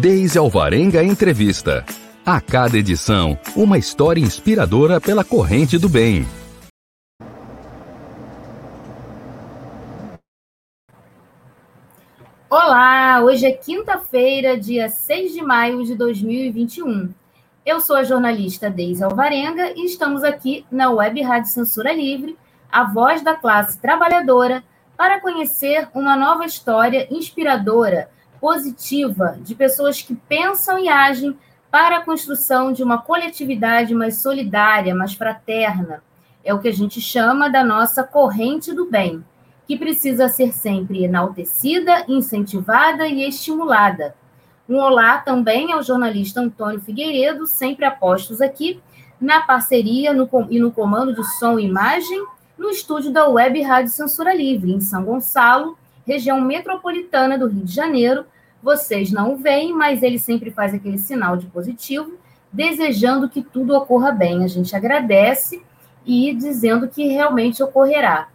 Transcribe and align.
Deise 0.00 0.38
Alvarenga 0.38 1.04
Entrevista. 1.04 1.84
A 2.24 2.40
cada 2.40 2.78
edição, 2.78 3.38
uma 3.54 3.76
história 3.76 4.18
inspiradora 4.18 4.98
pela 4.98 5.22
corrente 5.22 5.76
do 5.76 5.90
bem. 5.90 6.24
Olá, 12.48 13.20
hoje 13.22 13.44
é 13.44 13.52
quinta-feira, 13.52 14.56
dia 14.56 14.88
6 14.88 15.34
de 15.34 15.42
maio 15.42 15.84
de 15.84 15.94
2021. 15.94 17.12
Eu 17.66 17.78
sou 17.82 17.96
a 17.96 18.02
jornalista 18.02 18.70
Deise 18.70 19.04
Alvarenga 19.04 19.70
e 19.76 19.84
estamos 19.84 20.24
aqui 20.24 20.64
na 20.72 20.88
Web 20.88 21.20
Rádio 21.20 21.50
Censura 21.50 21.92
Livre, 21.92 22.38
a 22.72 22.84
voz 22.84 23.20
da 23.20 23.34
classe 23.34 23.78
trabalhadora, 23.78 24.64
para 24.96 25.20
conhecer 25.20 25.90
uma 25.92 26.16
nova 26.16 26.46
história 26.46 27.06
inspiradora 27.10 28.08
positiva 28.40 29.38
de 29.40 29.54
pessoas 29.54 30.00
que 30.00 30.14
pensam 30.14 30.78
e 30.78 30.88
agem 30.88 31.36
para 31.70 31.98
a 31.98 32.04
construção 32.04 32.72
de 32.72 32.82
uma 32.82 32.98
coletividade 32.98 33.94
mais 33.94 34.16
solidária, 34.16 34.94
mais 34.94 35.14
fraterna. 35.14 36.02
É 36.42 36.52
o 36.52 36.58
que 36.58 36.68
a 36.68 36.72
gente 36.72 37.00
chama 37.00 37.48
da 37.48 37.62
nossa 37.62 38.02
corrente 38.02 38.72
do 38.72 38.90
bem, 38.90 39.24
que 39.66 39.76
precisa 39.76 40.28
ser 40.28 40.52
sempre 40.52 41.04
enaltecida, 41.04 42.04
incentivada 42.08 43.06
e 43.06 43.22
estimulada. 43.22 44.16
Um 44.68 44.78
olá 44.78 45.18
também 45.18 45.72
ao 45.72 45.82
jornalista 45.82 46.40
Antônio 46.40 46.80
Figueiredo, 46.80 47.46
sempre 47.46 47.84
apostos 47.84 48.40
aqui 48.40 48.80
na 49.20 49.42
parceria 49.42 50.12
no, 50.12 50.28
e 50.48 50.58
no 50.58 50.72
comando 50.72 51.14
de 51.14 51.24
som 51.38 51.58
e 51.58 51.66
imagem 51.66 52.24
no 52.56 52.70
estúdio 52.70 53.12
da 53.12 53.28
Web 53.28 53.62
Rádio 53.62 53.92
Censura 53.92 54.34
Livre, 54.34 54.72
em 54.72 54.80
São 54.80 55.04
Gonçalo, 55.04 55.78
região 56.06 56.40
metropolitana 56.40 57.38
do 57.38 57.46
Rio 57.46 57.64
de 57.64 57.74
Janeiro. 57.74 58.24
Vocês 58.62 59.10
não 59.10 59.36
veem, 59.36 59.72
mas 59.72 60.02
ele 60.02 60.18
sempre 60.18 60.50
faz 60.50 60.74
aquele 60.74 60.98
sinal 60.98 61.36
de 61.36 61.46
positivo, 61.46 62.18
desejando 62.52 63.28
que 63.28 63.42
tudo 63.42 63.74
ocorra 63.74 64.12
bem. 64.12 64.44
A 64.44 64.48
gente 64.48 64.74
agradece 64.74 65.62
e 66.04 66.34
dizendo 66.34 66.88
que 66.88 67.06
realmente 67.06 67.62
ocorrerá. 67.62 68.28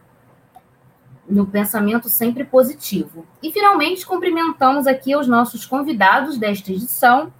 No 1.27 1.45
pensamento 1.47 2.07
sempre 2.07 2.43
positivo. 2.43 3.25
E 3.41 3.51
finalmente 3.51 4.05
cumprimentamos 4.05 4.85
aqui 4.85 5.15
os 5.15 5.27
nossos 5.27 5.65
convidados 5.65 6.37
desta 6.37 6.71
edição, 6.71 7.33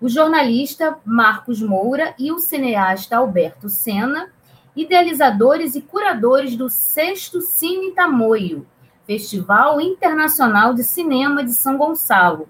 o 0.00 0.08
jornalista 0.08 0.98
Marcos 1.04 1.60
Moura 1.60 2.14
e 2.18 2.32
o 2.32 2.38
cineasta 2.38 3.16
Alberto 3.16 3.68
Sena, 3.68 4.30
idealizadores 4.74 5.74
e 5.74 5.80
curadores 5.80 6.56
do 6.56 6.68
sexto 6.68 7.40
Cine 7.40 7.92
Tamoio, 7.92 8.66
Festival 9.06 9.80
Internacional 9.80 10.74
de 10.74 10.84
Cinema 10.84 11.44
de 11.44 11.52
São 11.54 11.76
Gonçalo, 11.76 12.48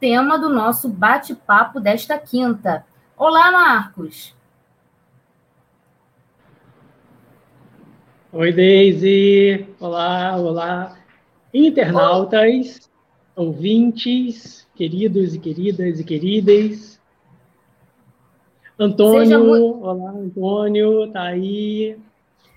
tema 0.00 0.38
do 0.38 0.48
nosso 0.48 0.88
bate-papo 0.88 1.78
desta 1.78 2.18
quinta. 2.18 2.84
Olá, 3.16 3.52
Marcos. 3.52 4.34
Oi, 8.32 8.52
Deise. 8.52 9.68
Olá, 9.78 10.36
olá. 10.36 10.96
Internautas, 11.52 12.90
ouvintes, 13.36 14.66
queridos 14.74 15.34
e 15.34 15.38
queridas 15.38 16.00
e 16.00 16.04
queridas. 16.04 17.00
Antônio, 18.78 19.44
muito... 19.44 19.84
olá, 19.84 20.10
Antônio, 20.12 21.12
tá 21.12 21.24
aí 21.24 21.98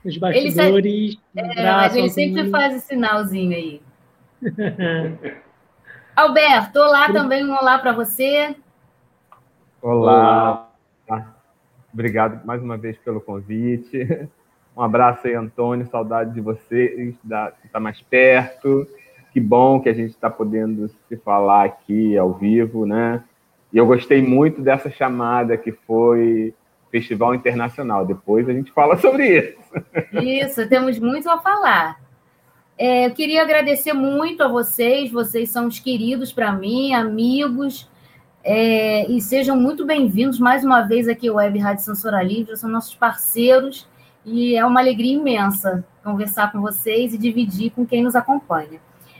nos 0.05 0.17
bastidores. 0.17 1.17
Ele, 1.35 1.59
é, 1.59 1.97
ele 1.97 2.09
sempre 2.09 2.49
faz 2.49 2.75
esse 2.75 2.87
sinalzinho 2.87 3.55
aí. 3.55 3.81
Alberto, 6.15 6.79
olá 6.79 7.11
também, 7.11 7.43
um 7.43 7.53
olá 7.53 7.79
para 7.79 7.91
você. 7.91 8.55
Olá. 9.81 10.69
olá. 11.09 11.35
Obrigado 11.91 12.45
mais 12.45 12.61
uma 12.61 12.77
vez 12.77 12.97
pelo 12.99 13.19
convite. 13.19 14.29
Um 14.77 14.81
abraço 14.81 15.27
aí, 15.27 15.33
Antônio. 15.33 15.87
Saudade 15.87 16.33
de 16.33 16.41
você, 16.41 17.13
estar 17.23 17.53
tá 17.71 17.79
mais 17.79 18.01
perto. 18.01 18.87
Que 19.33 19.39
bom 19.39 19.79
que 19.79 19.89
a 19.89 19.93
gente 19.93 20.11
está 20.11 20.29
podendo 20.29 20.89
se 21.07 21.17
falar 21.17 21.65
aqui 21.65 22.17
ao 22.17 22.33
vivo, 22.33 22.85
né? 22.85 23.23
E 23.73 23.77
eu 23.77 23.85
gostei 23.85 24.21
muito 24.21 24.61
dessa 24.61 24.89
chamada 24.89 25.57
que 25.57 25.71
foi 25.71 26.53
Festival 26.95 27.35
Internacional. 27.35 28.05
Depois 28.05 28.47
a 28.47 28.53
gente 28.53 28.71
fala 28.71 28.95
sobre 29.01 29.37
isso. 29.37 29.57
Isso, 30.13 30.69
temos 30.69 30.97
muito 30.97 31.29
a 31.29 31.37
falar. 31.37 31.99
É, 32.77 33.07
eu 33.07 33.11
queria 33.11 33.41
agradecer 33.41 33.91
muito 33.91 34.41
a 34.43 34.47
vocês, 34.47 35.11
vocês 35.11 35.49
são 35.49 35.67
os 35.67 35.79
queridos 35.79 36.31
para 36.31 36.51
mim, 36.53 36.93
amigos, 36.93 37.89
é, 38.43 39.09
e 39.09 39.21
sejam 39.21 39.57
muito 39.57 39.85
bem-vindos 39.85 40.39
mais 40.39 40.63
uma 40.63 40.81
vez 40.81 41.07
aqui 41.07 41.29
ao 41.29 41.35
Web 41.35 41.57
Rádio 41.57 41.85
Censura 41.85 42.21
Livre, 42.21 42.57
são 42.57 42.69
nossos 42.69 42.93
parceiros, 42.93 43.87
e 44.25 44.55
é 44.55 44.65
uma 44.65 44.81
alegria 44.81 45.15
imensa 45.15 45.85
conversar 46.03 46.51
com 46.51 46.59
vocês 46.59 47.13
e 47.13 47.17
dividir 47.17 47.71
com 47.71 47.85
quem 47.85 48.03
nos 48.03 48.15
acompanha. 48.15 48.79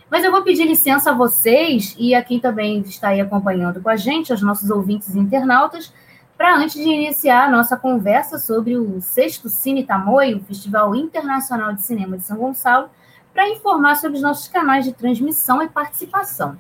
Mas 0.10 0.24
eu 0.24 0.32
vou 0.32 0.44
pedir 0.44 0.66
licença 0.66 1.12
a 1.12 1.14
vocês 1.14 1.96
e 1.98 2.14
a 2.14 2.22
quem 2.22 2.40
também 2.40 2.82
está 2.82 3.10
aí 3.10 3.22
acompanhando 3.22 3.82
com 3.82 3.90
a 3.90 3.96
gente, 3.96 4.32
aos 4.32 4.42
nossos 4.42 4.70
ouvintes 4.70 5.16
internautas, 5.16 5.94
para 6.38 6.58
antes 6.58 6.76
de 6.76 6.90
iniciar 6.90 7.46
a 7.46 7.50
nossa 7.50 7.78
conversa 7.78 8.38
sobre 8.38 8.78
o 8.78 9.00
sexto 9.00 9.48
Cine 9.48 9.86
Tamoio, 9.86 10.44
Festival 10.44 10.94
Internacional 10.96 11.74
de 11.74 11.82
Cinema 11.82 12.18
de 12.18 12.24
São 12.24 12.38
Gonçalo, 12.38 12.90
para 13.34 13.50
informar 13.50 13.96
sobre 13.96 14.18
os 14.18 14.24
nossos 14.24 14.48
canais 14.48 14.86
de 14.86 14.94
transmissão 14.94 15.62
e 15.62 15.70
participação. 15.70 16.58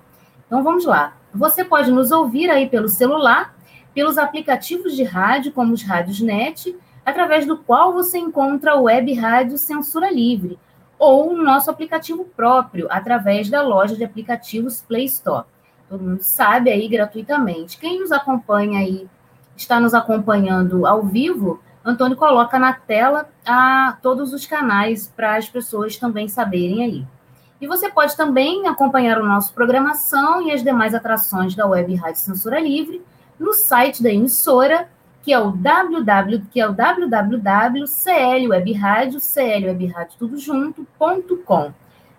Então 0.47 0.63
vamos 0.63 0.85
lá. 0.85 1.17
Você 1.33 1.63
pode 1.63 1.91
nos 1.91 2.11
ouvir 2.11 2.49
aí 2.49 2.69
pelo 2.69 2.87
celular, 2.87 3.55
pelos 3.93 4.17
aplicativos 4.17 4.95
de 4.95 5.03
rádio, 5.03 5.51
como 5.51 5.73
os 5.73 5.83
rádios 5.83 6.21
net, 6.21 6.77
através 7.05 7.45
do 7.45 7.57
qual 7.57 7.93
você 7.93 8.17
encontra 8.17 8.75
o 8.75 8.83
Web 8.83 9.13
Rádio 9.13 9.57
Censura 9.57 10.11
Livre, 10.11 10.57
ou 10.97 11.33
o 11.33 11.37
nosso 11.37 11.69
aplicativo 11.69 12.25
próprio, 12.35 12.87
através 12.89 13.49
da 13.49 13.61
loja 13.61 13.95
de 13.95 14.03
aplicativos 14.03 14.81
Play 14.81 15.05
Store. 15.05 15.45
Todo 15.89 16.03
mundo 16.03 16.21
sabe 16.21 16.71
aí 16.71 16.87
gratuitamente. 16.87 17.77
Quem 17.77 17.99
nos 17.99 18.11
acompanha 18.11 18.79
aí, 18.79 19.07
está 19.55 19.79
nos 19.79 19.93
acompanhando 19.93 20.85
ao 20.85 21.03
vivo, 21.03 21.61
Antônio 21.83 22.17
coloca 22.17 22.57
na 22.57 22.73
tela 22.73 23.29
a, 23.45 23.97
todos 24.01 24.33
os 24.33 24.45
canais 24.45 25.07
para 25.15 25.35
as 25.35 25.47
pessoas 25.47 25.97
também 25.97 26.27
saberem 26.27 26.83
aí. 26.83 27.07
E 27.61 27.67
você 27.67 27.89
pode 27.89 28.17
também 28.17 28.67
acompanhar 28.67 29.19
o 29.19 29.25
nosso 29.25 29.53
programação 29.53 30.41
e 30.41 30.51
as 30.51 30.63
demais 30.63 30.93
atrações 30.93 31.55
da 31.55 31.65
Web 31.65 31.95
Rádio 31.95 32.21
Censura 32.21 32.59
Livre 32.59 33.01
no 33.39 33.53
site 33.53 34.01
da 34.01 34.09
emissora 34.09 34.89
que 35.25 35.33
é 35.33 35.39
o 35.39 35.51
www, 35.51 36.43
que 36.51 36.61
é 36.61 36.67
o. 36.67 36.75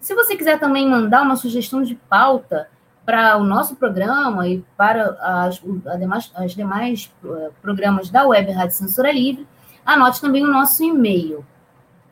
Se 0.00 0.12
você 0.14 0.34
quiser 0.36 0.58
também 0.58 0.88
mandar 0.88 1.22
uma 1.22 1.36
sugestão 1.36 1.80
de 1.82 1.94
pauta 1.94 2.68
para 3.06 3.36
o 3.36 3.44
nosso 3.44 3.76
programa 3.76 4.48
e 4.48 4.64
para 4.76 5.16
as, 5.20 5.62
demais, 5.98 6.32
as 6.34 6.50
demais 6.52 7.12
eh, 7.24 7.50
programas 7.62 8.10
da 8.10 8.26
Web 8.26 8.50
Rádio 8.50 8.74
Censura 8.76 9.12
Livre, 9.12 9.46
anote 9.84 10.20
também 10.20 10.44
o 10.44 10.50
nosso 10.50 10.82
e-mail, 10.82 11.44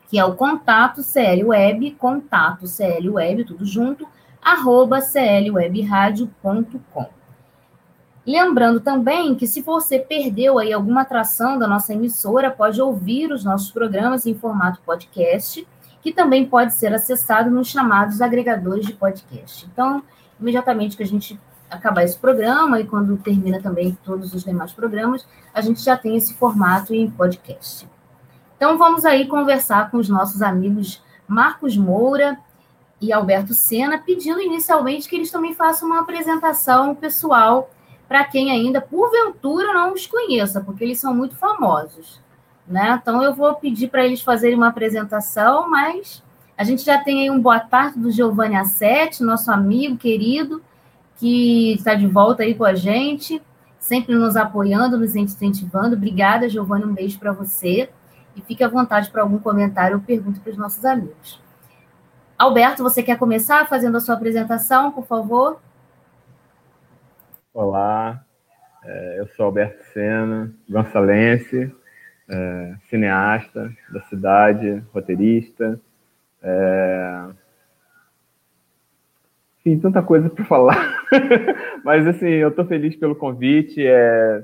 que 0.09 0.19
é 0.19 0.25
o 0.25 0.35
contato 0.35 1.01
clweb, 1.03 1.91
contato 1.91 2.65
clweb, 2.67 3.45
tudo 3.45 3.65
junto, 3.65 4.07
arroba 4.41 4.99
clwebradio.com. 5.01 7.07
Lembrando 8.25 8.79
também 8.79 9.35
que 9.35 9.45
se 9.45 9.61
você 9.61 9.99
perdeu 9.99 10.57
aí 10.57 10.71
alguma 10.71 11.01
atração 11.01 11.59
da 11.59 11.67
nossa 11.67 11.93
emissora, 11.93 12.49
pode 12.49 12.81
ouvir 12.81 13.29
os 13.31 13.43
nossos 13.43 13.69
programas 13.69 14.25
em 14.25 14.33
formato 14.33 14.79
podcast 14.85 15.67
que 16.01 16.13
também 16.13 16.45
pode 16.45 16.73
ser 16.73 16.93
acessado 16.93 17.49
nos 17.49 17.69
chamados 17.69 18.21
agregadores 18.21 18.85
de 18.85 18.93
podcast. 18.93 19.65
Então, 19.71 20.03
imediatamente 20.39 20.97
que 20.97 21.03
a 21.03 21.07
gente 21.07 21.39
acabar 21.73 22.03
esse 22.03 22.17
programa 22.17 22.79
e 22.79 22.85
quando 22.85 23.17
termina 23.17 23.61
também 23.61 23.97
todos 24.03 24.33
os 24.33 24.43
demais 24.43 24.71
programas, 24.71 25.25
a 25.53 25.61
gente 25.61 25.81
já 25.81 25.97
tem 25.97 26.15
esse 26.15 26.33
formato 26.35 26.93
em 26.93 27.09
podcast. 27.09 27.87
Então, 28.55 28.77
vamos 28.77 29.03
aí 29.05 29.27
conversar 29.27 29.91
com 29.91 29.97
os 29.97 30.07
nossos 30.07 30.41
amigos 30.41 31.03
Marcos 31.27 31.75
Moura 31.75 32.37
e 33.01 33.11
Alberto 33.11 33.53
Sena, 33.53 33.97
pedindo 33.97 34.41
inicialmente 34.41 35.09
que 35.09 35.15
eles 35.15 35.31
também 35.31 35.53
façam 35.53 35.87
uma 35.89 36.01
apresentação 36.01 36.95
pessoal 36.95 37.69
para 38.07 38.23
quem 38.23 38.51
ainda, 38.51 38.79
porventura, 38.79 39.73
não 39.73 39.93
os 39.93 40.05
conheça, 40.05 40.61
porque 40.61 40.83
eles 40.83 40.99
são 40.99 41.13
muito 41.13 41.35
famosos. 41.35 42.21
Né? 42.67 42.97
Então, 43.01 43.21
eu 43.21 43.33
vou 43.33 43.53
pedir 43.55 43.89
para 43.89 44.05
eles 44.05 44.21
fazerem 44.21 44.55
uma 44.55 44.69
apresentação, 44.69 45.69
mas 45.69 46.23
a 46.57 46.63
gente 46.63 46.83
já 46.83 46.97
tem 46.97 47.21
aí 47.21 47.29
um 47.29 47.41
boa 47.41 47.59
tarde 47.59 47.99
do 47.99 48.11
Giovanni 48.11 48.55
Assetti, 48.55 49.23
nosso 49.23 49.51
amigo 49.51 49.97
querido, 49.97 50.61
que 51.23 51.75
está 51.75 51.95
de 51.95 52.05
volta 52.05 52.43
aí 52.43 52.53
com 52.53 52.65
a 52.65 52.75
gente, 52.75 53.41
sempre 53.79 54.13
nos 54.13 54.35
apoiando, 54.35 54.97
nos 54.97 55.15
incentivando. 55.15 55.95
Obrigada, 55.95 56.49
Giovanni, 56.49 56.83
um 56.83 56.93
beijo 56.93 57.17
para 57.17 57.31
você. 57.31 57.89
E 58.35 58.41
fique 58.41 58.61
à 58.61 58.67
vontade 58.67 59.09
para 59.09 59.21
algum 59.21 59.39
comentário 59.39 59.95
ou 59.95 60.03
pergunta 60.03 60.41
para 60.41 60.51
os 60.51 60.57
nossos 60.57 60.83
amigos. 60.83 61.41
Alberto, 62.37 62.83
você 62.83 63.01
quer 63.01 63.17
começar 63.17 63.69
fazendo 63.69 63.95
a 63.95 64.01
sua 64.01 64.15
apresentação, 64.15 64.91
por 64.91 65.05
favor? 65.05 65.61
Olá, 67.53 68.21
é, 68.83 69.21
eu 69.21 69.27
sou 69.29 69.45
Alberto 69.45 69.81
Sena, 69.93 70.53
gonçalense, 70.69 71.73
é, 72.27 72.75
cineasta 72.89 73.71
da 73.89 74.01
cidade, 74.01 74.83
roteirista. 74.93 75.79
Enfim, 79.65 79.79
tanta 79.79 80.01
coisa 80.01 80.29
para 80.29 80.43
falar. 80.43 81.05
Mas, 81.83 82.05
assim, 82.05 82.27
eu 82.27 82.49
estou 82.49 82.65
feliz 82.65 82.95
pelo 82.95 83.15
convite. 83.15 83.85
É... 83.85 84.43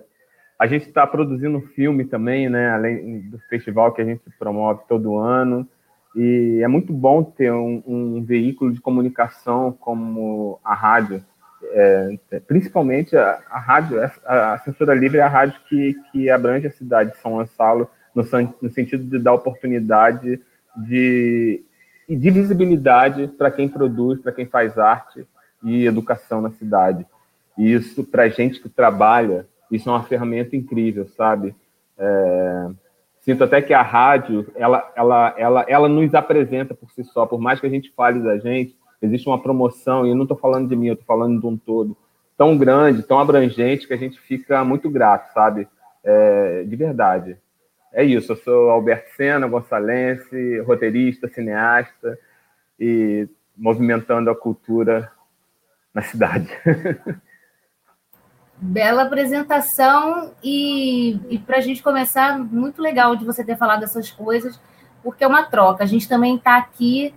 A 0.58 0.66
gente 0.66 0.88
está 0.88 1.06
produzindo 1.06 1.58
um 1.58 1.68
filme 1.68 2.06
também, 2.06 2.50
né? 2.50 2.70
Além 2.70 3.22
do 3.30 3.38
festival 3.50 3.92
que 3.94 4.02
a 4.02 4.06
gente 4.06 4.22
promove 4.38 4.82
todo 4.88 5.18
ano. 5.18 5.68
E 6.16 6.62
é 6.64 6.68
muito 6.68 6.92
bom 6.92 7.24
ter 7.24 7.52
um, 7.52 7.84
um 7.86 8.24
veículo 8.24 8.74
de 8.74 8.82
comunicação 8.82 9.72
como 9.72 10.60
a 10.64 10.74
rádio, 10.74 11.24
é, 11.72 12.18
principalmente 12.48 13.16
a, 13.16 13.40
a, 13.50 13.60
rádio, 13.60 14.02
a, 14.26 14.54
a 14.54 14.58
Censura 14.60 14.96
Livre 14.96 15.20
é 15.20 15.22
a 15.22 15.28
rádio 15.28 15.60
que, 15.68 15.96
que 16.12 16.30
abrange 16.30 16.68
a 16.68 16.72
cidade 16.72 17.12
de 17.12 17.18
São 17.18 17.34
Gonçalo, 17.34 17.90
no, 18.16 18.24
no 18.62 18.70
sentido 18.72 19.04
de 19.04 19.20
dar 19.20 19.34
oportunidade 19.34 20.42
de, 20.76 21.64
de 22.16 22.30
visibilidade 22.30 23.28
para 23.28 23.52
quem 23.52 23.68
produz, 23.68 24.20
para 24.20 24.32
quem 24.32 24.46
faz 24.46 24.78
arte 24.78 25.26
e 25.64 25.86
educação 25.86 26.42
na 26.42 26.52
cidade. 26.52 27.06
E 27.58 27.74
isso, 27.74 28.04
para 28.04 28.30
gente 28.30 28.60
que 28.60 28.70
trabalha, 28.70 29.46
isso 29.72 29.90
é 29.90 29.92
uma 29.92 30.04
ferramenta 30.04 30.56
incrível, 30.56 31.08
sabe? 31.08 31.56
É, 31.98 32.70
sinto 33.22 33.44
até 33.44 33.62
que 33.62 33.74
a 33.74 33.82
rádio, 33.82 34.48
ela, 34.56 34.92
ela, 34.96 35.36
ela, 35.38 35.66
ela 35.68 35.90
nos 35.90 36.14
apresenta 36.16 36.74
por 36.74 36.90
si 36.92 37.04
só, 37.04 37.26
por 37.26 37.40
mais 37.40 37.60
que 37.60 37.68
a 37.68 37.70
gente 37.70 37.92
fale 37.92 38.20
da 38.22 38.38
gente, 38.38 38.76
existe 39.02 39.28
uma 39.28 39.42
promoção, 39.42 40.06
e 40.06 40.10
eu 40.10 40.16
não 40.16 40.24
estou 40.24 40.38
falando 40.38 40.68
de 40.68 40.76
mim, 40.76 40.88
eu 40.88 40.94
estou 40.94 41.06
falando 41.06 41.40
de 41.40 41.46
um 41.46 41.58
todo, 41.58 41.96
tão 42.38 42.58
grande, 42.58 43.04
tão 43.04 43.20
abrangente, 43.20 43.88
que 43.88 43.94
a 43.94 43.98
gente 43.98 44.20
fica 44.20 44.64
muito 44.64 44.90
grato, 44.90 45.34
sabe? 45.34 45.68
É, 46.04 46.64
de 46.64 46.76
verdade. 46.76 47.38
É 47.92 48.04
isso, 48.04 48.34
eu 48.34 48.36
sou 48.38 48.70
Alberto 48.70 49.10
Sena, 49.16 49.48
gonçalense, 49.48 50.60
roteirista, 50.60 51.28
cineasta, 51.28 52.20
e 52.80 53.28
movimentando 53.58 54.30
a 54.30 54.36
cultura 54.36 55.12
na 55.94 56.02
cidade. 56.02 56.50
Bela 58.62 59.04
apresentação 59.04 60.34
e, 60.44 61.20
e 61.30 61.40
para 61.40 61.58
a 61.58 61.62
gente 61.62 61.82
começar, 61.82 62.38
muito 62.38 62.82
legal 62.82 63.16
de 63.16 63.26
você 63.26 63.44
ter 63.44 63.58
falado 63.58 63.84
essas 63.84 64.12
coisas, 64.12 64.60
porque 65.02 65.24
é 65.24 65.28
uma 65.28 65.44
troca. 65.44 65.84
A 65.84 65.88
gente 65.88 66.10
também 66.10 66.36
está 66.36 66.58
aqui 66.58 67.14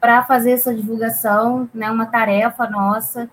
para 0.00 0.24
fazer 0.24 0.52
essa 0.52 0.74
divulgação, 0.74 1.68
né? 1.74 1.90
Uma 1.90 2.06
tarefa 2.06 2.68
nossa 2.68 3.28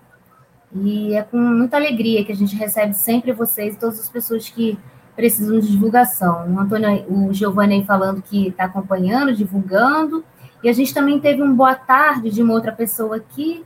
e 0.74 1.14
é 1.14 1.22
com 1.22 1.36
muita 1.38 1.76
alegria 1.76 2.24
que 2.24 2.32
a 2.32 2.36
gente 2.36 2.56
recebe 2.56 2.94
sempre 2.94 3.32
vocês, 3.32 3.76
todas 3.76 4.00
as 4.00 4.08
pessoas 4.08 4.48
que 4.48 4.78
precisam 5.14 5.58
de 5.60 5.70
divulgação. 5.70 6.52
O 6.52 6.58
Antônio, 6.58 7.04
o 7.08 7.32
Giovanni 7.32 7.74
aí 7.74 7.84
falando 7.84 8.22
que 8.22 8.48
está 8.48 8.64
acompanhando, 8.64 9.34
divulgando, 9.34 10.24
e 10.62 10.68
a 10.68 10.72
gente 10.72 10.94
também 10.94 11.20
teve 11.20 11.42
um 11.42 11.54
boa 11.54 11.74
tarde 11.74 12.30
de 12.30 12.42
uma 12.42 12.54
outra 12.54 12.72
pessoa 12.72 13.16
aqui 13.16 13.64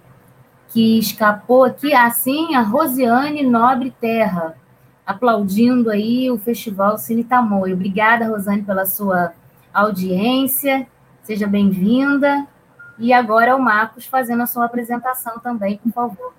que 0.69 0.99
escapou 0.99 1.65
aqui, 1.65 1.95
assim, 1.95 2.55
a 2.55 2.61
Rosiane 2.61 3.43
Nobre 3.43 3.91
Terra, 3.91 4.57
aplaudindo 5.07 5.91
aí 5.91 6.31
o 6.31 6.39
Festival 6.39 6.99
Cine 6.99 7.25
Tamoio. 7.25 7.75
Obrigada, 7.75 8.29
Rosane, 8.29 8.63
pela 8.63 8.85
sua 8.85 9.33
audiência. 9.73 10.87
Seja 11.23 11.47
bem-vinda. 11.47 12.47
E 12.99 13.13
agora 13.13 13.57
o 13.57 13.63
Marcos 13.63 14.05
fazendo 14.05 14.43
a 14.43 14.47
sua 14.47 14.65
apresentação 14.65 15.39
também, 15.39 15.79
por 15.79 15.93
favor. 15.93 16.35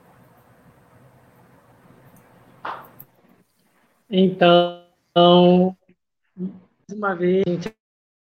Então, 4.09 4.78
mais 6.35 6.97
uma 6.97 7.15
vez, 7.15 7.43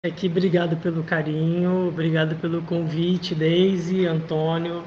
aqui, 0.04 0.26
obrigado 0.26 0.76
pelo 0.76 1.02
carinho, 1.02 1.88
obrigado 1.88 2.36
pelo 2.36 2.62
convite, 2.62 3.34
Deise, 3.34 4.06
Antônio. 4.06 4.84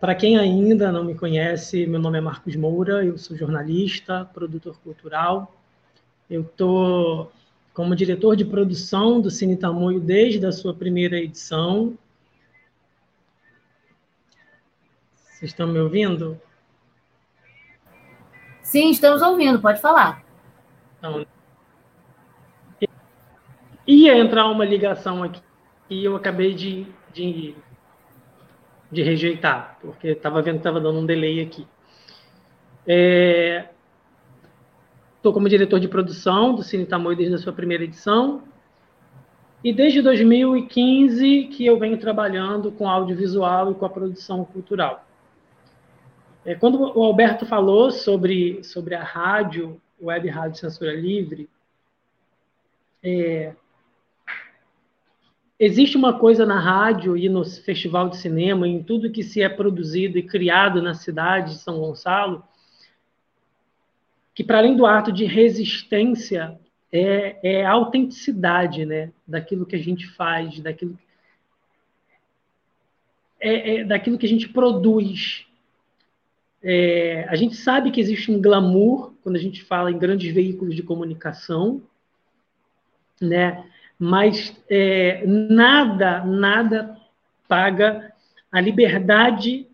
Para 0.00 0.14
quem 0.14 0.38
ainda 0.38 0.90
não 0.90 1.04
me 1.04 1.14
conhece, 1.14 1.86
meu 1.86 2.00
nome 2.00 2.18
é 2.18 2.20
Marcos 2.20 2.56
Moura, 2.56 3.04
eu 3.04 3.16
sou 3.18 3.36
jornalista, 3.36 4.24
produtor 4.32 4.76
cultural. 4.82 5.54
Eu 6.28 6.42
estou 6.42 7.32
como 7.72 7.96
diretor 7.96 8.36
de 8.36 8.44
produção 8.44 9.20
do 9.20 9.30
Cine 9.30 9.56
Tamoio 9.56 10.00
desde 10.00 10.44
a 10.46 10.52
sua 10.52 10.74
primeira 10.74 11.18
edição, 11.18 11.96
Vocês 15.44 15.50
estão 15.50 15.66
me 15.66 15.78
ouvindo? 15.78 16.40
Sim, 18.62 18.88
estamos 18.90 19.20
ouvindo, 19.20 19.60
pode 19.60 19.78
falar. 19.78 20.23
Então, 21.04 21.26
ia 23.86 24.16
entrar 24.16 24.46
uma 24.46 24.64
ligação 24.64 25.22
aqui 25.22 25.42
e 25.90 26.02
eu 26.02 26.16
acabei 26.16 26.54
de, 26.54 26.86
de, 27.12 27.54
de 28.90 29.02
rejeitar, 29.02 29.76
porque 29.82 30.08
estava 30.08 30.40
vendo 30.40 30.54
que 30.54 30.60
estava 30.60 30.80
dando 30.80 31.00
um 31.00 31.04
delay 31.04 31.42
aqui. 31.42 31.66
Estou 35.18 35.30
é, 35.30 35.34
como 35.34 35.46
diretor 35.46 35.78
de 35.78 35.88
produção 35.88 36.54
do 36.54 36.62
Cine 36.62 36.86
Tamoio 36.86 37.18
desde 37.18 37.34
a 37.34 37.38
sua 37.38 37.52
primeira 37.52 37.84
edição. 37.84 38.42
E 39.62 39.74
desde 39.74 40.00
2015 40.00 41.48
que 41.48 41.66
eu 41.66 41.78
venho 41.78 41.98
trabalhando 41.98 42.72
com 42.72 42.88
audiovisual 42.88 43.72
e 43.72 43.74
com 43.74 43.84
a 43.84 43.90
produção 43.90 44.42
cultural. 44.42 45.06
É, 46.46 46.54
quando 46.54 46.80
o 46.80 47.02
Alberto 47.02 47.44
falou 47.44 47.90
sobre, 47.90 48.64
sobre 48.64 48.94
a 48.94 49.02
rádio, 49.02 49.80
web 50.00 50.28
rádio 50.28 50.58
censura 50.58 50.92
livre, 50.92 51.48
é, 53.02 53.54
existe 55.58 55.96
uma 55.96 56.18
coisa 56.18 56.44
na 56.44 56.58
rádio 56.58 57.16
e 57.16 57.28
no 57.28 57.44
festival 57.44 58.08
de 58.08 58.16
cinema, 58.16 58.66
em 58.66 58.82
tudo 58.82 59.10
que 59.10 59.22
se 59.22 59.42
é 59.42 59.48
produzido 59.48 60.18
e 60.18 60.22
criado 60.22 60.82
na 60.82 60.94
cidade 60.94 61.52
de 61.52 61.58
São 61.58 61.78
Gonçalo, 61.78 62.42
que 64.34 64.42
para 64.42 64.58
além 64.58 64.76
do 64.76 64.84
ato 64.84 65.12
de 65.12 65.24
resistência 65.24 66.58
é, 66.92 67.60
é 67.60 67.66
a 67.66 67.72
autenticidade, 67.72 68.84
né, 68.84 69.12
daquilo 69.26 69.66
que 69.66 69.76
a 69.76 69.82
gente 69.82 70.06
faz, 70.06 70.60
daquilo 70.60 70.98
é, 73.40 73.76
é 73.76 73.84
daquilo 73.84 74.16
que 74.16 74.26
a 74.26 74.28
gente 74.28 74.48
produz, 74.48 75.46
é, 76.66 77.26
a 77.28 77.36
gente 77.36 77.56
sabe 77.56 77.90
que 77.90 78.00
existe 78.00 78.32
um 78.32 78.40
glamour 78.40 79.12
quando 79.22 79.36
a 79.36 79.38
gente 79.38 79.62
fala 79.62 79.90
em 79.90 79.98
grandes 79.98 80.32
veículos 80.32 80.74
de 80.74 80.82
comunicação, 80.82 81.82
né? 83.20 83.66
Mas 83.98 84.58
é, 84.68 85.26
nada, 85.26 86.24
nada 86.24 86.96
paga 87.46 88.10
a 88.50 88.60
liberdade, 88.62 89.68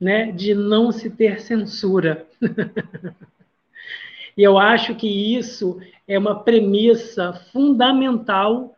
né, 0.00 0.30
de 0.30 0.54
não 0.54 0.92
se 0.92 1.10
ter 1.10 1.40
censura. 1.40 2.24
e 4.36 4.42
eu 4.42 4.56
acho 4.58 4.94
que 4.94 5.08
isso 5.36 5.80
é 6.06 6.16
uma 6.16 6.44
premissa 6.44 7.32
fundamental 7.52 8.76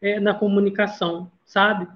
é, 0.00 0.20
na 0.20 0.32
comunicação, 0.32 1.30
sabe? 1.44 1.88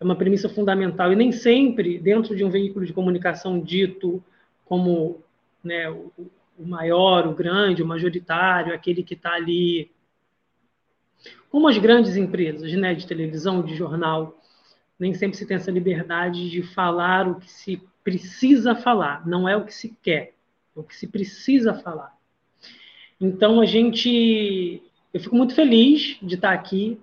É 0.00 0.04
uma 0.04 0.16
premissa 0.16 0.48
fundamental. 0.48 1.12
E 1.12 1.16
nem 1.16 1.32
sempre, 1.32 1.98
dentro 1.98 2.36
de 2.36 2.44
um 2.44 2.50
veículo 2.50 2.86
de 2.86 2.92
comunicação 2.92 3.60
dito 3.60 4.22
como 4.64 5.22
né, 5.62 5.90
o, 5.90 6.12
maior, 6.58 7.26
o 7.26 7.34
grande, 7.34 7.82
o 7.82 7.86
majoritário, 7.86 8.74
aquele 8.74 9.02
que 9.02 9.14
está 9.14 9.32
ali 9.32 9.90
como 11.50 11.66
as 11.66 11.78
grandes 11.78 12.16
empresas 12.16 12.72
né, 12.74 12.94
de 12.94 13.06
televisão, 13.06 13.62
de 13.62 13.74
jornal, 13.74 14.38
nem 14.98 15.14
sempre 15.14 15.36
se 15.36 15.46
tem 15.46 15.56
essa 15.56 15.70
liberdade 15.70 16.50
de 16.50 16.62
falar 16.62 17.26
o 17.26 17.36
que 17.36 17.50
se 17.50 17.82
precisa 18.04 18.74
falar, 18.74 19.26
não 19.26 19.48
é 19.48 19.56
o 19.56 19.64
que 19.64 19.74
se 19.74 19.96
quer, 20.02 20.34
é 20.76 20.80
o 20.80 20.82
que 20.82 20.94
se 20.94 21.06
precisa 21.06 21.74
falar. 21.74 22.16
Então 23.20 23.60
a 23.60 23.66
gente, 23.66 24.82
eu 25.12 25.20
fico 25.20 25.36
muito 25.36 25.54
feliz 25.54 26.18
de 26.22 26.34
estar 26.34 26.52
aqui, 26.52 27.00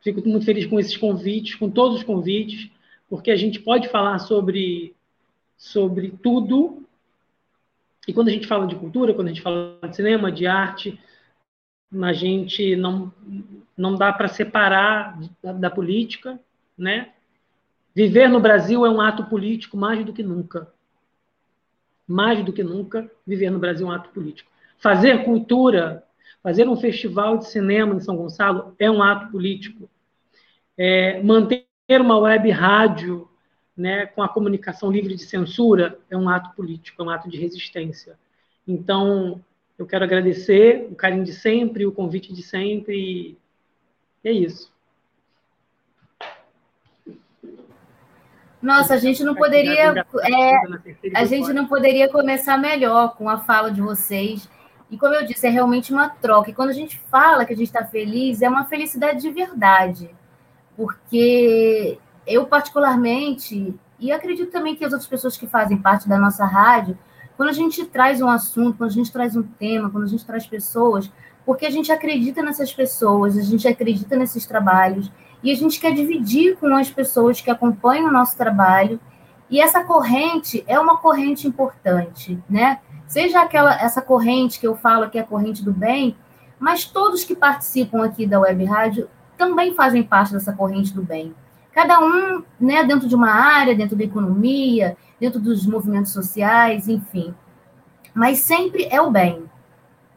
fico 0.00 0.26
muito 0.28 0.44
feliz 0.44 0.66
com 0.66 0.78
esses 0.78 0.96
convites, 0.96 1.54
com 1.54 1.70
todos 1.70 1.98
os 1.98 2.04
convites, 2.04 2.70
porque 3.08 3.30
a 3.30 3.36
gente 3.36 3.60
pode 3.60 3.88
falar 3.88 4.18
sobre 4.18 4.94
sobre 5.56 6.10
tudo. 6.22 6.86
E 8.06 8.12
quando 8.12 8.28
a 8.28 8.30
gente 8.30 8.46
fala 8.46 8.66
de 8.66 8.76
cultura, 8.76 9.12
quando 9.12 9.28
a 9.28 9.30
gente 9.30 9.42
fala 9.42 9.78
de 9.82 9.96
cinema, 9.96 10.30
de 10.30 10.46
arte, 10.46 10.98
a 12.02 12.12
gente 12.12 12.76
não 12.76 13.12
não 13.76 13.94
dá 13.94 14.12
para 14.12 14.28
separar 14.28 15.18
da, 15.42 15.52
da 15.52 15.70
política, 15.70 16.38
né? 16.76 17.12
Viver 17.94 18.28
no 18.28 18.40
Brasil 18.40 18.84
é 18.84 18.90
um 18.90 19.00
ato 19.00 19.24
político 19.24 19.76
mais 19.76 20.04
do 20.04 20.12
que 20.12 20.22
nunca. 20.22 20.72
Mais 22.06 22.44
do 22.44 22.52
que 22.52 22.62
nunca, 22.62 23.10
viver 23.26 23.50
no 23.50 23.58
Brasil 23.58 23.86
é 23.86 23.90
um 23.90 23.92
ato 23.92 24.10
político. 24.10 24.50
Fazer 24.78 25.24
cultura, 25.24 26.04
fazer 26.42 26.68
um 26.68 26.76
festival 26.76 27.38
de 27.38 27.48
cinema 27.48 27.94
em 27.94 28.00
São 28.00 28.16
Gonçalo 28.16 28.74
é 28.78 28.90
um 28.90 29.02
ato 29.02 29.30
político. 29.30 29.88
É, 30.76 31.22
manter 31.22 31.66
uma 31.90 32.18
web 32.18 32.50
rádio 32.50 33.28
né, 33.76 34.06
com 34.06 34.22
a 34.22 34.28
comunicação 34.28 34.90
livre 34.90 35.14
de 35.14 35.22
censura 35.22 35.98
é 36.10 36.16
um 36.16 36.28
ato 36.28 36.54
político, 36.54 37.00
é 37.02 37.04
um 37.04 37.10
ato 37.10 37.28
de 37.28 37.38
resistência. 37.38 38.18
Então, 38.66 39.42
eu 39.78 39.86
quero 39.86 40.04
agradecer 40.04 40.88
o 40.90 40.94
carinho 40.94 41.24
de 41.24 41.32
sempre, 41.32 41.86
o 41.86 41.92
convite 41.92 42.32
de 42.32 42.42
sempre. 42.42 43.38
E 44.24 44.28
é 44.28 44.32
isso. 44.32 44.72
Nossa, 48.60 48.94
a 48.94 48.98
gente 48.98 49.22
não 49.22 49.36
poderia. 49.36 50.04
É, 50.24 51.16
a 51.16 51.24
gente 51.24 51.52
não 51.52 51.66
poderia 51.66 52.08
começar 52.08 52.58
melhor 52.58 53.16
com 53.16 53.28
a 53.28 53.38
fala 53.38 53.70
de 53.70 53.80
vocês. 53.80 54.48
E 54.90 54.96
como 54.96 55.14
eu 55.14 55.26
disse, 55.26 55.46
é 55.46 55.50
realmente 55.50 55.92
uma 55.92 56.08
troca. 56.08 56.50
E 56.50 56.54
quando 56.54 56.70
a 56.70 56.74
gente 56.74 56.98
fala 57.10 57.44
que 57.44 57.52
a 57.52 57.56
gente 57.56 57.68
está 57.68 57.84
feliz, 57.84 58.40
é 58.40 58.48
uma 58.48 58.64
felicidade 58.64 59.20
de 59.20 59.30
verdade. 59.30 60.10
Porque 60.76 61.98
eu, 62.26 62.46
particularmente, 62.46 63.74
e 63.98 64.12
acredito 64.12 64.50
também 64.50 64.74
que 64.74 64.84
as 64.84 64.92
outras 64.92 65.08
pessoas 65.08 65.36
que 65.36 65.46
fazem 65.46 65.76
parte 65.76 66.08
da 66.08 66.18
nossa 66.18 66.44
rádio, 66.44 66.96
quando 67.36 67.50
a 67.50 67.52
gente 67.52 67.84
traz 67.84 68.20
um 68.20 68.28
assunto, 68.28 68.78
quando 68.78 68.90
a 68.90 68.94
gente 68.94 69.12
traz 69.12 69.36
um 69.36 69.42
tema, 69.42 69.90
quando 69.90 70.04
a 70.04 70.08
gente 70.08 70.24
traz 70.24 70.46
pessoas, 70.46 71.10
porque 71.44 71.66
a 71.66 71.70
gente 71.70 71.90
acredita 71.90 72.42
nessas 72.42 72.72
pessoas, 72.72 73.36
a 73.36 73.42
gente 73.42 73.66
acredita 73.66 74.16
nesses 74.16 74.46
trabalhos, 74.46 75.10
e 75.42 75.50
a 75.52 75.54
gente 75.54 75.78
quer 75.78 75.92
dividir 75.92 76.56
com 76.56 76.74
as 76.74 76.90
pessoas 76.90 77.40
que 77.40 77.50
acompanham 77.50 78.08
o 78.08 78.12
nosso 78.12 78.36
trabalho. 78.36 79.00
E 79.48 79.60
essa 79.60 79.82
corrente 79.84 80.64
é 80.66 80.78
uma 80.78 80.98
corrente 80.98 81.46
importante, 81.46 82.38
né? 82.50 82.80
Seja 83.08 83.40
aquela 83.40 83.74
essa 83.80 84.02
corrente 84.02 84.60
que 84.60 84.66
eu 84.66 84.76
falo 84.76 85.08
que 85.08 85.18
é 85.18 85.22
a 85.22 85.26
corrente 85.26 85.64
do 85.64 85.72
bem, 85.72 86.14
mas 86.58 86.84
todos 86.84 87.24
que 87.24 87.34
participam 87.34 88.04
aqui 88.04 88.26
da 88.26 88.38
Web 88.38 88.64
Rádio 88.66 89.08
também 89.36 89.74
fazem 89.74 90.02
parte 90.02 90.34
dessa 90.34 90.52
corrente 90.52 90.92
do 90.94 91.02
bem. 91.02 91.34
Cada 91.72 91.98
um, 92.00 92.44
né, 92.60 92.84
dentro 92.84 93.08
de 93.08 93.14
uma 93.14 93.30
área, 93.30 93.74
dentro 93.74 93.96
da 93.96 94.04
economia, 94.04 94.94
dentro 95.18 95.40
dos 95.40 95.66
movimentos 95.66 96.12
sociais, 96.12 96.86
enfim. 96.86 97.34
Mas 98.12 98.40
sempre 98.40 98.86
é 98.90 99.00
o 99.00 99.10
bem. 99.10 99.44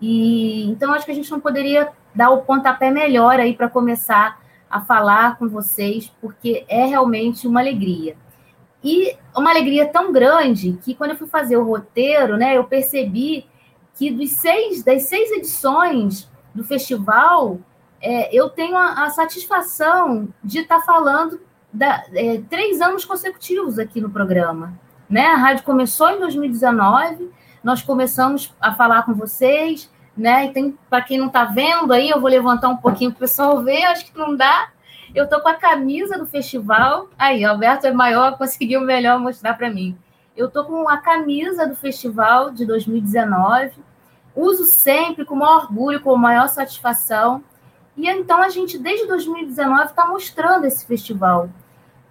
E 0.02 0.70
então 0.70 0.94
acho 0.94 1.06
que 1.06 1.12
a 1.12 1.16
gente 1.16 1.32
não 1.32 1.40
poderia 1.40 1.90
dar 2.14 2.32
o 2.32 2.42
pontapé 2.42 2.92
melhor 2.92 3.40
aí 3.40 3.56
para 3.56 3.70
começar 3.70 4.42
a 4.70 4.82
falar 4.82 5.38
com 5.38 5.48
vocês, 5.48 6.12
porque 6.20 6.66
é 6.68 6.86
realmente 6.86 7.48
uma 7.48 7.62
alegria. 7.62 8.18
E 8.84 9.16
uma 9.36 9.52
alegria 9.52 9.88
tão 9.88 10.12
grande 10.12 10.74
que 10.84 10.96
quando 10.96 11.12
eu 11.12 11.18
fui 11.18 11.28
fazer 11.28 11.58
o 11.58 11.64
roteiro, 11.64 12.38
né, 12.38 12.58
eu 12.58 12.64
percebi 12.64 13.46
que 13.96 14.10
dos 14.10 14.32
seis, 14.32 14.84
das 14.84 15.04
seis 15.04 15.32
edições 15.32 16.30
do 16.54 16.64
festival, 16.64 17.60
é, 18.02 18.36
eu 18.36 18.50
tenho 18.50 18.76
a, 18.76 19.06
a, 19.06 19.10
satisfação 19.10 20.28
de 20.44 20.60
estar 20.60 20.80
tá 20.80 20.86
falando 20.86 21.40
da, 21.72 22.04
é, 22.14 22.42
três 22.50 22.82
anos 22.82 23.06
consecutivos 23.06 23.78
aqui 23.78 24.02
no 24.02 24.10
programa. 24.10 24.74
Né? 25.10 25.28
A 25.28 25.36
rádio 25.36 25.64
começou 25.64 26.10
em 26.10 26.20
2019, 26.20 27.30
nós 27.64 27.82
começamos 27.82 28.54
a 28.60 28.74
falar 28.74 29.04
com 29.04 29.14
vocês, 29.14 29.90
né? 30.18 30.46
E 30.46 30.52
tem, 30.52 30.78
para 30.90 31.02
quem 31.02 31.18
não 31.18 31.28
está 31.28 31.46
vendo 31.46 31.94
aí, 31.94 32.10
eu 32.10 32.20
vou 32.20 32.30
levantar 32.30 32.70
um 32.70 32.78
pouquinho 32.78 33.12
para 33.12 33.18
o 33.18 33.20
pessoal 33.20 33.62
ver, 33.62 33.84
acho 33.86 34.12
que 34.12 34.18
não 34.18 34.36
dá. 34.36 34.70
Eu 35.14 35.28
tô 35.28 35.42
com 35.42 35.50
a 35.50 35.56
camisa 35.56 36.18
do 36.18 36.26
festival. 36.26 37.10
Aí, 37.18 37.44
Alberto 37.44 37.86
é 37.86 37.92
maior, 37.92 38.38
conseguiu 38.38 38.80
melhor 38.80 39.20
mostrar 39.20 39.56
para 39.56 39.70
mim. 39.70 39.98
Eu 40.38 40.50
tô 40.50 40.64
com 40.64 40.88
a 40.88 40.98
camisa 40.98 41.68
do 41.68 41.76
festival 41.76 42.52
de 42.52 42.66
2019. 42.66 43.74
Uso 44.34 44.64
sempre 44.64 45.26
com 45.26 45.36
o 45.36 45.40
maior 45.40 45.64
orgulho, 45.64 46.00
com 46.00 46.16
a 46.16 46.18
maior 46.18 46.48
satisfação. 46.48 47.44
E 47.98 48.08
então 48.08 48.42
a 48.42 48.48
gente, 48.48 48.78
desde 48.78 49.06
2019, 49.06 49.84
está 49.84 50.06
mostrando 50.08 50.66
esse 50.66 50.86
festival. 50.86 51.50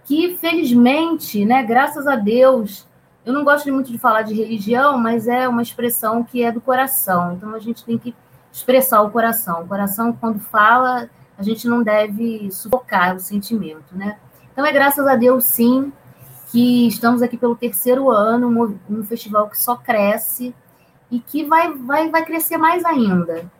Que, 0.04 0.36
felizmente, 0.36 1.44
né, 1.46 1.62
graças 1.62 2.06
a 2.06 2.16
Deus, 2.16 2.86
eu 3.24 3.32
não 3.32 3.44
gosto 3.44 3.72
muito 3.72 3.90
de 3.90 3.98
falar 3.98 4.22
de 4.22 4.34
religião, 4.34 4.98
mas 4.98 5.26
é 5.26 5.48
uma 5.48 5.62
expressão 5.62 6.22
que 6.22 6.42
é 6.42 6.52
do 6.52 6.60
coração. 6.60 7.32
Então 7.32 7.54
a 7.54 7.58
gente 7.58 7.82
tem 7.82 7.96
que 7.96 8.14
expressar 8.52 9.00
o 9.00 9.10
coração. 9.10 9.62
O 9.62 9.68
coração, 9.68 10.12
quando 10.12 10.38
fala, 10.38 11.08
a 11.40 11.42
gente 11.42 11.66
não 11.66 11.82
deve 11.82 12.50
sufocar 12.50 13.16
o 13.16 13.20
sentimento, 13.20 13.96
né? 13.96 14.18
Então 14.52 14.64
é 14.64 14.72
graças 14.72 15.06
a 15.06 15.16
Deus, 15.16 15.44
sim, 15.44 15.92
que 16.52 16.86
estamos 16.86 17.22
aqui 17.22 17.36
pelo 17.36 17.56
terceiro 17.56 18.10
ano, 18.10 18.78
um, 18.88 19.02
festival 19.04 19.48
que 19.48 19.58
só 19.58 19.76
cresce 19.76 20.54
e 21.10 21.18
que 21.18 21.44
vai, 21.44 21.72
vai, 21.72 22.10
vai 22.10 22.24
crescer 22.24 22.58
mais 22.58 22.84
ainda. 22.84 23.50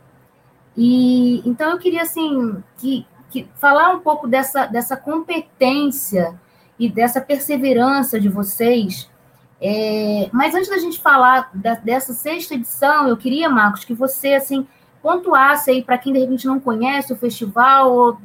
E 0.77 1.43
então 1.49 1.71
eu 1.71 1.79
queria 1.79 2.03
assim 2.03 2.63
que, 2.77 3.07
que 3.31 3.49
falar 3.57 3.91
um 3.91 4.01
pouco 4.01 4.29
dessa, 4.29 4.67
dessa 4.67 4.97
competência 4.97 6.39
e 6.79 6.89
dessa 6.89 7.21
perseverança 7.21 8.21
de 8.21 8.29
vocês 8.29 9.11
é, 9.61 10.31
mas 10.33 10.55
antes 10.55 10.71
da 10.71 10.79
gente 10.79 10.99
falar 10.99 11.51
da, 11.53 11.75
dessa 11.75 12.15
sexta 12.15 12.55
edição, 12.55 13.07
eu 13.07 13.17
queria, 13.17 13.49
Marcos, 13.51 13.85
que 13.85 13.93
você 13.93 14.35
assim 14.35 14.67
pontuasse 15.03 15.71
aí 15.71 15.83
para 15.83 15.99
quem 15.99 16.13
de 16.13 16.19
repente 16.19 16.47
não 16.47 16.61
conhece 16.61 17.13
o 17.13 17.17
festival 17.17 17.93
ou 17.93 18.19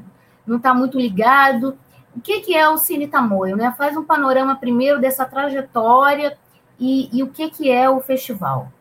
não 0.46 0.58
está 0.58 0.74
muito 0.74 1.00
ligado, 1.00 1.78
o 2.16 2.22
que, 2.22 2.42
que 2.42 2.56
é 2.56 2.68
o 2.70 2.78
Cine 2.78 3.08
Tamoio, 3.08 3.56
né? 3.56 3.74
Faz 3.78 3.98
um 3.98 4.04
panorama 4.04 4.56
primeiro 4.56 5.00
dessa 5.00 5.26
trajetória 5.26 6.38
e, 6.80 7.10
e 7.12 7.24
o 7.24 7.28
que, 7.28 7.50
que 7.50 7.70
é 7.70 7.90
o 7.90 8.00
festival. 8.00 8.72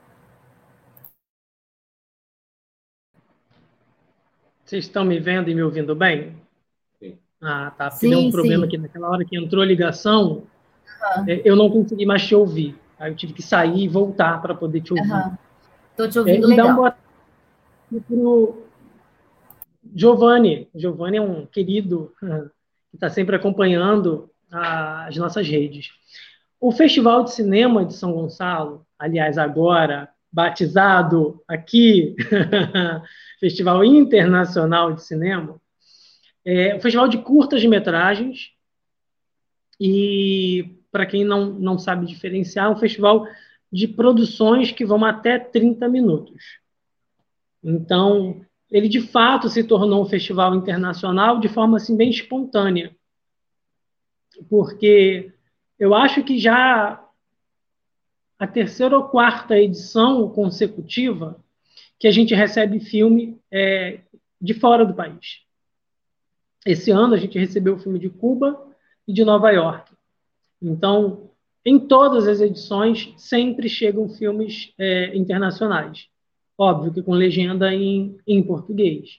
Vocês 4.65 4.85
estão 4.85 5.05
me 5.05 5.19
vendo 5.19 5.51
e 5.51 5.55
me 5.55 5.63
ouvindo 5.63 5.95
bem? 5.95 6.37
Sim. 6.99 7.19
Ah, 7.41 7.73
tá. 7.77 7.91
Porque 7.91 8.07
sim, 8.07 8.11
deu 8.11 8.21
um 8.21 8.31
problema 8.31 8.63
sim. 8.63 8.69
aqui 8.69 8.79
naquela 8.79 9.09
hora 9.09 9.25
que 9.25 9.37
entrou 9.37 9.63
a 9.63 9.67
ligação 9.67 10.45
Uhum. 11.17 11.41
Eu 11.45 11.57
não 11.57 11.71
consegui 11.71 12.07
mais 12.07 12.27
te 12.27 12.35
ouvir. 12.35 12.77
Aí 12.99 13.11
eu 13.13 13.17
tive 13.17 13.33
que 13.33 13.43
sair 13.43 13.85
e 13.85 13.89
voltar 13.89 14.41
para 14.41 14.55
poder 14.55 14.81
te 14.81 14.93
ouvir. 14.93 15.07
Estou 15.91 16.07
uhum. 16.07 16.11
te 16.11 16.19
ouvindo 16.19 16.45
é, 16.47 16.49
legal. 16.49 16.83
Dá 16.83 16.97
um 17.93 17.99
boa 17.99 18.03
pro 18.07 18.65
Giovanni. 19.95 20.69
Giovanni 20.75 21.17
é 21.19 21.23
um 21.23 21.47
querido 21.47 22.13
que 22.91 22.97
está 22.97 23.09
sempre 23.09 23.37
acompanhando 23.37 24.31
as 24.51 25.17
nossas 25.17 25.49
redes. 25.49 25.91
O 26.61 26.73
Festival 26.73 27.25
de 27.25 27.33
Cinema 27.33 27.85
de 27.85 27.95
São 27.95 28.13
Gonçalo, 28.13 28.87
aliás, 28.99 29.37
agora 29.37 30.09
batizado 30.33 31.43
aqui, 31.47 32.17
Festival 33.39 33.85
Internacional 33.85 34.93
de 34.93 35.03
Cinema, 35.03 35.61
é 36.45 36.75
um 36.75 36.81
festival 36.81 37.09
de 37.09 37.19
curtas 37.19 37.65
metragens 37.65 38.51
e 39.81 40.79
para 40.91 41.07
quem 41.07 41.25
não, 41.25 41.47
não 41.47 41.79
sabe 41.79 42.07
diferenciar, 42.07 42.67
é 42.67 42.69
um 42.69 42.77
festival 42.77 43.27
de 43.73 43.89
produções 43.89 44.71
que 44.71 44.85
vão 44.85 45.05
até 45.05 45.39
30 45.39 45.89
minutos. 45.89 46.64
Então, 47.65 48.45
ele 48.71 48.89
de 48.89 49.01
fato 49.01 49.49
se 49.49 49.65
tornou 49.65 50.03
um 50.03 50.09
festival 50.09 50.55
internacional 50.55 51.41
de 51.41 51.49
forma 51.49 51.79
assim 51.79 51.97
bem 51.97 52.11
espontânea. 52.11 52.95
Porque 54.51 55.33
eu 55.79 55.95
acho 55.95 56.23
que 56.23 56.39
já 56.39 57.01
a 58.39 58.47
terceira 58.47 58.99
ou 58.99 59.09
quarta 59.09 59.59
edição 59.59 60.29
consecutiva 60.29 61.43
que 61.99 62.07
a 62.07 62.11
gente 62.11 62.35
recebe 62.35 62.81
filme 62.81 63.39
é, 63.51 64.01
de 64.41 64.53
fora 64.53 64.85
do 64.85 64.95
país. 64.95 65.45
Esse 66.67 66.91
ano 66.91 67.15
a 67.15 67.17
gente 67.17 67.39
recebeu 67.39 67.75
o 67.75 67.79
filme 67.79 67.99
de 67.99 68.11
Cuba 68.11 68.71
e 69.07 69.13
de 69.13 69.25
Nova 69.25 69.51
York. 69.51 69.93
Então, 70.61 71.31
em 71.65 71.79
todas 71.79 72.27
as 72.27 72.41
edições, 72.41 73.15
sempre 73.17 73.69
chegam 73.69 74.09
filmes 74.09 74.75
é, 74.79 75.17
internacionais. 75.17 76.09
Óbvio 76.57 76.93
que 76.93 77.03
com 77.03 77.13
legenda 77.13 77.75
em, 77.75 78.17
em 78.27 78.43
português. 78.43 79.19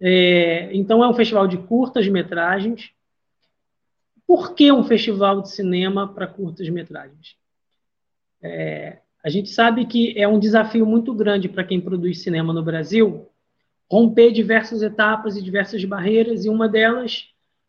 É, 0.00 0.74
então, 0.74 1.02
é 1.02 1.08
um 1.08 1.14
festival 1.14 1.46
de 1.46 1.56
curtas-metragens. 1.56 2.90
Por 4.26 4.54
que 4.54 4.70
um 4.72 4.84
festival 4.84 5.42
de 5.42 5.50
cinema 5.50 6.12
para 6.12 6.26
curtas-metragens? 6.26 7.36
É, 8.42 8.98
a 9.22 9.30
gente 9.30 9.50
sabe 9.50 9.86
que 9.86 10.18
é 10.18 10.26
um 10.26 10.38
desafio 10.38 10.84
muito 10.84 11.14
grande 11.14 11.48
para 11.48 11.64
quem 11.64 11.80
produz 11.80 12.22
cinema 12.22 12.52
no 12.52 12.62
Brasil 12.62 13.28
romper 13.92 14.32
diversas 14.32 14.80
etapas 14.80 15.36
e 15.36 15.42
diversas 15.42 15.84
barreiras, 15.84 16.46
e 16.46 16.48
uma 16.48 16.66
delas 16.66 17.28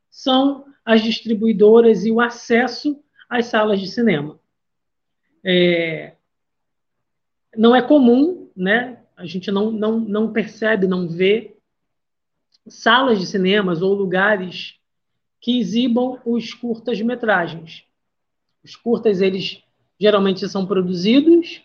são 0.10 0.66
as 0.86 1.02
distribuidoras 1.02 2.06
e 2.06 2.12
o 2.12 2.22
acesso 2.22 2.98
às 3.30 3.48
salas 3.48 3.82
de 3.82 3.88
cinema. 3.88 4.40
É, 5.44 6.14
não 7.58 7.76
é 7.76 7.82
comum, 7.82 8.43
né? 8.56 9.00
A 9.16 9.26
gente 9.26 9.52
não, 9.52 9.72
não, 9.72 10.00
não 10.00 10.32
percebe, 10.32 10.88
não 10.88 11.08
vê 11.08 11.56
salas 12.68 13.20
de 13.20 13.26
cinemas 13.26 13.82
ou 13.82 13.94
lugares 13.94 14.76
que 15.40 15.60
exibam 15.60 16.20
os 16.26 16.54
curtas-metragens. 16.54 17.84
Os 18.64 18.76
curtas, 18.76 19.22
eles 19.22 19.62
geralmente 20.00 20.48
são 20.48 20.66
produzidos 20.66 21.62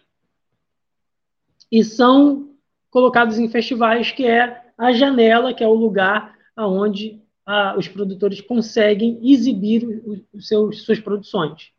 e 1.71 1.85
são 1.85 2.55
colocados 2.91 3.39
em 3.39 3.49
festivais, 3.49 4.11
que 4.11 4.27
é 4.27 4.73
a 4.77 4.93
janela, 4.93 5.55
que 5.55 5.63
é 5.63 5.69
o 5.69 5.75
lugar 5.75 6.37
onde 6.57 7.23
os 7.77 7.89
produtores 7.89 8.41
conseguem 8.41 9.19
exibir 9.23 9.87
os 10.33 10.49
seus, 10.49 10.83
suas 10.83 11.01
produções. 11.01 11.71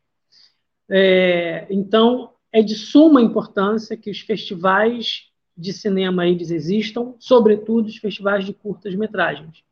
É, 0.90 1.68
então, 1.70 2.34
é 2.52 2.62
de 2.62 2.76
suma 2.76 3.22
importância 3.22 3.98
que 3.98 4.10
os 4.10 4.20
festivais 4.20 5.30
de 5.56 5.74
cinema 5.74 6.26
eles 6.26 6.52
existam, 6.52 7.14
sobretudo 7.20 7.88
os 7.88 7.98
festivais 7.98 8.46
de 8.46 8.54
curtas 8.54 8.96
metragens, 8.96 9.64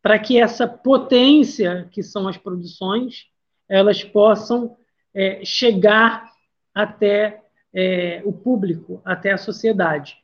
para 0.00 0.18
que 0.18 0.40
essa 0.40 0.66
potência 0.66 1.88
que 1.92 2.02
são 2.02 2.26
as 2.26 2.36
produções 2.36 3.26
elas 3.68 4.02
possam 4.02 4.76
é, 5.14 5.44
chegar 5.44 6.30
até 6.74 7.42
é, 7.72 8.22
o 8.24 8.32
público, 8.32 9.00
até 9.04 9.32
a 9.32 9.38
sociedade. 9.38 10.18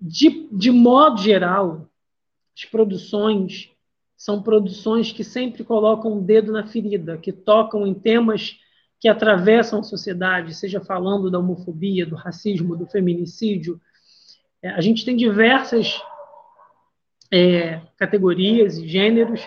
De, 0.00 0.48
de 0.52 0.70
modo 0.70 1.18
geral, 1.20 1.88
as 2.56 2.64
produções 2.64 3.70
são 4.16 4.42
produções 4.42 5.12
que 5.12 5.22
sempre 5.22 5.64
colocam 5.64 6.12
o 6.12 6.18
um 6.18 6.22
dedo 6.22 6.52
na 6.52 6.66
ferida, 6.66 7.18
que 7.18 7.32
tocam 7.32 7.86
em 7.86 7.92
temas 7.92 8.58
que 9.00 9.08
atravessam 9.08 9.80
a 9.80 9.82
sociedade, 9.82 10.54
seja 10.54 10.80
falando 10.80 11.30
da 11.30 11.38
homofobia, 11.38 12.06
do 12.06 12.16
racismo, 12.16 12.76
do 12.76 12.86
feminicídio. 12.86 13.80
É, 14.62 14.70
a 14.70 14.80
gente 14.80 15.04
tem 15.04 15.16
diversas 15.16 16.00
é, 17.32 17.80
categorias 17.96 18.78
e 18.78 18.88
gêneros 18.88 19.46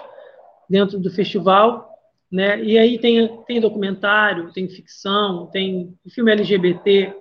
dentro 0.70 1.00
do 1.00 1.10
festival, 1.10 1.90
né? 2.32 2.64
E 2.64 2.78
aí 2.78 3.00
tem, 3.00 3.44
tem 3.46 3.60
documentário, 3.60 4.54
tem 4.54 4.70
ficção, 4.70 5.48
tem 5.48 5.98
filme 6.14 6.32
LGBT, 6.32 7.16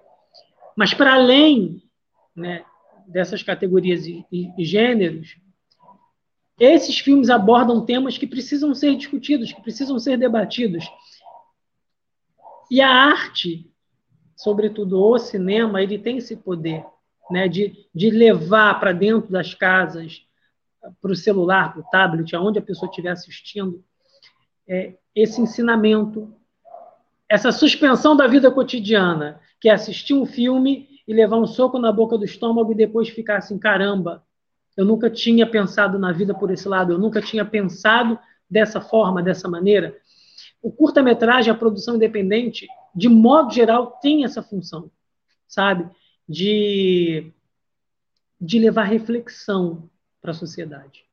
mas 0.76 0.92
para 0.92 1.14
além 1.14 1.82
né, 2.36 2.64
dessas 3.06 3.42
categorias 3.42 4.06
e, 4.06 4.24
e, 4.30 4.50
e 4.58 4.64
gêneros, 4.64 5.36
esses 6.60 6.98
filmes 6.98 7.30
abordam 7.30 7.84
temas 7.84 8.18
que 8.18 8.26
precisam 8.26 8.74
ser 8.74 8.96
discutidos, 8.96 9.52
que 9.52 9.62
precisam 9.62 9.98
ser 9.98 10.18
debatidos. 10.18 10.84
E 12.70 12.80
a 12.80 12.90
arte, 12.90 13.70
sobretudo 14.36 15.00
o 15.00 15.18
cinema, 15.18 15.82
ele 15.82 15.98
tem 15.98 16.18
esse 16.18 16.36
poder 16.36 16.84
né, 17.30 17.48
de, 17.48 17.86
de 17.94 18.10
levar 18.10 18.78
para 18.78 18.92
dentro 18.92 19.30
das 19.30 19.54
casas, 19.54 20.22
para 21.00 21.12
o 21.12 21.16
celular, 21.16 21.72
para 21.72 21.80
o 21.80 21.90
tablet, 21.90 22.34
aonde 22.34 22.58
a 22.58 22.62
pessoa 22.62 22.88
estiver 22.88 23.10
assistindo, 23.10 23.82
é, 24.66 24.94
esse 25.14 25.40
ensinamento, 25.40 26.32
essa 27.28 27.50
suspensão 27.50 28.16
da 28.16 28.26
vida 28.26 28.50
cotidiana, 28.50 29.40
que 29.60 29.68
é 29.68 29.72
assistir 29.72 30.14
um 30.14 30.24
filme 30.24 30.88
e 31.06 31.12
levar 31.12 31.36
um 31.36 31.46
soco 31.46 31.78
na 31.78 31.90
boca 31.90 32.16
do 32.16 32.24
estômago 32.24 32.72
e 32.72 32.76
depois 32.76 33.08
ficar 33.08 33.38
assim, 33.38 33.58
caramba, 33.58 34.22
eu 34.76 34.84
nunca 34.84 35.10
tinha 35.10 35.46
pensado 35.46 35.98
na 35.98 36.12
vida 36.12 36.32
por 36.32 36.50
esse 36.50 36.68
lado, 36.68 36.92
eu 36.92 36.98
nunca 36.98 37.20
tinha 37.20 37.44
pensado 37.44 38.18
dessa 38.48 38.80
forma, 38.80 39.22
dessa 39.22 39.48
maneira. 39.48 39.96
O 40.60 40.70
curta-metragem, 40.72 41.52
a 41.52 41.56
produção 41.56 41.96
independente, 41.96 42.66
de 42.94 43.08
modo 43.08 43.52
geral, 43.52 43.98
tem 44.02 44.24
essa 44.24 44.42
função, 44.42 44.90
sabe? 45.46 45.88
De, 46.28 47.32
de 48.40 48.58
levar 48.58 48.84
reflexão 48.84 49.88
para 50.20 50.32
a 50.32 50.34
sociedade. 50.34 51.08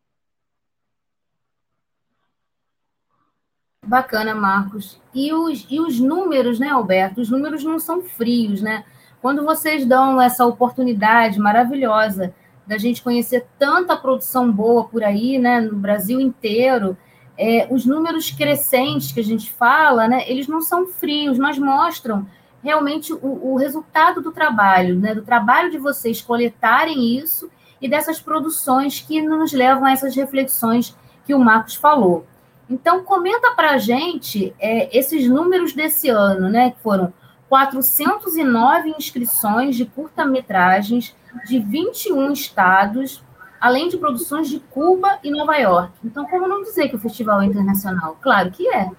Bacana, 3.86 4.34
Marcos. 4.34 5.00
E 5.14 5.32
os, 5.32 5.68
e 5.70 5.80
os 5.80 6.00
números, 6.00 6.60
né, 6.60 6.70
Alberto? 6.70 7.22
Os 7.22 7.30
números 7.30 7.64
não 7.64 7.78
são 7.78 8.02
frios, 8.02 8.62
né? 8.62 8.84
Quando 9.22 9.46
vocês 9.46 9.86
dão 9.86 10.20
essa 10.22 10.46
oportunidade 10.46 11.40
maravilhosa 11.40 12.34
da 12.66 12.78
gente 12.78 13.04
conhecer 13.04 13.48
tanta 13.60 13.96
produção 13.96 14.52
boa 14.52 14.86
por 14.88 15.04
aí, 15.04 15.38
né, 15.38 15.62
no 15.62 15.78
Brasil 15.78 16.20
inteiro, 16.20 16.98
é, 17.38 17.68
os 17.70 17.86
números 17.86 18.32
crescentes 18.32 19.12
que 19.12 19.20
a 19.20 19.24
gente 19.24 19.52
fala, 19.52 20.08
né, 20.08 20.24
eles 20.28 20.48
não 20.48 20.62
são 20.62 20.88
frios, 20.88 21.38
mas 21.38 21.58
mostram 21.58 22.26
realmente 22.64 23.14
o, 23.14 23.52
o 23.54 23.56
resultado 23.58 24.22
do 24.22 24.32
trabalho, 24.32 24.96
né, 25.00 25.14
do 25.14 25.22
trabalho 25.22 25.70
de 25.70 25.78
vocês 25.78 26.22
coletarem 26.22 27.18
isso 27.18 27.50
e 27.82 27.88
dessas 27.88 28.20
produções 28.20 29.00
que 29.00 29.22
nos 29.22 29.54
levam 29.54 29.86
a 29.86 29.92
essas 29.92 30.16
reflexões 30.16 30.96
que 31.26 31.34
o 31.34 31.40
Marcos 31.40 31.76
falou. 31.76 32.26
Então, 32.70 33.04
comenta 33.04 33.52
para 33.52 33.72
a 33.72 33.78
gente 33.78 34.56
é, 34.60 34.98
esses 34.98 35.30
números 35.30 35.74
desse 35.74 36.10
ano, 36.10 36.50
né, 36.50 36.72
que 36.72 36.80
foram 36.80 37.14
409 37.48 38.96
inscrições 38.98 39.76
de 39.76 39.86
curta-metragens, 39.86 41.16
de 41.46 41.60
21 41.60 42.32
estados, 42.32 43.24
além 43.66 43.90
de 43.90 43.98
produções 43.98 44.48
de 44.48 44.60
Cuba 44.60 45.18
e 45.24 45.32
Nova 45.32 45.56
York. 45.56 45.92
Então, 46.04 46.24
como 46.28 46.48
não 46.48 46.62
dizer 46.62 46.88
que 46.88 46.96
o 46.96 47.00
festival 47.00 47.42
é 47.42 47.46
internacional? 47.48 48.16
Claro 48.22 48.52
que 48.52 48.68
é, 48.68 48.92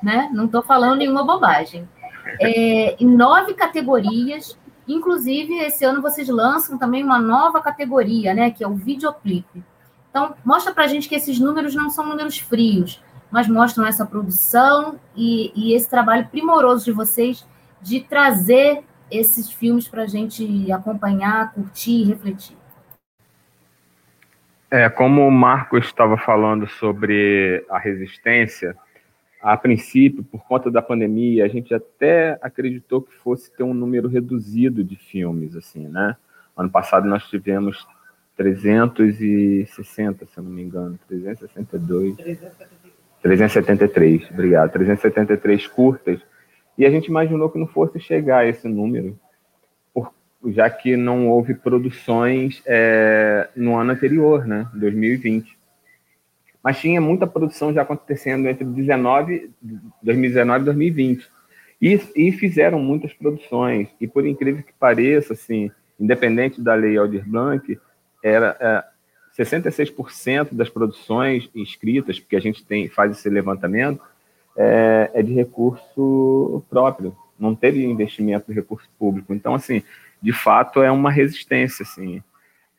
né? 0.00 0.30
Não 0.32 0.44
estou 0.44 0.62
falando 0.62 0.98
nenhuma 0.98 1.24
bobagem. 1.24 1.88
É, 2.40 2.94
em 3.02 3.06
nove 3.06 3.52
categorias, 3.54 4.56
inclusive 4.86 5.54
esse 5.54 5.84
ano 5.84 6.00
vocês 6.00 6.28
lançam 6.28 6.78
também 6.78 7.02
uma 7.02 7.18
nova 7.18 7.60
categoria, 7.60 8.32
né? 8.32 8.52
Que 8.52 8.62
é 8.62 8.68
o 8.68 8.76
videoclipe. 8.76 9.64
Então, 10.08 10.36
mostra 10.44 10.72
para 10.72 10.84
a 10.84 10.86
gente 10.86 11.08
que 11.08 11.16
esses 11.16 11.40
números 11.40 11.74
não 11.74 11.90
são 11.90 12.06
números 12.06 12.38
frios, 12.38 13.02
mas 13.28 13.48
mostram 13.48 13.84
essa 13.84 14.06
produção 14.06 15.00
e, 15.16 15.50
e 15.52 15.74
esse 15.74 15.90
trabalho 15.90 16.28
primoroso 16.28 16.84
de 16.84 16.92
vocês 16.92 17.44
de 17.82 18.02
trazer 18.02 18.84
esses 19.10 19.50
filmes 19.50 19.88
para 19.88 20.04
a 20.04 20.06
gente 20.06 20.70
acompanhar, 20.70 21.52
curtir 21.52 22.02
e 22.02 22.04
refletir. 22.04 22.55
É, 24.76 24.90
como 24.90 25.26
o 25.26 25.30
Marcos 25.30 25.86
estava 25.86 26.18
falando 26.18 26.66
sobre 26.66 27.64
a 27.70 27.78
resistência, 27.78 28.76
a 29.40 29.56
princípio, 29.56 30.22
por 30.22 30.46
conta 30.46 30.70
da 30.70 30.82
pandemia, 30.82 31.46
a 31.46 31.48
gente 31.48 31.72
até 31.72 32.38
acreditou 32.42 33.00
que 33.00 33.14
fosse 33.14 33.50
ter 33.56 33.62
um 33.62 33.72
número 33.72 34.06
reduzido 34.06 34.84
de 34.84 34.94
filmes, 34.94 35.56
assim, 35.56 35.88
né? 35.88 36.14
Ano 36.54 36.68
passado 36.68 37.08
nós 37.08 37.26
tivemos 37.26 37.88
360, 38.36 40.26
se 40.26 40.36
eu 40.36 40.44
não 40.44 40.50
me 40.50 40.62
engano, 40.62 40.98
362. 41.08 42.14
373, 43.22 44.30
obrigado. 44.30 44.72
373 44.72 45.66
curtas 45.68 46.20
e 46.76 46.84
a 46.84 46.90
gente 46.90 47.06
imaginou 47.06 47.48
que 47.48 47.58
não 47.58 47.66
fosse 47.66 47.98
chegar 47.98 48.40
a 48.40 48.46
esse 48.46 48.68
número, 48.68 49.18
já 50.48 50.68
que 50.70 50.96
não 50.96 51.28
houve 51.28 51.54
produções 51.54 52.62
é, 52.66 53.48
no 53.56 53.76
ano 53.76 53.92
anterior, 53.92 54.46
né, 54.46 54.68
2020. 54.74 55.56
Mas 56.62 56.80
tinha 56.80 57.00
muita 57.00 57.26
produção 57.26 57.72
já 57.72 57.82
acontecendo 57.82 58.48
entre 58.48 58.64
19, 58.64 59.50
2019 60.02 60.62
e 60.62 60.64
2020. 60.64 61.28
E, 61.80 62.00
e 62.16 62.32
fizeram 62.32 62.80
muitas 62.80 63.12
produções. 63.12 63.88
E 64.00 64.06
por 64.06 64.26
incrível 64.26 64.62
que 64.62 64.72
pareça, 64.72 65.34
assim, 65.34 65.70
independente 65.98 66.60
da 66.60 66.74
lei 66.74 66.96
Aldir 66.96 67.28
Blanc, 67.28 67.78
era 68.22 68.56
é, 68.60 68.84
66% 69.42 70.54
das 70.54 70.68
produções 70.68 71.48
inscritas, 71.54 72.18
porque 72.18 72.36
a 72.36 72.40
gente 72.40 72.64
tem 72.64 72.88
faz 72.88 73.12
esse 73.12 73.28
levantamento, 73.28 74.02
é, 74.56 75.10
é 75.14 75.22
de 75.22 75.32
recurso 75.34 76.64
próprio, 76.70 77.16
não 77.38 77.54
teve 77.54 77.84
investimento 77.84 78.46
de 78.48 78.54
recurso 78.54 78.88
público. 78.98 79.34
Então, 79.34 79.54
assim, 79.54 79.82
de 80.20 80.32
fato 80.32 80.82
é 80.82 80.90
uma 80.90 81.10
resistência, 81.10 81.82
assim. 81.82 82.22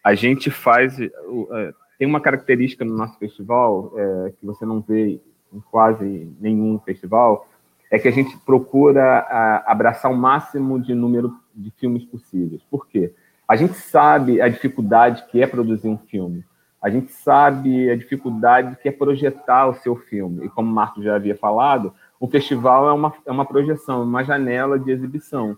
A 0.04 0.16
gente 0.16 0.50
faz, 0.50 1.00
é, 1.00 1.74
tem 1.98 2.08
uma 2.08 2.22
característica 2.22 2.86
no 2.86 2.96
nosso 2.96 3.18
festival 3.18 3.94
é, 3.96 4.34
que 4.40 4.46
você 4.46 4.66
não 4.66 4.82
vê 4.82 5.20
em 5.54 5.60
quase 5.72 6.32
nenhum 6.40 6.80
festival, 6.80 7.48
é 7.90 7.98
que 7.98 8.08
a 8.08 8.12
gente 8.12 8.38
procura 8.40 9.20
abraçar 9.66 10.12
o 10.12 10.18
máximo 10.18 10.80
de 10.80 10.94
número 10.94 11.34
de 11.56 11.72
filmes 11.72 12.04
possíveis. 12.04 12.62
Por 12.70 12.86
quê? 12.88 13.14
A 13.48 13.56
gente 13.56 13.76
sabe 13.76 14.42
a 14.42 14.50
dificuldade 14.50 15.26
que 15.32 15.42
é 15.42 15.48
produzir 15.48 15.88
um 15.88 15.98
filme. 15.98 16.44
A 16.82 16.90
gente 16.90 17.12
sabe 17.12 17.90
a 17.90 17.96
dificuldade 17.96 18.78
que 18.82 18.90
é 18.90 18.92
projetar 18.92 19.68
o 19.68 19.74
seu 19.76 19.96
filme. 19.96 20.46
E 20.46 20.50
como 20.50 20.70
o 20.70 20.74
Marco 20.74 21.02
já 21.02 21.16
havia 21.16 21.36
falado, 21.36 21.94
o 22.20 22.28
festival 22.28 22.90
é 22.90 22.94
uma, 22.94 23.14
é 23.26 23.32
uma 23.32 23.46
projeção, 23.46 24.04
uma 24.04 24.24
janela 24.24 24.78
de 24.78 24.92
exibição. 24.92 25.58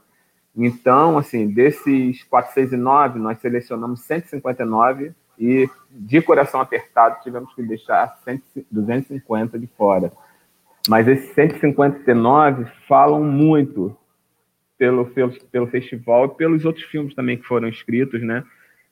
Então, 0.56 1.18
assim, 1.18 1.48
desses 1.48 2.24
409, 2.24 3.20
nós 3.20 3.40
selecionamos 3.40 4.02
159 4.02 5.14
e, 5.38 5.70
de 5.90 6.22
coração 6.22 6.60
apertado, 6.60 7.22
tivemos 7.24 7.54
que 7.54 7.64
deixar 7.64 8.20
100, 8.26 8.42
250 8.70 9.58
de 9.58 9.68
fora. 9.68 10.12
Mas 10.88 11.08
esses 11.08 11.34
159 11.34 12.66
falam 12.88 13.24
muito 13.24 13.96
pelo, 14.78 15.06
pelo, 15.06 15.32
pelo 15.46 15.68
festival 15.68 16.26
e 16.26 16.30
pelos 16.30 16.66
outros 16.66 16.86
filmes 16.86 17.14
também 17.14 17.38
que 17.38 17.44
foram 17.44 17.68
escritos, 17.68 18.22
né? 18.22 18.44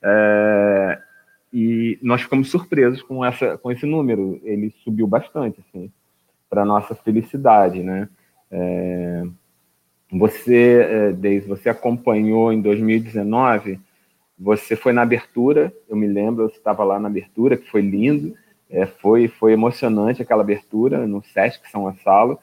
É, 0.02 1.02
e 1.52 1.98
nós 2.02 2.22
ficamos 2.22 2.50
surpresos 2.50 3.02
com, 3.02 3.24
essa, 3.24 3.56
com 3.58 3.72
esse 3.72 3.86
número. 3.86 4.40
Ele 4.44 4.70
subiu 4.84 5.06
bastante, 5.06 5.60
assim, 5.60 5.90
para 6.48 6.64
nossa 6.64 6.94
felicidade, 6.94 7.82
né? 7.82 8.08
É, 8.50 9.26
você, 10.10 10.86
é, 10.88 11.12
Deise, 11.12 11.46
você 11.46 11.68
acompanhou 11.68 12.52
em 12.52 12.60
2019, 12.60 13.78
você 14.38 14.76
foi 14.76 14.92
na 14.92 15.02
abertura, 15.02 15.72
eu 15.88 15.96
me 15.96 16.06
lembro, 16.06 16.48
você 16.48 16.56
estava 16.56 16.84
lá 16.84 16.98
na 16.98 17.08
abertura, 17.08 17.56
que 17.56 17.70
foi 17.70 17.82
lindo, 17.82 18.34
é, 18.70 18.86
foi, 18.86 19.28
foi 19.28 19.52
emocionante 19.52 20.22
aquela 20.22 20.42
abertura 20.42 21.06
no 21.06 21.22
Sesc 21.22 21.68
São 21.70 21.82
Gonçalo, 21.82 22.38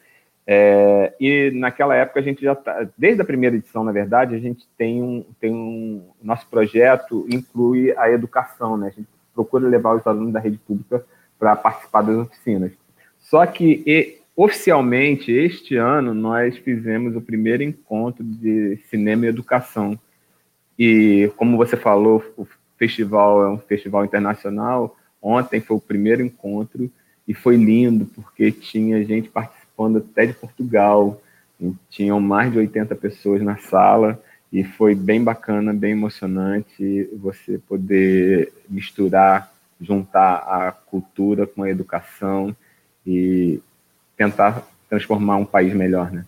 é, 0.48 1.14
e 1.20 1.50
naquela 1.56 1.96
época 1.96 2.20
a 2.20 2.24
gente 2.24 2.44
já 2.44 2.54
tá, 2.54 2.88
desde 2.96 3.22
a 3.22 3.26
primeira 3.26 3.56
edição, 3.56 3.84
na 3.84 3.92
verdade, 3.92 4.36
a 4.36 4.40
gente 4.40 4.68
tem 4.78 5.02
um, 5.02 5.26
tem 5.40 5.52
um 5.52 6.08
nosso 6.22 6.48
projeto 6.48 7.26
inclui 7.30 7.98
a 7.98 8.12
educação, 8.12 8.78
né? 8.78 8.88
A 8.88 8.92
gente 8.92 9.08
procura 9.34 9.68
levar 9.68 9.96
os 9.96 10.06
alunos 10.06 10.32
da 10.32 10.40
rede 10.40 10.58
pública 10.60 11.04
para 11.40 11.56
participar 11.56 12.04
das 12.04 12.16
oficinas. 12.16 12.72
Só 13.18 13.44
que 13.48 13.84
e, 13.88 14.20
oficialmente 14.36 15.32
este 15.32 15.78
ano 15.78 16.14
nós 16.14 16.58
fizemos 16.58 17.16
o 17.16 17.22
primeiro 17.22 17.64
encontro 17.64 18.24
de 18.24 18.78
cinema 18.90 19.26
e 19.26 19.30
educação. 19.30 19.98
E 20.78 21.32
como 21.38 21.56
você 21.56 21.78
falou, 21.78 22.24
o 22.36 22.46
festival 22.78 23.44
é 23.44 23.50
um 23.50 23.58
festival 23.58 24.04
internacional. 24.04 24.98
Ontem 25.22 25.62
foi 25.62 25.78
o 25.78 25.82
primeiro 25.82 26.22
encontro 26.22 26.92
e 27.28 27.34
foi 27.34 27.56
lindo 27.56 28.06
porque 28.06 28.52
tinha 28.52 29.04
gente 29.06 29.30
participando 29.30 29.98
até 29.98 30.26
de 30.26 30.34
Portugal. 30.34 31.22
Tinham 31.90 32.20
mais 32.20 32.52
de 32.52 32.58
80 32.58 32.94
pessoas 32.96 33.42
na 33.42 33.58
sala 33.58 34.22
e 34.52 34.64
foi 34.64 34.94
bem 34.94 35.24
bacana, 35.24 35.74
bem 35.74 35.92
emocionante 35.92 37.10
você 37.14 37.58
poder 37.58 38.52
misturar, 38.70 39.52
juntar 39.80 40.36
a 40.36 40.72
cultura 40.72 41.48
com 41.48 41.64
a 41.64 41.70
educação 41.70 42.56
e 43.08 43.62
tentar 44.18 44.64
transformar 44.90 45.38
um 45.38 45.46
país 45.46 45.74
melhor, 45.74 46.12
né? 46.12 46.26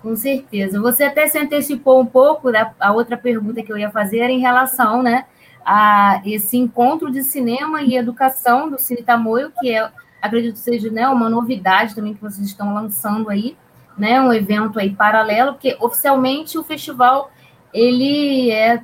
Com 0.00 0.16
certeza. 0.16 0.80
Você 0.80 1.04
até 1.04 1.28
se 1.28 1.38
antecipou 1.38 2.00
um 2.00 2.06
pouco 2.06 2.50
da 2.50 2.74
a 2.80 2.92
outra 2.92 3.16
pergunta 3.16 3.62
que 3.62 3.72
eu 3.72 3.78
ia 3.78 3.90
fazer 3.90 4.18
era 4.18 4.32
em 4.32 4.40
relação, 4.40 5.00
né, 5.02 5.26
a 5.64 6.20
esse 6.26 6.56
encontro 6.56 7.10
de 7.10 7.22
cinema 7.22 7.82
e 7.82 7.96
educação 7.96 8.68
do 8.68 8.80
Cine 8.80 9.02
Tamoio, 9.02 9.52
que 9.60 9.70
é 9.70 9.88
acredito 10.20 10.56
seja 10.56 10.90
né, 10.90 11.08
uma 11.08 11.28
novidade 11.28 11.94
também 11.94 12.14
que 12.14 12.20
vocês 12.20 12.46
estão 12.46 12.74
lançando 12.74 13.28
aí, 13.28 13.56
né, 13.96 14.20
um 14.20 14.32
evento 14.32 14.78
aí 14.78 14.90
paralelo, 14.90 15.52
porque 15.52 15.76
oficialmente 15.80 16.58
o 16.58 16.64
festival 16.64 17.30
ele 17.72 18.50
é 18.50 18.82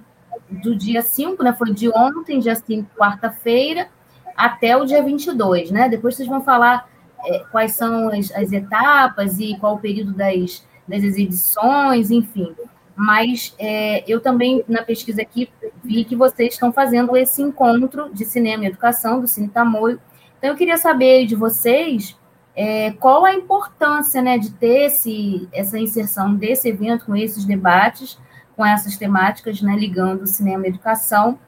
do 0.51 0.77
dia 0.77 1.03
5, 1.03 1.43
né, 1.43 1.53
foi 1.53 1.73
de 1.73 1.89
ontem, 1.89 2.39
dia 2.39 2.55
5, 2.55 2.89
quarta-feira, 2.97 3.89
até 4.37 4.77
o 4.77 4.85
dia 4.85 5.03
22, 5.03 5.73
né? 5.73 5.89
Depois 5.89 6.15
vocês 6.15 6.29
vão 6.29 6.41
falar 6.41 6.89
é, 7.27 7.41
quais 7.51 7.73
são 7.73 8.09
as, 8.09 8.31
as, 8.33 8.53
etapas 8.53 9.39
e 9.39 9.57
qual 9.59 9.75
o 9.75 9.81
período 9.81 10.13
das, 10.13 10.65
das 10.87 11.03
exibições, 11.03 12.11
enfim. 12.11 12.55
Mas 12.97 13.55
é, 13.59 14.05
eu 14.11 14.21
também, 14.21 14.65
na 14.69 14.83
pesquisa 14.83 15.23
aqui, 15.23 15.49
vi 15.85 16.05
que 16.05 16.17
vocês 16.17 16.55
estão 16.55 16.73
fazendo 16.73 17.17
esse 17.17 17.41
encontro 17.43 18.13
de 18.13 18.25
cinema 18.25 18.65
e 18.65 18.67
educação 18.67 19.21
do 19.21 19.27
Cine 19.27 19.49
Tamoio, 19.49 20.01
então, 20.39 20.51
eu 20.51 20.57
queria 20.57 20.77
saber 20.77 21.27
de 21.27 21.35
vocês 21.35 22.17
é, 22.55 22.93
qual 22.93 23.25
a 23.25 23.35
importância 23.35 24.23
né, 24.23 24.39
de 24.39 24.51
ter 24.53 24.87
esse, 24.87 25.49
essa 25.53 25.79
inserção 25.79 26.35
desse 26.35 26.69
evento 26.69 27.07
com 27.07 27.17
esses 27.17 27.45
debates, 27.45 28.19
com 28.57 28.65
essas 28.65 28.97
temáticas, 28.97 29.61
né, 29.61 29.77
ligando 29.77 30.27
cinema 30.27 30.67
e 30.67 30.71
educação, 30.71 31.39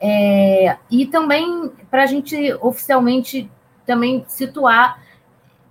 é, 0.00 0.76
e 0.90 1.04
também 1.06 1.70
para 1.90 2.04
a 2.04 2.06
gente 2.06 2.54
oficialmente 2.62 3.50
também 3.84 4.24
situar 4.26 4.98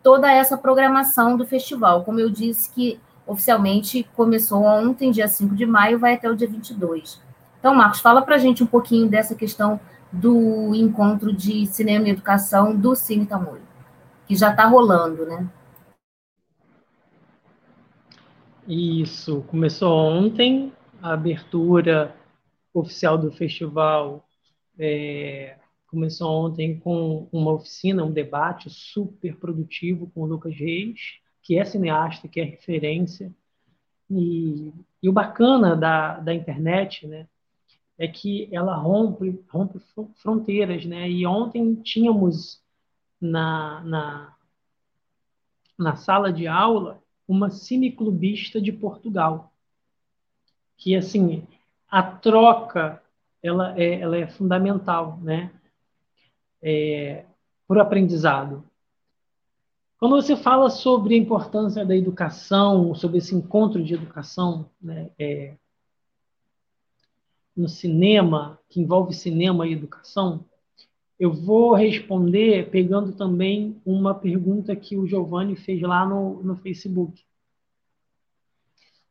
toda 0.03 0.31
essa 0.31 0.57
programação 0.57 1.38
do 1.38 1.45
festival. 1.45 2.03
Como 2.03 2.19
eu 2.19 2.29
disse 2.29 2.73
que 2.73 2.99
oficialmente 3.25 4.03
começou 4.15 4.63
ontem, 4.63 5.12
dia 5.12 5.27
5 5.27 5.55
de 5.55 5.65
maio, 5.65 5.99
vai 5.99 6.15
até 6.15 6.29
o 6.29 6.35
dia 6.35 6.47
22. 6.47 7.21
Então, 7.59 7.75
Marcos, 7.75 7.99
fala 7.99 8.21
para 8.21 8.35
a 8.35 8.39
gente 8.39 8.63
um 8.63 8.67
pouquinho 8.67 9.07
dessa 9.07 9.35
questão 9.35 9.79
do 10.12 10.73
encontro 10.73 11.31
de 11.31 11.67
cinema 11.67 12.07
e 12.07 12.12
educação 12.12 12.75
do 12.75 12.95
Cine 12.95 13.25
Tamoio, 13.25 13.62
que 14.27 14.35
já 14.35 14.49
está 14.49 14.65
rolando, 14.65 15.25
né? 15.25 15.47
Isso, 18.67 19.43
começou 19.47 19.91
ontem, 19.91 20.73
a 21.01 21.13
abertura 21.13 22.15
oficial 22.73 23.17
do 23.17 23.31
festival 23.31 24.23
é, 24.77 25.57
começou 25.89 26.45
ontem 26.45 26.80
com 26.80 27.28
uma 27.32 27.54
oficina, 27.54 28.04
um 28.04 28.12
debate 28.12 28.69
super 28.69 29.36
produtivo 29.38 30.10
com 30.13 30.21
o 30.21 30.25
Lucas 30.25 30.56
Reis, 30.56 31.19
que 31.41 31.58
é 31.58 31.65
cineasta, 31.65 32.28
que 32.28 32.39
é 32.39 32.43
referência. 32.43 33.34
E, 34.10 34.71
e 35.02 35.10
o 35.10 35.13
bacana 35.13 35.75
da, 35.75 36.19
da 36.19 36.34
internet, 36.34 37.08
né, 37.08 37.28
é 37.97 38.08
que 38.08 38.47
ela 38.52 38.75
rompe, 38.75 39.43
rompe 39.49 39.80
fronteiras, 40.15 40.86
né? 40.86 41.10
E 41.10 41.25
ontem 41.25 41.75
tínhamos 41.75 42.62
na, 43.19 43.82
na, 43.82 44.36
na 45.78 45.95
sala 45.95 46.32
de 46.32 46.47
aula 46.47 47.04
uma 47.28 47.49
cineclubista 47.49 48.62
de 48.62 48.71
Portugal, 48.71 49.52
que 50.78 50.95
assim 50.95 51.45
a 51.91 52.02
troca 52.02 53.04
ela 53.43 53.78
é, 53.78 53.99
ela 53.99 54.17
é 54.17 54.28
fundamental, 54.28 55.17
né? 55.21 55.52
É, 56.62 57.26
para 57.67 57.78
o 57.78 57.82
aprendizado. 57.82 58.63
Quando 60.00 60.15
você 60.15 60.36
fala 60.36 60.69
sobre 60.69 61.13
a 61.13 61.17
importância 61.17 61.86
da 61.86 61.95
educação, 61.95 62.95
sobre 62.95 63.17
esse 63.17 63.36
encontro 63.36 63.84
de 63.84 63.93
educação, 63.93 64.69
né, 64.82 65.12
é, 65.19 65.56
no 67.56 67.67
cinema, 67.67 68.58
que 68.69 68.80
envolve 68.80 69.13
cinema 69.13 69.67
e 69.67 69.74
educação, 69.74 70.45
eu 71.19 71.34
vou 71.34 71.74
responder 71.74 72.69
pegando 72.72 73.12
também 73.12 73.80
uma 73.86 74.15
pergunta 74.15 74.74
que 74.74 74.95
o 74.95 75.06
Giovanni 75.06 75.58
fez 75.58 75.82
lá 75.82 76.06
no, 76.06 76.41
no 76.41 76.56
Facebook 76.56 77.22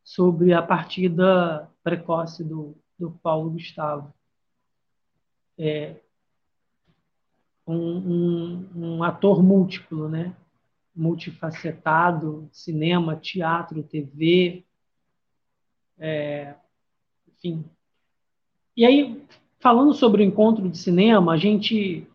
sobre 0.03 0.55
a 0.55 0.63
partida 0.63 1.71
precoce 1.85 2.43
do, 2.43 2.75
do 2.99 3.11
Paulo 3.23 3.51
Gustavo. 3.51 4.11
É, 5.59 5.97
um, 7.74 8.68
um, 8.74 9.02
ator 9.02 9.42
múltiplo, 9.42 10.09
né? 10.09 10.35
multifacetado, 10.94 12.48
cinema, 12.50 13.14
teatro, 13.14 13.83
TV, 13.83 14.64
é, 15.98 16.54
enfim, 17.28 17.64
e 18.78 18.87
aí, 18.87 19.20
falando 19.59 19.92
sobre 19.92 20.22
o 20.22 20.24
encontro 20.24 20.68
de 20.68 20.78
cinema, 20.78 21.33
a 21.33 21.37
gente. 21.37 22.07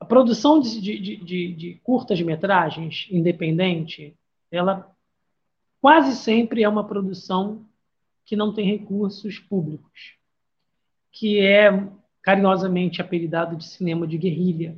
A 0.00 0.04
produção 0.04 0.58
de, 0.58 0.80
de, 0.80 1.16
de, 1.18 1.54
de 1.54 1.74
curtas-metragens 1.84 3.06
independente, 3.08 4.18
ela 4.50 4.92
quase 5.80 6.16
sempre 6.16 6.64
é 6.64 6.68
uma 6.68 6.82
produção 6.82 7.64
que 8.24 8.34
não 8.34 8.52
tem 8.52 8.66
recursos 8.66 9.38
públicos, 9.38 10.16
que 11.12 11.38
é 11.38 11.70
carinhosamente 12.26 13.00
apelidado 13.00 13.54
de 13.54 13.64
cinema 13.64 14.04
de 14.04 14.18
guerrilha, 14.18 14.76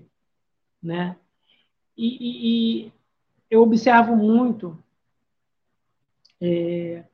né? 0.82 1.16
E, 1.96 2.18
e, 2.20 2.84
e 2.84 2.92
eu 3.50 3.62
observo 3.62 4.14
muito 4.14 4.78
é, 6.38 7.04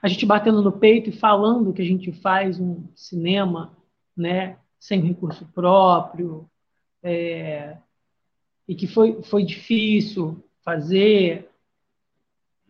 a 0.00 0.06
gente 0.06 0.24
batendo 0.24 0.62
no 0.62 0.70
peito 0.70 1.10
e 1.10 1.18
falando 1.18 1.72
que 1.72 1.82
a 1.82 1.84
gente 1.84 2.12
faz 2.12 2.60
um 2.60 2.84
cinema 2.94 3.76
né, 4.16 4.56
sem 4.78 5.00
recurso 5.00 5.44
próprio, 5.46 6.48
é, 7.02 7.76
e 8.68 8.76
que 8.76 8.86
foi, 8.86 9.20
foi 9.24 9.44
difícil 9.44 10.44
fazer, 10.64 11.50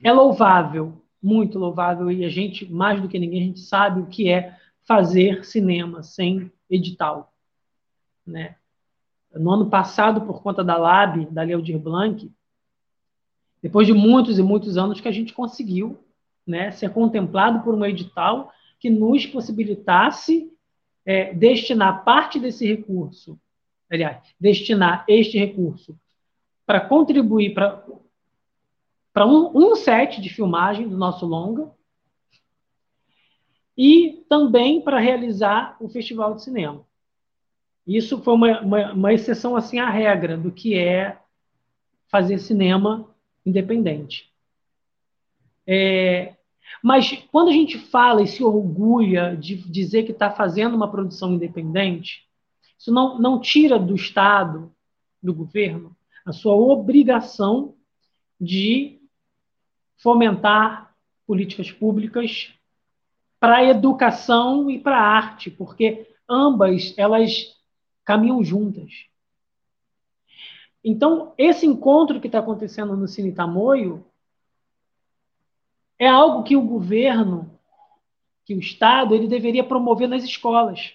é 0.03 0.11
louvável, 0.11 0.95
muito 1.23 1.59
louvável 1.59 2.11
e 2.11 2.25
a 2.25 2.31
gente, 2.31 2.73
mais 2.73 3.03
do 3.03 3.07
que 3.07 3.19
ninguém, 3.19 3.43
a 3.43 3.47
gente 3.49 3.61
sabe 3.61 4.01
o 4.01 4.07
que 4.07 4.31
é 4.31 4.57
fazer 4.87 5.45
cinema 5.45 6.03
sem 6.03 6.51
edital. 6.75 7.33
Né? 8.27 8.57
No 9.35 9.53
ano 9.53 9.71
passado, 9.71 10.23
por 10.23 10.43
conta 10.43 10.65
da 10.65 10.77
Lab, 10.77 11.27
da 11.27 11.43
Leodir 11.43 11.79
Blanc, 11.79 12.31
depois 13.63 13.87
de 13.87 13.93
muitos 13.93 14.39
e 14.39 14.43
muitos 14.43 14.77
anos 14.77 15.01
que 15.01 15.09
a 15.09 15.13
gente 15.13 15.33
conseguiu 15.33 16.03
né, 16.47 16.73
ser 16.73 16.91
contemplado 16.91 17.63
por 17.63 17.75
um 17.75 17.85
edital 17.85 18.53
que 18.81 18.91
nos 18.91 19.25
possibilitasse 19.27 20.51
é, 21.05 21.33
destinar 21.33 22.05
parte 22.05 22.41
desse 22.41 22.67
recurso, 22.67 23.39
aliás, 23.91 24.35
destinar 24.41 25.05
este 25.07 25.39
recurso 25.39 25.97
para 26.67 26.81
contribuir 26.81 27.55
para 27.55 29.27
um, 29.27 29.51
um 29.55 29.77
set 29.77 30.21
de 30.21 30.29
filmagem 30.29 30.89
do 30.89 30.97
nosso 30.97 31.27
longa 31.27 31.71
e 33.77 34.25
também 34.29 34.81
para 34.81 34.99
realizar 34.99 35.77
o 35.81 35.89
festival 35.89 36.35
de 36.35 36.43
cinema. 36.43 36.85
Isso 37.87 38.23
foi 38.23 38.35
uma, 38.35 38.61
uma, 38.61 38.93
uma, 38.93 39.13
exceção 39.13 39.57
assim 39.57 39.79
à 39.79 39.89
regra 39.89 40.37
do 40.37 40.53
que 40.53 40.79
é 40.79 41.19
fazer 42.09 42.39
cinema 42.39 43.09
independente. 43.45 44.31
É, 45.67 46.37
mas 46.83 47.13
quando 47.33 47.49
a 47.49 47.53
gente 47.53 47.79
fala 47.79 48.23
e 48.23 48.27
se 48.27 48.45
orgulha 48.45 49.37
de 49.37 49.57
dizer 49.57 50.05
que 50.05 50.13
está 50.13 50.31
fazendo 50.31 50.77
uma 50.77 50.91
produção 50.91 51.33
independente, 51.33 52.29
isso 52.79 52.93
não, 52.93 53.19
não 53.19 53.41
tira 53.41 53.79
do 53.79 53.95
Estado, 53.95 54.73
do 55.23 55.35
governo, 55.35 55.97
a 56.25 56.33
sua 56.33 56.55
obrigação 56.55 57.75
de 58.41 59.01
fomentar 59.97 60.95
políticas 61.27 61.71
públicas 61.71 62.53
para 63.43 63.57
a 63.57 63.65
educação 63.65 64.71
e 64.71 64.79
para 64.79 64.97
a 64.97 65.03
arte, 65.03 65.51
porque 65.51 66.09
ambas 66.29 66.95
elas 66.97 67.61
caminham 68.05 68.45
juntas. 68.45 69.09
Então, 70.85 71.35
esse 71.37 71.67
encontro 71.67 72.21
que 72.21 72.29
está 72.29 72.39
acontecendo 72.39 72.97
no 72.97 73.09
Cine 73.09 73.33
Tamoio 73.33 74.07
é 75.99 76.07
algo 76.07 76.45
que 76.45 76.55
o 76.55 76.63
governo, 76.63 77.59
que 78.45 78.55
o 78.55 78.61
Estado, 78.61 79.13
ele 79.13 79.27
deveria 79.27 79.65
promover 79.65 80.09
nas 80.09 80.23
escolas. 80.23 80.95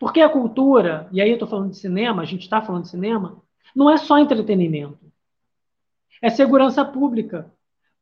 Porque 0.00 0.20
a 0.20 0.28
cultura, 0.28 1.08
e 1.12 1.20
aí 1.20 1.28
eu 1.28 1.34
estou 1.34 1.46
falando 1.46 1.70
de 1.70 1.78
cinema, 1.78 2.22
a 2.22 2.26
gente 2.26 2.42
está 2.42 2.60
falando 2.60 2.82
de 2.82 2.88
cinema, 2.88 3.40
não 3.72 3.88
é 3.88 3.96
só 3.96 4.18
entretenimento. 4.18 4.98
É 6.20 6.28
segurança 6.28 6.84
pública. 6.84 7.54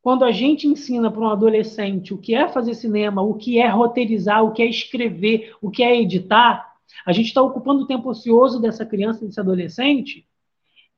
Quando 0.05 0.23
a 0.23 0.31
gente 0.31 0.67
ensina 0.67 1.09
para 1.09 1.19
um 1.19 1.29
adolescente 1.29 2.13
o 2.13 2.17
que 2.19 2.35
é 2.35 2.47
fazer 2.47 2.75
cinema, 2.75 3.23
o 3.23 3.33
que 3.33 3.57
é 3.57 3.67
roteirizar, 3.67 4.43
o 4.43 4.51
que 4.51 4.61
é 4.61 4.67
escrever, 4.67 5.57
o 5.59 5.71
que 5.71 5.81
é 5.81 5.99
editar, 5.99 6.75
a 7.03 7.11
gente 7.11 7.25
está 7.25 7.41
ocupando 7.41 7.81
o 7.81 7.87
tempo 7.87 8.07
ocioso 8.07 8.61
dessa 8.61 8.85
criança, 8.85 9.25
desse 9.25 9.39
adolescente, 9.39 10.23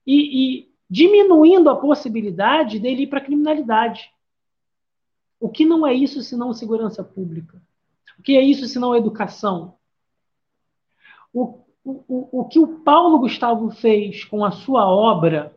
e, 0.05 0.65
e 0.65 0.71
diminuindo 0.89 1.69
a 1.69 1.77
possibilidade 1.77 2.79
dele 2.79 3.03
ir 3.03 3.07
para 3.07 3.19
a 3.19 3.23
criminalidade. 3.23 4.11
O 5.39 5.47
que 5.47 5.65
não 5.65 5.87
é 5.87 5.93
isso 5.93 6.21
senão 6.21 6.53
segurança 6.53 7.01
pública? 7.01 7.61
O 8.19 8.21
que 8.21 8.35
é 8.35 8.41
isso 8.41 8.67
senão 8.67 8.93
educação? 8.93 9.75
O, 11.33 11.61
o, 11.81 12.41
o 12.41 12.45
que 12.49 12.59
o 12.59 12.79
Paulo 12.79 13.19
Gustavo 13.19 13.71
fez 13.71 14.25
com 14.25 14.43
a 14.43 14.51
sua 14.51 14.85
obra 14.85 15.56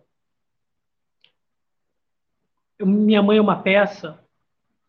minha 2.86 3.22
Mãe 3.22 3.38
é 3.38 3.40
uma 3.40 3.62
Peça, 3.62 4.18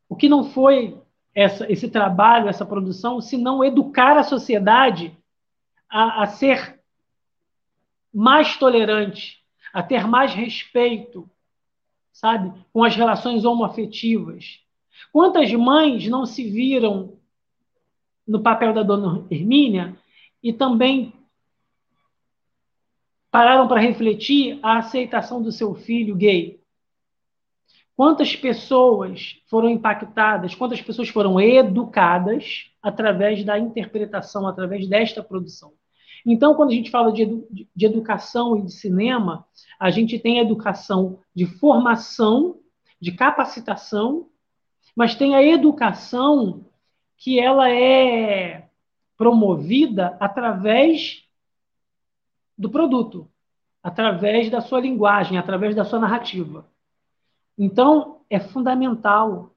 o 0.08 0.16
que 0.16 0.30
não 0.30 0.44
foi 0.44 0.98
essa, 1.34 1.72
esse 1.72 1.90
trabalho, 1.90 2.50
essa 2.50 2.66
produção, 2.66 3.22
se 3.22 3.38
não 3.38 3.64
educar 3.64 4.18
a 4.18 4.24
sociedade 4.24 5.18
a, 5.90 6.24
a 6.24 6.28
ser 6.28 6.80
mais 8.14 8.58
tolerante, 8.58 9.42
a 9.74 9.82
ter 9.82 10.06
mais 10.06 10.34
respeito, 10.34 11.30
sabe, 12.12 12.52
com 12.74 12.84
as 12.84 12.96
relações 12.96 13.46
homoafetivas. 13.46 14.60
Quantas 15.12 15.52
mães 15.54 16.08
não 16.08 16.26
se 16.26 16.50
viram 16.50 17.18
no 18.28 18.42
papel 18.42 18.74
da 18.74 18.84
dona 18.84 19.26
Hermínia 19.30 19.98
e 20.44 20.52
também 20.52 21.14
pararam 23.30 23.68
para 23.68 23.80
refletir 23.80 24.60
a 24.62 24.78
aceitação 24.78 25.42
do 25.42 25.52
seu 25.52 25.74
filho 25.74 26.16
gay? 26.16 26.61
Quantas 28.02 28.36
pessoas 28.36 29.40
foram 29.46 29.70
impactadas, 29.70 30.56
quantas 30.56 30.82
pessoas 30.82 31.10
foram 31.10 31.40
educadas 31.40 32.72
através 32.82 33.46
da 33.46 33.60
interpretação, 33.60 34.48
através 34.48 34.88
desta 34.88 35.22
produção? 35.22 35.74
Então, 36.26 36.56
quando 36.56 36.72
a 36.72 36.74
gente 36.74 36.90
fala 36.90 37.12
de, 37.12 37.22
edu 37.22 37.48
de 37.52 37.86
educação 37.86 38.58
e 38.58 38.64
de 38.64 38.72
cinema, 38.72 39.46
a 39.80 39.92
gente 39.92 40.18
tem 40.18 40.40
a 40.40 40.42
educação 40.42 41.20
de 41.36 41.46
formação, 41.46 42.58
de 43.00 43.12
capacitação, 43.12 44.30
mas 44.96 45.14
tem 45.14 45.36
a 45.36 45.44
educação 45.44 46.66
que 47.16 47.40
ela 47.40 47.70
é 47.70 48.68
promovida 49.16 50.18
através 50.20 51.24
do 52.58 52.68
produto, 52.68 53.30
através 53.84 54.50
da 54.50 54.60
sua 54.60 54.82
linguagem, 54.82 55.38
através 55.38 55.76
da 55.76 55.86
sua 55.86 56.00
narrativa. 56.00 56.71
Então, 57.58 58.22
é 58.30 58.40
fundamental, 58.40 59.56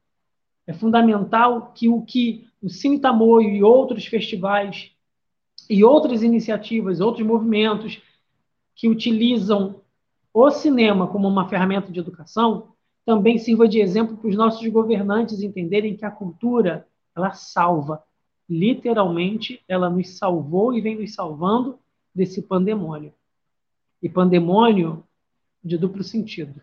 é 0.67 0.73
fundamental 0.73 1.73
que 1.73 1.89
o 1.89 2.03
que 2.03 2.49
o 2.61 2.69
Cine 2.69 2.99
Tamoio 2.99 3.51
e 3.51 3.63
outros 3.63 4.07
festivais 4.07 4.91
e 5.69 5.85
outras 5.85 6.23
iniciativas, 6.23 7.01
outros 7.01 7.27
movimentos 7.27 8.03
que 8.75 8.89
utilizam 8.89 9.81
o 10.33 10.51
cinema 10.51 11.07
como 11.07 11.29
uma 11.29 11.49
ferramenta 11.49 11.93
de 11.93 12.01
educação, 12.01 12.75
também 13.05 13.39
sirva 13.39 13.69
de 13.69 13.81
exemplo 13.81 14.17
para 14.17 14.29
os 14.29 14.37
nossos 14.37 14.67
governantes 14.69 15.43
entenderem 15.43 15.97
que 15.97 16.05
a 16.05 16.11
cultura, 16.11 16.89
ela 17.15 17.33
salva. 17.33 18.03
Literalmente, 18.49 19.63
ela 19.69 19.89
nos 19.89 20.17
salvou 20.17 20.75
e 20.75 20.81
vem 20.81 20.97
nos 20.97 21.15
salvando 21.15 21.79
desse 22.15 22.43
pandemônio. 22.43 23.13
E 24.03 24.09
pandemônio 24.09 25.05
de 25.63 25.79
duplo 25.79 26.03
sentido. 26.03 26.61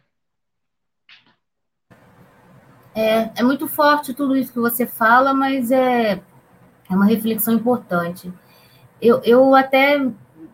É, 2.93 3.29
é 3.35 3.43
muito 3.43 3.67
forte 3.67 4.13
tudo 4.13 4.35
isso 4.35 4.51
que 4.51 4.59
você 4.59 4.85
fala, 4.85 5.33
mas 5.33 5.71
é, 5.71 6.21
é 6.89 6.95
uma 6.95 7.05
reflexão 7.05 7.53
importante. 7.53 8.31
Eu, 9.01 9.21
eu 9.23 9.55
até 9.55 10.05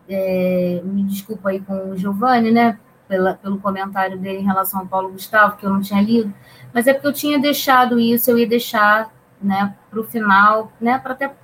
é, 0.08 0.80
me 0.84 1.02
desculpa 1.02 1.50
aí 1.50 1.60
com 1.60 1.90
o 1.90 1.96
Giovanni, 1.96 2.50
né, 2.50 2.78
pela, 3.08 3.34
pelo 3.34 3.58
comentário 3.58 4.18
dele 4.18 4.38
em 4.38 4.44
relação 4.44 4.80
ao 4.80 4.86
Paulo 4.86 5.10
Gustavo, 5.10 5.56
que 5.56 5.66
eu 5.66 5.70
não 5.70 5.80
tinha 5.80 6.00
lido, 6.00 6.32
mas 6.72 6.86
é 6.86 6.92
porque 6.92 7.08
eu 7.08 7.12
tinha 7.12 7.38
deixado 7.38 7.98
isso, 7.98 8.30
eu 8.30 8.38
ia 8.38 8.46
deixar 8.46 9.12
né, 9.42 9.74
para 9.90 10.00
o 10.00 10.04
final, 10.04 10.72
né, 10.80 10.98
para 10.98 11.12
até 11.12 11.34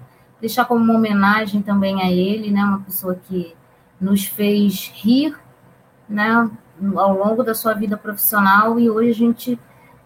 deixar 0.41 0.65
como 0.67 0.83
uma 0.85 0.95
homenagem 0.95 1.63
também 1.63 2.03
a 2.03 2.11
ele, 2.11 2.51
né, 2.51 2.65
uma 2.65 2.81
pessoa 2.81 3.15
que 3.15 3.55
nos 4.01 4.25
fez 4.25 4.93
rir 4.95 5.37
né, 6.09 6.49
ao 6.97 7.17
longo 7.17 7.43
da 7.43 7.55
sua 7.55 7.73
vida 7.73 7.97
profissional 7.97 8.79
e 8.79 8.91
hoje 8.91 9.11
a 9.11 9.15
gente 9.15 9.59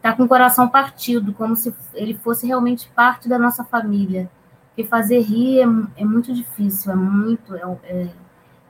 está 0.09 0.16
com 0.16 0.25
o 0.25 0.29
coração 0.29 0.68
partido, 0.68 1.35
como 1.35 1.55
se 1.55 1.75
ele 1.92 2.14
fosse 2.14 2.47
realmente 2.47 2.88
parte 2.94 3.29
da 3.29 3.38
nossa 3.38 3.62
família. 3.62 4.31
Porque 4.68 4.85
fazer 4.85 5.21
rir 5.21 5.61
é, 5.61 6.03
é 6.03 6.05
muito 6.05 6.33
difícil, 6.33 6.92
é 6.92 6.94
muito, 6.94 7.55
é, 7.55 7.62
é, 7.85 8.09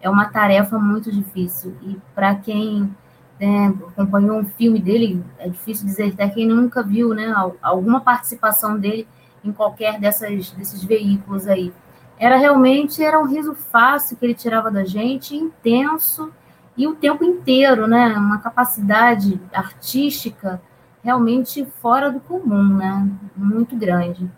é 0.02 0.10
uma 0.10 0.26
tarefa 0.26 0.78
muito 0.78 1.12
difícil. 1.12 1.76
E 1.82 1.96
para 2.14 2.34
quem 2.34 2.90
né, 3.38 3.72
acompanhou 3.88 4.38
um 4.38 4.46
filme 4.46 4.80
dele, 4.80 5.24
é 5.38 5.48
difícil 5.48 5.86
dizer 5.86 6.12
até 6.12 6.28
quem 6.28 6.46
nunca 6.46 6.82
viu, 6.82 7.14
né, 7.14 7.32
alguma 7.62 8.00
participação 8.00 8.76
dele 8.76 9.06
em 9.44 9.52
qualquer 9.52 10.00
dessas, 10.00 10.50
desses 10.50 10.82
veículos 10.82 11.46
aí. 11.46 11.72
Era 12.18 12.36
realmente 12.36 13.02
era 13.02 13.20
um 13.20 13.26
riso 13.26 13.54
fácil 13.54 14.16
que 14.16 14.26
ele 14.26 14.34
tirava 14.34 14.72
da 14.72 14.84
gente, 14.84 15.36
intenso 15.36 16.32
e 16.76 16.88
o 16.88 16.96
tempo 16.96 17.22
inteiro, 17.22 17.86
né, 17.86 18.08
uma 18.16 18.38
capacidade 18.38 19.40
artística 19.52 20.60
realmente 21.08 21.66
fora 21.80 22.12
do 22.12 22.20
comum, 22.20 22.76
né? 22.76 23.08
Muito 23.34 23.74
grande. 23.74 24.30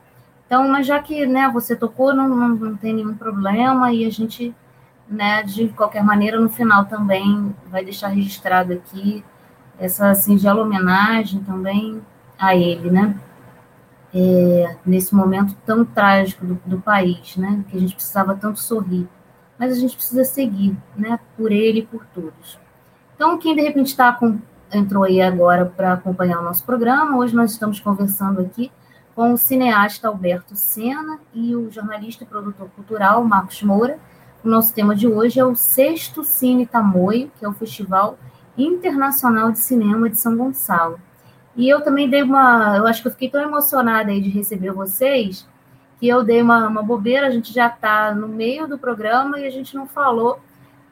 Então, 0.46 0.68
mas 0.68 0.87
já 0.87 1.02
que 1.02 1.26
né, 1.26 1.50
você 1.52 1.74
tocou, 1.74 2.14
não, 2.14 2.28
não, 2.28 2.48
não 2.50 2.76
tem 2.76 2.94
nenhum 2.94 3.14
problema 3.14 3.92
e 3.92 4.04
a 4.04 4.11
gente, 4.11 4.54
né, 5.09 5.42
de 5.42 5.66
qualquer 5.70 6.04
maneira, 6.04 6.38
no 6.38 6.48
final 6.48 6.85
também 6.85 7.52
vai 7.66 7.85
deixar 7.85 8.06
registrado 8.06 8.72
aqui 8.72 9.24
essa 9.80 10.14
singela 10.14 10.62
homenagem 10.62 11.42
também 11.42 12.00
a 12.38 12.54
ele, 12.54 12.88
né? 12.88 13.18
É, 14.14 14.76
nesse 14.87 15.12
momento 15.12 15.56
tão 15.66 15.85
trágico 15.85 16.46
do, 16.46 16.54
do, 16.64 16.80
país, 16.80 17.37
né? 17.37 17.64
Que 17.68 17.76
a 17.76 17.80
gente 17.80 17.94
precisava 17.94 18.37
tanto 18.37 18.61
sorrir, 18.61 19.09
mas 19.59 19.72
a 19.72 19.80
gente 19.80 19.96
precisa 19.96 20.22
seguir, 20.24 20.76
né? 20.96 21.18
Por 21.37 21.50
ele 21.50 21.80
e 21.80 21.87
por 21.87 22.06
todos. 22.14 22.61
Então, 23.16 23.37
quem 23.38 23.56
de 23.56 23.61
repente 23.61 23.88
está 23.88 24.12
com 24.12 24.38
entrou 24.72 25.04
aí 25.04 25.20
agora 25.20 25.66
para 25.66 25.92
acompanhar 25.92 26.40
o 26.40 26.44
nosso 26.44 26.64
programa. 26.64 27.16
Hoje 27.16 27.35
nós 27.35 27.52
estamos 27.52 27.80
conversando 27.80 28.40
aqui 28.40 28.70
com 29.14 29.33
o 29.33 29.38
cineasta 29.38 30.09
Alberto 30.09 30.54
Sena 30.56 31.18
e 31.35 31.54
o 31.54 31.70
jornalista 31.70 32.24
e 32.24 32.26
produtor 32.26 32.68
cultural 32.74 33.24
Marcos 33.24 33.62
Moura. 33.62 33.98
O 34.44 34.48
nosso 34.48 34.72
tema 34.72 34.94
de 34.94 35.06
hoje 35.06 35.38
é 35.38 35.44
o 35.44 35.54
sexto 35.54 36.24
Cine 36.24 36.66
Tamoio, 36.66 37.30
que 37.38 37.44
é 37.44 37.48
o 37.48 37.52
Festival 37.52 38.18
Internacional 38.56 39.52
de 39.52 39.59
Cinema 39.59 40.09
de 40.09 40.18
São 40.18 40.37
Gonçalo. 40.37 40.98
E 41.56 41.68
eu 41.68 41.83
também 41.83 42.09
dei 42.09 42.22
uma. 42.22 42.76
Eu 42.76 42.87
acho 42.87 43.02
que 43.02 43.09
eu 43.09 43.12
fiquei 43.12 43.28
tão 43.28 43.42
emocionada 43.42 44.11
aí 44.11 44.20
de 44.20 44.30
receber 44.30 44.72
vocês 44.72 45.46
que 45.98 46.09
eu 46.09 46.22
dei 46.22 46.40
uma, 46.40 46.68
uma 46.68 46.83
bobeira. 46.83 47.26
A 47.26 47.30
gente 47.30 47.52
já 47.52 47.66
está 47.66 48.14
no 48.14 48.28
meio 48.28 48.66
do 48.66 48.78
programa 48.78 49.38
e 49.40 49.46
a 49.46 49.50
gente 49.50 49.74
não 49.74 49.87
falou 49.87 50.40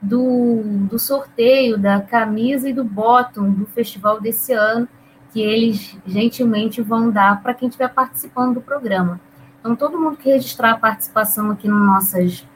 do, 0.01 0.63
do 0.89 0.99
sorteio 0.99 1.77
da 1.77 2.01
camisa 2.01 2.69
e 2.69 2.73
do 2.73 2.85
bottom 2.85 3.51
do 3.51 3.67
festival 3.67 4.21
desse 4.21 4.53
ano, 4.53 4.89
que 5.33 5.41
eles 5.41 5.97
gentilmente 6.07 6.81
vão 6.81 7.11
dar 7.11 7.43
para 7.43 7.55
quem 7.55 7.69
estiver 7.69 7.89
participando 7.89 8.55
do 8.55 8.61
programa. 8.61 9.21
Então, 9.61 9.75
todo 9.75 9.99
mundo 9.99 10.17
que 10.17 10.31
registrar 10.31 10.73
a 10.73 10.79
participação 10.79 11.51
aqui 11.51 11.69
no 11.69 11.79
nossas, 11.79 12.47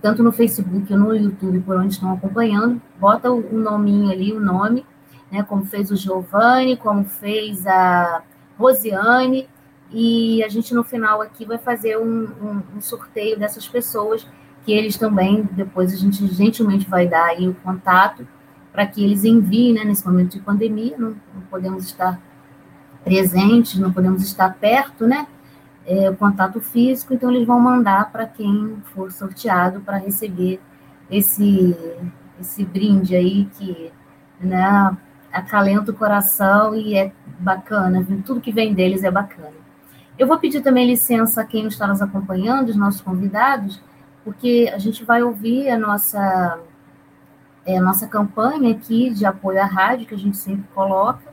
tanto 0.00 0.22
no 0.22 0.32
Facebook 0.32 0.92
ou 0.92 0.98
no 0.98 1.14
YouTube, 1.14 1.60
por 1.60 1.76
onde 1.76 1.94
estão 1.94 2.12
acompanhando, 2.12 2.80
bota 2.98 3.30
o, 3.30 3.54
o 3.54 3.58
nominho 3.58 4.10
ali, 4.10 4.32
o 4.32 4.40
nome, 4.40 4.84
né, 5.30 5.42
como 5.42 5.64
fez 5.64 5.90
o 5.90 5.96
Giovanni, 5.96 6.76
como 6.76 7.04
fez 7.04 7.66
a 7.66 8.22
Rosiane, 8.58 9.48
e 9.90 10.42
a 10.42 10.48
gente 10.48 10.74
no 10.74 10.82
final 10.82 11.20
aqui 11.20 11.44
vai 11.44 11.58
fazer 11.58 11.98
um, 11.98 12.24
um, 12.24 12.62
um 12.76 12.80
sorteio 12.80 13.38
dessas 13.38 13.68
pessoas 13.68 14.26
que 14.64 14.72
eles 14.72 14.96
também, 14.96 15.48
depois 15.52 15.92
a 15.92 15.96
gente 15.96 16.26
gentilmente 16.28 16.88
vai 16.88 17.06
dar 17.06 17.26
aí 17.26 17.48
o 17.48 17.54
contato 17.54 18.26
para 18.72 18.86
que 18.86 19.04
eles 19.04 19.24
enviem, 19.24 19.74
né, 19.74 19.84
nesse 19.84 20.06
momento 20.06 20.32
de 20.32 20.40
pandemia, 20.40 20.96
não, 20.96 21.10
não 21.34 21.42
podemos 21.50 21.84
estar 21.84 22.18
presentes, 23.04 23.78
não 23.78 23.92
podemos 23.92 24.22
estar 24.22 24.54
perto, 24.54 25.06
né, 25.06 25.26
é, 25.84 26.08
o 26.08 26.16
contato 26.16 26.60
físico, 26.60 27.12
então 27.12 27.30
eles 27.30 27.46
vão 27.46 27.60
mandar 27.60 28.10
para 28.10 28.26
quem 28.26 28.76
for 28.94 29.10
sorteado 29.10 29.80
para 29.80 29.98
receber 29.98 30.60
esse, 31.10 31.76
esse 32.40 32.64
brinde 32.64 33.14
aí 33.14 33.48
que, 33.58 33.90
né, 34.40 34.96
acalenta 35.32 35.90
o 35.90 35.94
coração 35.94 36.74
e 36.74 36.94
é 36.96 37.12
bacana, 37.38 38.06
tudo 38.24 38.40
que 38.40 38.52
vem 38.52 38.72
deles 38.72 39.02
é 39.02 39.10
bacana. 39.10 39.62
Eu 40.18 40.26
vou 40.26 40.38
pedir 40.38 40.60
também 40.60 40.86
licença 40.86 41.40
a 41.40 41.44
quem 41.44 41.66
está 41.66 41.86
nos 41.86 42.00
acompanhando, 42.00 42.68
os 42.68 42.76
nossos 42.76 43.00
convidados, 43.00 43.80
porque 44.24 44.70
a 44.72 44.78
gente 44.78 45.04
vai 45.04 45.22
ouvir 45.22 45.68
a 45.68 45.78
nossa, 45.78 46.60
é, 47.66 47.78
a 47.78 47.82
nossa 47.82 48.06
campanha 48.06 48.72
aqui 48.72 49.10
de 49.10 49.24
apoio 49.24 49.60
à 49.60 49.66
rádio, 49.66 50.06
que 50.06 50.14
a 50.14 50.18
gente 50.18 50.36
sempre 50.36 50.64
coloca, 50.74 51.32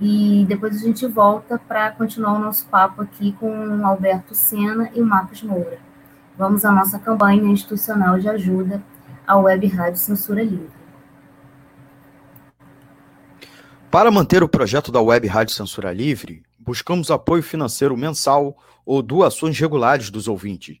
e 0.00 0.44
depois 0.48 0.76
a 0.76 0.86
gente 0.86 1.06
volta 1.06 1.58
para 1.58 1.90
continuar 1.92 2.34
o 2.34 2.38
nosso 2.38 2.66
papo 2.66 3.02
aqui 3.02 3.32
com 3.32 3.86
Alberto 3.86 4.34
Sena 4.34 4.90
e 4.94 5.00
o 5.00 5.06
Marcos 5.06 5.42
Moura. 5.42 5.78
Vamos 6.36 6.64
à 6.64 6.72
nossa 6.72 6.98
campanha 6.98 7.42
institucional 7.44 8.18
de 8.18 8.28
ajuda 8.28 8.82
à 9.26 9.36
Web 9.36 9.66
Rádio 9.68 10.00
Censura 10.00 10.42
Livre. 10.42 10.82
Para 13.90 14.10
manter 14.10 14.42
o 14.42 14.48
projeto 14.48 14.90
da 14.90 15.00
Web 15.00 15.28
Rádio 15.28 15.54
Censura 15.54 15.92
Livre, 15.92 16.42
buscamos 16.58 17.10
apoio 17.10 17.42
financeiro 17.42 17.96
mensal 17.96 18.56
ou 18.84 19.02
doações 19.02 19.58
regulares 19.58 20.10
dos 20.10 20.26
ouvintes 20.26 20.80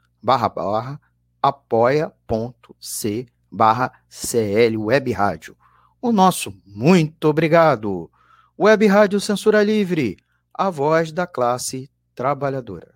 barra 0.21 0.49
barra 0.49 1.01
apoia.c 1.41 3.27
barra 3.51 3.91
CL 4.09 4.77
Web 4.77 5.11
Rádio. 5.11 5.57
O 6.01 6.11
nosso 6.11 6.53
muito 6.65 7.25
obrigado. 7.25 8.09
Web 8.57 8.85
Rádio 8.87 9.19
Censura 9.19 9.63
Livre, 9.63 10.17
a 10.53 10.69
voz 10.69 11.11
da 11.11 11.25
classe 11.25 11.89
trabalhadora. 12.15 12.90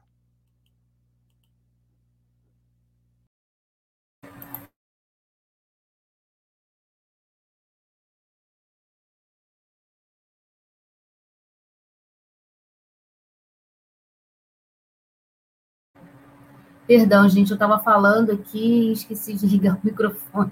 Perdão, 16.88 17.28
gente, 17.28 17.50
eu 17.50 17.56
estava 17.56 17.80
falando 17.80 18.32
aqui 18.32 18.90
e 18.90 18.92
esqueci 18.92 19.34
de 19.34 19.48
ligar 19.48 19.76
o 19.76 19.80
microfone. 19.84 20.52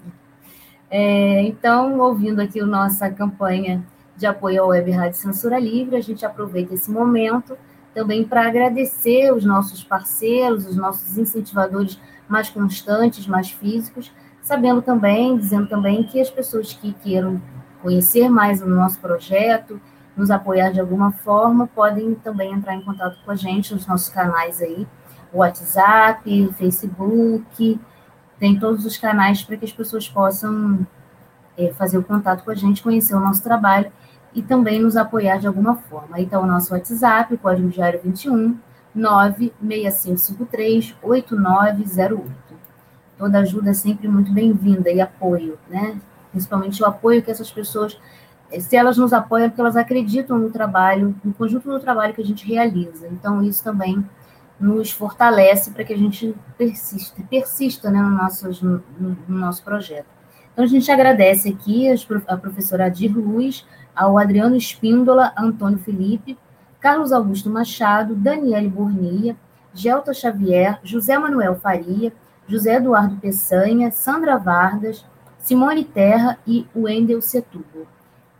É, 0.90 1.42
então, 1.42 1.98
ouvindo 2.00 2.40
aqui 2.40 2.60
a 2.60 2.66
nossa 2.66 3.08
campanha 3.08 3.84
de 4.16 4.26
apoio 4.26 4.62
à 4.62 4.66
Web 4.66 4.90
Rádio 4.90 5.18
Censura 5.18 5.58
Livre, 5.58 5.96
a 5.96 6.00
gente 6.00 6.26
aproveita 6.26 6.74
esse 6.74 6.90
momento 6.90 7.56
também 7.94 8.24
para 8.24 8.48
agradecer 8.48 9.32
os 9.32 9.44
nossos 9.44 9.84
parceiros, 9.84 10.66
os 10.66 10.76
nossos 10.76 11.16
incentivadores 11.16 12.00
mais 12.28 12.50
constantes, 12.50 13.26
mais 13.28 13.50
físicos, 13.50 14.12
sabendo 14.42 14.82
também, 14.82 15.36
dizendo 15.36 15.68
também 15.68 16.02
que 16.02 16.20
as 16.20 16.30
pessoas 16.30 16.72
que 16.72 16.92
queiram 16.94 17.40
conhecer 17.80 18.28
mais 18.28 18.60
o 18.60 18.66
nosso 18.66 18.98
projeto, 18.98 19.80
nos 20.16 20.30
apoiar 20.30 20.70
de 20.70 20.80
alguma 20.80 21.12
forma, 21.12 21.68
podem 21.68 22.14
também 22.16 22.52
entrar 22.52 22.74
em 22.74 22.82
contato 22.82 23.18
com 23.24 23.30
a 23.30 23.36
gente 23.36 23.72
nos 23.72 23.86
nossos 23.86 24.08
canais 24.08 24.60
aí, 24.60 24.86
WhatsApp, 25.38 26.52
Facebook, 26.56 27.80
tem 28.38 28.58
todos 28.58 28.84
os 28.84 28.96
canais 28.96 29.42
para 29.42 29.56
que 29.56 29.64
as 29.64 29.72
pessoas 29.72 30.08
possam 30.08 30.86
é, 31.56 31.72
fazer 31.72 31.98
o 31.98 32.02
contato 32.02 32.44
com 32.44 32.50
a 32.50 32.54
gente, 32.54 32.82
conhecer 32.82 33.14
o 33.14 33.20
nosso 33.20 33.42
trabalho 33.42 33.90
e 34.34 34.42
também 34.42 34.80
nos 34.80 34.96
apoiar 34.96 35.38
de 35.38 35.46
alguma 35.46 35.76
forma. 35.76 36.20
Então, 36.20 36.42
o 36.42 36.46
nosso 36.46 36.74
WhatsApp, 36.74 37.36
código 37.38 37.68
diário 37.68 38.00
21 38.02 38.58
96553 38.94 40.94
8908. 41.02 42.24
Toda 43.16 43.38
ajuda 43.38 43.70
é 43.70 43.74
sempre 43.74 44.08
muito 44.08 44.32
bem-vinda 44.32 44.90
e 44.90 45.00
apoio, 45.00 45.58
né? 45.68 45.96
Principalmente 46.32 46.82
o 46.82 46.86
apoio 46.86 47.22
que 47.22 47.30
essas 47.30 47.50
pessoas, 47.50 47.96
se 48.58 48.76
elas 48.76 48.96
nos 48.96 49.12
apoiam, 49.12 49.46
é 49.46 49.48
porque 49.48 49.60
elas 49.60 49.76
acreditam 49.76 50.38
no 50.38 50.50
trabalho, 50.50 51.14
no 51.24 51.32
conjunto 51.32 51.70
do 51.70 51.78
trabalho 51.78 52.12
que 52.12 52.20
a 52.20 52.24
gente 52.24 52.44
realiza. 52.46 53.06
Então, 53.08 53.40
isso 53.42 53.62
também 53.62 54.04
nos 54.58 54.90
fortalece 54.90 55.70
para 55.70 55.84
que 55.84 55.92
a 55.92 55.98
gente 55.98 56.34
persista, 56.56 57.22
persista 57.28 57.90
né, 57.90 58.00
no, 58.00 58.10
nosso, 58.10 58.48
no, 58.64 58.82
no, 58.98 59.16
nosso 59.28 59.62
projeto. 59.62 60.06
Então, 60.52 60.64
a 60.64 60.68
gente 60.68 60.90
agradece 60.90 61.48
aqui 61.48 61.86
a 62.28 62.36
professora 62.36 62.86
Adir 62.86 63.16
Luiz, 63.16 63.66
ao 63.94 64.18
Adriano 64.18 64.56
Espíndola, 64.56 65.32
Antônio 65.36 65.78
Felipe, 65.78 66.38
Carlos 66.80 67.12
Augusto 67.12 67.48
Machado, 67.50 68.14
Daniele 68.14 68.68
Burnia, 68.68 69.36
Gelta 69.72 70.12
Xavier, 70.12 70.78
José 70.82 71.18
Manuel 71.18 71.56
Faria, 71.56 72.12
José 72.46 72.76
Eduardo 72.76 73.16
Peçanha, 73.16 73.90
Sandra 73.90 74.36
Vardas, 74.36 75.04
Simone 75.38 75.84
Terra 75.84 76.38
e 76.46 76.66
Wendel 76.74 77.20
Setúbal. 77.22 77.86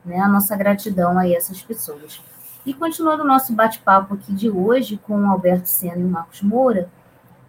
Né, 0.04 0.18
a 0.20 0.28
nossa 0.28 0.54
gratidão 0.54 1.18
a 1.18 1.28
essas 1.28 1.62
pessoas. 1.62 2.20
E 2.66 2.72
continuando 2.72 3.22
o 3.22 3.26
nosso 3.26 3.52
bate-papo 3.52 4.14
aqui 4.14 4.32
de 4.32 4.48
hoje 4.48 4.98
com 5.06 5.20
o 5.20 5.26
Alberto 5.26 5.68
Senna 5.68 5.98
e 5.98 6.04
Marcos 6.04 6.40
Moura, 6.40 6.88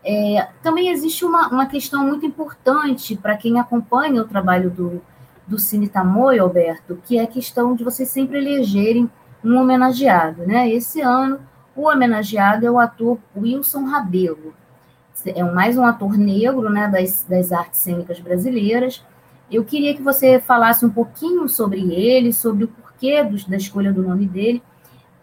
é, 0.03 0.47
também 0.61 0.89
existe 0.89 1.23
uma, 1.23 1.47
uma 1.47 1.65
questão 1.65 2.05
muito 2.05 2.25
importante 2.25 3.15
para 3.15 3.37
quem 3.37 3.59
acompanha 3.59 4.21
o 4.21 4.27
trabalho 4.27 4.69
do, 4.69 5.01
do 5.47 5.57
Cine 5.57 5.87
Tamoio, 5.87 6.43
Alberto, 6.43 6.99
que 7.05 7.17
é 7.17 7.23
a 7.23 7.27
questão 7.27 7.75
de 7.75 7.83
vocês 7.83 8.09
sempre 8.09 8.37
elegerem 8.37 9.09
um 9.43 9.55
homenageado. 9.55 10.45
Né? 10.45 10.69
Esse 10.69 11.01
ano, 11.01 11.39
o 11.75 11.89
homenageado 11.89 12.65
é 12.65 12.71
o 12.71 12.77
ator 12.77 13.17
Wilson 13.35 13.85
Rabelo. 13.85 14.53
É 15.25 15.43
mais 15.43 15.77
um 15.77 15.85
ator 15.85 16.17
negro 16.17 16.69
né, 16.69 16.87
das, 16.89 17.23
das 17.23 17.51
artes 17.51 17.79
cênicas 17.79 18.19
brasileiras. 18.19 19.03
Eu 19.49 19.63
queria 19.63 19.95
que 19.95 20.01
você 20.01 20.39
falasse 20.39 20.85
um 20.85 20.89
pouquinho 20.89 21.47
sobre 21.47 21.79
ele, 21.93 22.33
sobre 22.33 22.65
o 22.65 22.67
porquê 22.67 23.23
da 23.47 23.57
escolha 23.57 23.93
do 23.93 24.03
nome 24.03 24.25
dele, 24.25 24.61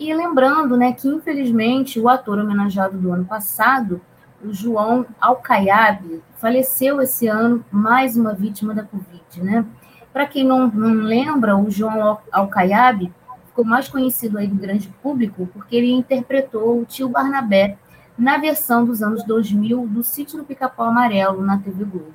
e 0.09 0.15
lembrando, 0.15 0.77
né, 0.77 0.93
que 0.93 1.09
infelizmente 1.09 2.01
o 2.01 2.09
ator 2.09 2.39
homenageado 2.39 2.99
do 2.99 3.13
ano 3.13 3.25
passado, 3.25 4.01
o 4.45 4.53
João 4.53 5.07
Alcaiabe, 5.21 6.23
faleceu 6.37 7.01
esse 7.01 7.29
ano, 7.29 7.65
mais 7.71 8.17
uma 8.17 8.35
vítima 8.35 8.75
da 8.75 8.83
Covid, 8.83 9.43
né? 9.43 9.65
Para 10.13 10.27
quem 10.27 10.45
não, 10.45 10.67
não 10.67 11.05
lembra, 11.05 11.57
o 11.57 11.71
João 11.71 12.19
Alcaiabe 12.33 13.13
ficou 13.47 13.65
mais 13.65 13.89
conhecido 13.89 14.39
aí 14.39 14.49
do 14.49 14.57
grande 14.57 14.89
público 15.03 15.49
porque 15.53 15.77
ele 15.77 15.93
interpretou 15.93 16.81
o 16.81 16.85
tio 16.85 17.09
Barnabé 17.09 17.79
na 18.19 18.39
versão 18.39 18.85
dos 18.85 19.03
anos 19.03 19.23
2000 19.25 19.87
do 19.87 20.03
Sítio 20.03 20.39
do 20.39 20.45
Pica-Pau 20.45 20.87
Amarelo 20.87 21.43
na 21.43 21.59
TV 21.59 21.85
Globo. 21.85 22.15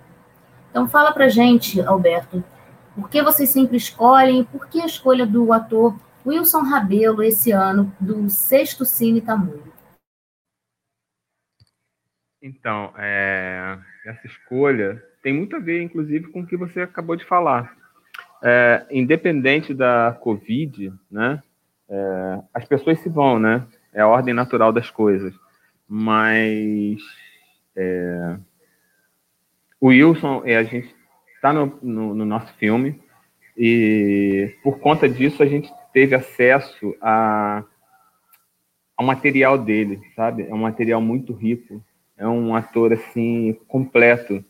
Então 0.69 0.88
fala 0.88 1.11
pra 1.11 1.29
gente, 1.29 1.81
Alberto, 1.81 2.43
por 2.95 3.09
que 3.09 3.21
vocês 3.23 3.49
sempre 3.49 3.77
escolhem, 3.77 4.43
por 4.43 4.67
que 4.67 4.81
a 4.81 4.85
escolha 4.85 5.25
do 5.25 5.53
ator 5.53 5.95
Wilson 6.28 6.61
Rabelo 6.61 7.23
esse 7.23 7.51
ano 7.51 7.95
do 8.01 8.30
Sexto 8.30 8.84
Cine 8.84 9.21
Tamoio? 9.21 9.71
Então, 12.41 12.93
é, 12.97 13.78
essa 14.05 14.28
escolha 14.28 15.01
tem 15.23 15.34
muito 15.34 15.55
a 15.55 15.59
ver, 15.59 15.82
inclusive, 15.82 16.30
com 16.32 16.41
o 16.41 16.45
que 16.45 16.57
você 16.57 16.82
acabou 16.82 17.15
de 17.15 17.25
falar. 17.25 17.75
É, 18.43 18.86
independente 18.91 19.73
da 19.73 20.17
Covid, 20.21 20.93
né, 21.09 21.41
é, 21.89 22.39
as 22.53 22.65
pessoas 22.65 22.99
se 22.99 23.09
vão, 23.09 23.39
né? 23.39 23.65
É 23.93 24.01
a 24.01 24.07
ordem 24.07 24.34
natural 24.34 24.73
das 24.73 24.91
coisas. 24.91 25.34
Mas 25.88 26.99
é, 27.73 28.38
o 29.80 29.88
Wilson, 29.88 30.43
a 30.43 30.63
gente 30.63 30.93
está 31.36 31.53
no, 31.53 31.80
no, 31.82 32.13
no, 32.13 32.25
nosso 32.25 32.53
filme 32.55 33.01
e 33.55 34.53
por 34.61 34.80
conta 34.80 35.07
disso 35.07 35.41
a 35.41 35.45
gente 35.45 35.71
teve 35.98 36.14
acesso 36.14 36.95
a, 37.02 37.64
ao 38.95 39.04
material 39.04 39.58
dele, 39.58 40.00
sabe? 40.16 40.43
É 40.48 40.54
um 40.54 40.60
material 40.60 41.02
muito 41.02 41.34
rico, 41.34 41.84
é 42.16 42.28
um 42.28 42.56
ator 42.56 42.93
assim 42.93 43.58
completo 43.68 44.45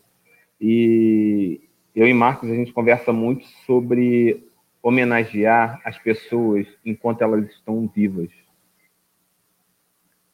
e 0.60 1.62
eu 1.96 2.06
e 2.06 2.14
Marcos 2.14 2.52
a 2.52 2.54
gente 2.54 2.74
conversa 2.74 3.14
muito 3.14 3.46
sobre 3.66 4.46
homenagear 4.84 5.80
as 5.86 5.98
pessoas 5.98 6.68
enquanto 6.84 7.22
elas 7.22 7.50
estão 7.50 7.90
vivas, 7.96 8.30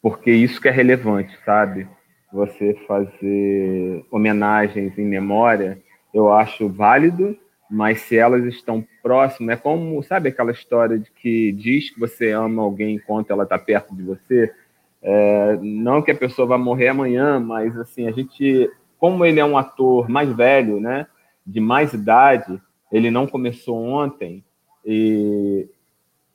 porque 0.02 0.32
isso 0.32 0.60
que 0.60 0.68
é 0.68 0.72
relevante, 0.72 1.38
sabe? 1.46 1.88
Você 2.32 2.74
fazer 2.88 4.04
homenagens 4.10 4.98
em 4.98 5.06
memória, 5.06 5.80
eu 6.12 6.34
acho 6.34 6.68
válido, 6.68 7.38
mas 7.74 8.02
se 8.02 8.16
elas 8.16 8.46
estão 8.46 8.86
próximas, 9.02 9.58
é 9.58 9.60
como, 9.60 10.04
sabe 10.04 10.30
aquela 10.30 10.52
história 10.52 11.00
de 11.00 11.10
que 11.10 11.52
diz 11.54 11.90
que 11.90 12.00
você 12.00 12.30
ama 12.30 12.62
alguém 12.62 12.98
enquanto 12.98 13.32
ela 13.32 13.44
está 13.44 13.58
perto 13.58 13.96
de 13.96 14.04
você? 14.04 14.54
É, 15.02 15.58
não 15.60 16.00
que 16.00 16.12
a 16.12 16.16
pessoa 16.16 16.48
vá 16.48 16.56
morrer 16.56 16.90
amanhã, 16.90 17.40
mas 17.40 17.76
assim, 17.76 18.08
a 18.08 18.12
gente, 18.12 18.70
como 19.00 19.26
ele 19.26 19.40
é 19.40 19.46
um 19.46 19.58
ator 19.58 20.08
mais 20.08 20.32
velho, 20.32 20.80
né, 20.80 21.08
de 21.44 21.60
mais 21.60 21.94
idade, 21.94 22.62
ele 22.92 23.10
não 23.10 23.26
começou 23.26 23.76
ontem, 23.76 24.44
e, 24.86 25.68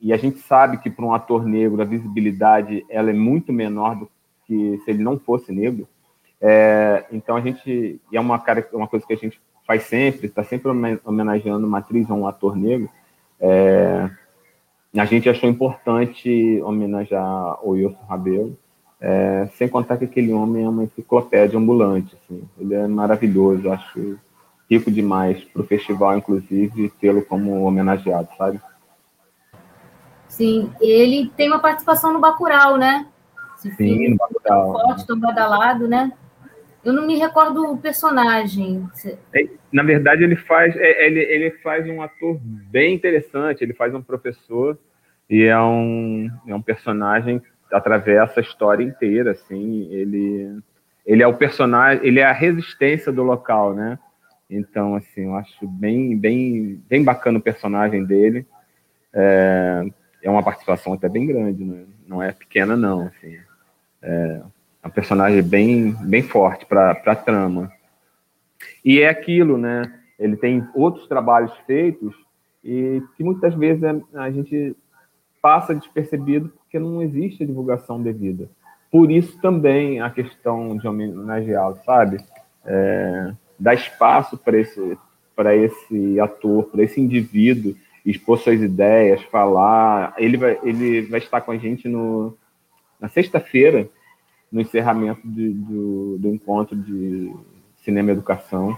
e 0.01 0.12
a 0.12 0.16
gente 0.16 0.41
sabe 0.41 0.78
que 0.78 0.91
para 0.91 1.05
um 1.05 1.14
ator 1.14 1.47
negro 1.47 1.80
a 1.80 1.84
visibilidade 1.84 2.84
ela 2.91 3.11
é 3.11 3.14
muito 3.14 3.53
menor 3.53 3.95
do 3.95 4.11
que 4.45 4.76
se 4.84 4.91
ele 4.91 5.05
não 5.05 5.20
fosse 5.20 5.53
negro. 5.53 5.86
É, 6.41 7.05
então 7.12 7.36
a 7.36 7.41
gente, 7.41 8.01
e 8.11 8.16
é 8.16 8.20
uma, 8.20 8.43
uma 8.72 8.89
coisa 8.89 9.07
que 9.07 9.12
a 9.12 9.16
gente 9.16 9.41
faz 9.68 9.82
sempre, 9.82 10.28
está 10.28 10.42
sempre 10.42 10.70
homenageando 11.04 11.66
uma 11.66 11.78
atriz 11.80 12.08
ou 12.08 12.16
um 12.16 12.26
ator 12.26 12.56
negro, 12.56 12.88
é, 13.38 14.08
a 14.96 15.04
gente 15.04 15.28
achou 15.28 15.46
importante 15.46 16.58
homenagear 16.64 17.58
o 17.62 17.72
Wilson 17.72 18.02
Rabelo, 18.08 18.56
é, 18.98 19.46
sem 19.58 19.68
contar 19.68 19.98
que 19.98 20.06
aquele 20.06 20.32
homem 20.32 20.64
é 20.64 20.68
uma 20.68 20.84
enciclopédia 20.84 21.58
ambulante, 21.58 22.16
assim, 22.16 22.48
ele 22.58 22.74
é 22.74 22.86
maravilhoso, 22.86 23.70
acho 23.70 24.18
rico 24.70 24.90
demais 24.90 25.44
para 25.44 25.60
o 25.60 25.66
festival, 25.66 26.16
inclusive, 26.16 26.88
tê-lo 26.98 27.22
como 27.22 27.62
homenageado, 27.62 28.28
sabe? 28.38 28.58
Sim, 30.26 30.72
ele 30.80 31.30
tem 31.36 31.48
uma 31.48 31.58
participação 31.58 32.10
no 32.12 32.20
Bacurau, 32.20 32.78
né? 32.78 33.06
Sim, 33.56 34.10
no 34.10 34.16
Bacurau. 34.16 34.72
Forte, 34.72 35.06
tão 35.06 35.20
badalado, 35.20 35.86
né? 35.86 36.12
Eu 36.85 36.93
não 36.93 37.07
me 37.07 37.16
recordo 37.16 37.72
o 37.72 37.79
personagem. 37.79 38.87
É, 39.35 39.49
na 39.72 39.83
verdade, 39.83 40.24
ele 40.24 40.37
faz, 40.37 40.74
é, 40.76 41.07
ele, 41.07 41.20
ele 41.20 41.51
faz 41.62 41.87
um 41.89 42.01
ator 42.01 42.39
bem 42.43 42.95
interessante. 42.95 43.62
Ele 43.62 43.74
faz 43.74 43.95
um 43.95 44.03
professor 44.03 44.79
e 45.29 45.45
é 45.45 45.59
um, 45.61 46.31
é 46.47 46.55
um 46.55 46.62
personagem 46.62 47.41
que 47.41 47.74
atravessa 47.74 48.41
a 48.41 48.43
história 48.43 48.85
inteira. 48.85 49.33
Assim, 49.33 49.89
ele, 49.93 50.61
ele 51.05 51.22
é 51.22 51.26
o 51.26 51.35
personagem, 51.35 52.07
ele 52.07 52.20
é 52.20 52.24
a 52.24 52.33
resistência 52.33 53.12
do 53.12 53.22
local, 53.22 53.74
né? 53.74 53.99
Então, 54.49 54.95
assim, 54.95 55.24
eu 55.24 55.35
acho 55.35 55.66
bem, 55.66 56.16
bem, 56.16 56.83
bem 56.89 57.05
bacana 57.05 57.39
o 57.39 57.43
personagem 57.43 58.05
dele. 58.05 58.47
É, 59.12 59.85
é 60.22 60.31
uma 60.31 60.43
participação 60.43 60.93
até 60.93 61.09
bem 61.09 61.26
grande, 61.26 61.64
né? 61.64 61.85
não 62.07 62.22
é 62.22 62.33
pequena, 62.33 62.76
não. 62.76 63.07
Assim, 63.07 63.37
é, 64.03 64.43
um 64.85 64.91
personagem 64.91 65.43
bem, 65.43 65.93
bem 66.01 66.22
forte 66.22 66.66
para 66.66 66.93
a 66.93 67.14
trama. 67.14 67.70
E 68.85 69.01
é 69.01 69.09
aquilo, 69.09 69.59
né? 69.59 69.93
Ele 70.18 70.37
tem 70.37 70.66
outros 70.74 71.07
trabalhos 71.07 71.53
feitos 71.66 72.14
e 72.64 73.03
que 73.16 73.24
muitas 73.24 73.55
vezes 73.55 73.83
a 74.14 74.31
gente 74.31 74.76
passa 75.41 75.74
despercebido 75.74 76.49
porque 76.49 76.79
não 76.79 77.03
existe 77.03 77.43
a 77.43 77.47
divulgação 77.47 78.03
devida. 78.03 78.49
Por 78.91 79.11
isso 79.11 79.41
também 79.41 80.01
a 80.01 80.11
questão 80.11 80.76
de 80.76 80.89
homenageá-lo, 80.89 81.79
sabe? 81.85 82.18
É, 82.64 83.33
dar 83.59 83.74
espaço 83.74 84.37
para 84.37 84.59
esse, 84.59 84.99
esse 85.57 86.20
ator, 86.20 86.64
para 86.64 86.83
esse 86.83 87.01
indivíduo 87.01 87.76
expor 88.05 88.39
suas 88.39 88.61
ideias, 88.61 89.22
falar. 89.24 90.14
Ele 90.16 90.37
vai, 90.37 90.59
ele 90.62 91.03
vai 91.03 91.20
estar 91.20 91.41
com 91.43 91.53
a 91.53 91.59
gente 91.59 91.89
no, 91.89 92.37
na 92.99 93.09
sexta-feira 93.09 93.89
no 94.51 94.61
encerramento 94.61 95.20
de, 95.24 95.53
do, 95.53 96.18
do 96.18 96.28
encontro 96.28 96.76
de 96.76 97.34
Cinema 97.84 98.11
e 98.11 98.12
Educação. 98.12 98.76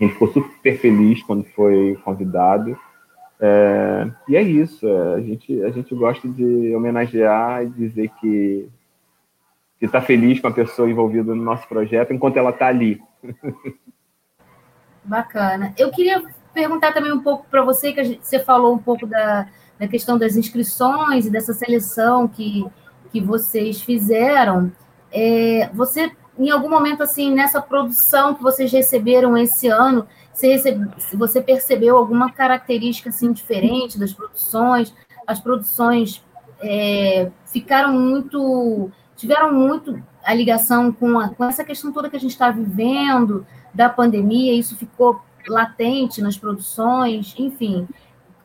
A 0.00 0.04
gente 0.04 0.12
ficou 0.12 0.32
super 0.32 0.78
feliz 0.78 1.22
quando 1.22 1.44
foi 1.44 1.98
convidado. 2.04 2.78
É, 3.40 4.10
e 4.28 4.36
é 4.36 4.42
isso, 4.42 4.86
é, 4.86 5.14
a, 5.14 5.20
gente, 5.20 5.62
a 5.62 5.70
gente 5.70 5.94
gosta 5.94 6.28
de 6.28 6.74
homenagear 6.74 7.64
e 7.64 7.68
dizer 7.68 8.10
que 8.20 8.68
está 9.80 10.00
feliz 10.00 10.40
com 10.40 10.48
a 10.48 10.52
pessoa 10.52 10.88
envolvida 10.88 11.34
no 11.34 11.42
nosso 11.42 11.68
projeto 11.68 12.12
enquanto 12.12 12.36
ela 12.36 12.50
está 12.50 12.68
ali. 12.68 13.00
Bacana. 15.04 15.74
Eu 15.76 15.90
queria 15.90 16.22
perguntar 16.54 16.92
também 16.92 17.12
um 17.12 17.22
pouco 17.22 17.46
para 17.50 17.62
você, 17.62 17.92
que 17.92 18.02
gente, 18.02 18.26
você 18.26 18.38
falou 18.38 18.74
um 18.74 18.78
pouco 18.78 19.06
da, 19.06 19.48
da 19.78 19.86
questão 19.86 20.16
das 20.16 20.36
inscrições 20.36 21.26
e 21.26 21.30
dessa 21.30 21.52
seleção 21.52 22.26
que, 22.26 22.64
que 23.10 23.20
vocês 23.20 23.82
fizeram. 23.82 24.72
É, 25.14 25.70
você, 25.72 26.10
em 26.36 26.50
algum 26.50 26.68
momento, 26.68 27.04
assim, 27.04 27.32
nessa 27.32 27.62
produção 27.62 28.34
que 28.34 28.42
vocês 28.42 28.72
receberam 28.72 29.36
esse 29.38 29.68
ano, 29.68 30.08
você, 30.32 30.48
recebe, 30.48 30.90
você 31.14 31.40
percebeu 31.40 31.96
alguma 31.96 32.32
característica 32.32 33.10
assim, 33.10 33.32
diferente 33.32 33.96
das 33.96 34.12
produções? 34.12 34.92
As 35.24 35.38
produções 35.38 36.24
é, 36.60 37.30
ficaram 37.46 37.92
muito. 37.92 38.90
tiveram 39.16 39.54
muito 39.54 40.02
a 40.24 40.34
ligação 40.34 40.90
com, 40.90 41.18
a, 41.18 41.28
com 41.28 41.44
essa 41.44 41.62
questão 41.62 41.92
toda 41.92 42.10
que 42.10 42.16
a 42.16 42.20
gente 42.20 42.32
está 42.32 42.50
vivendo, 42.50 43.46
da 43.72 43.88
pandemia, 43.88 44.52
isso 44.52 44.76
ficou 44.76 45.20
latente 45.46 46.22
nas 46.22 46.36
produções, 46.36 47.34
enfim. 47.38 47.86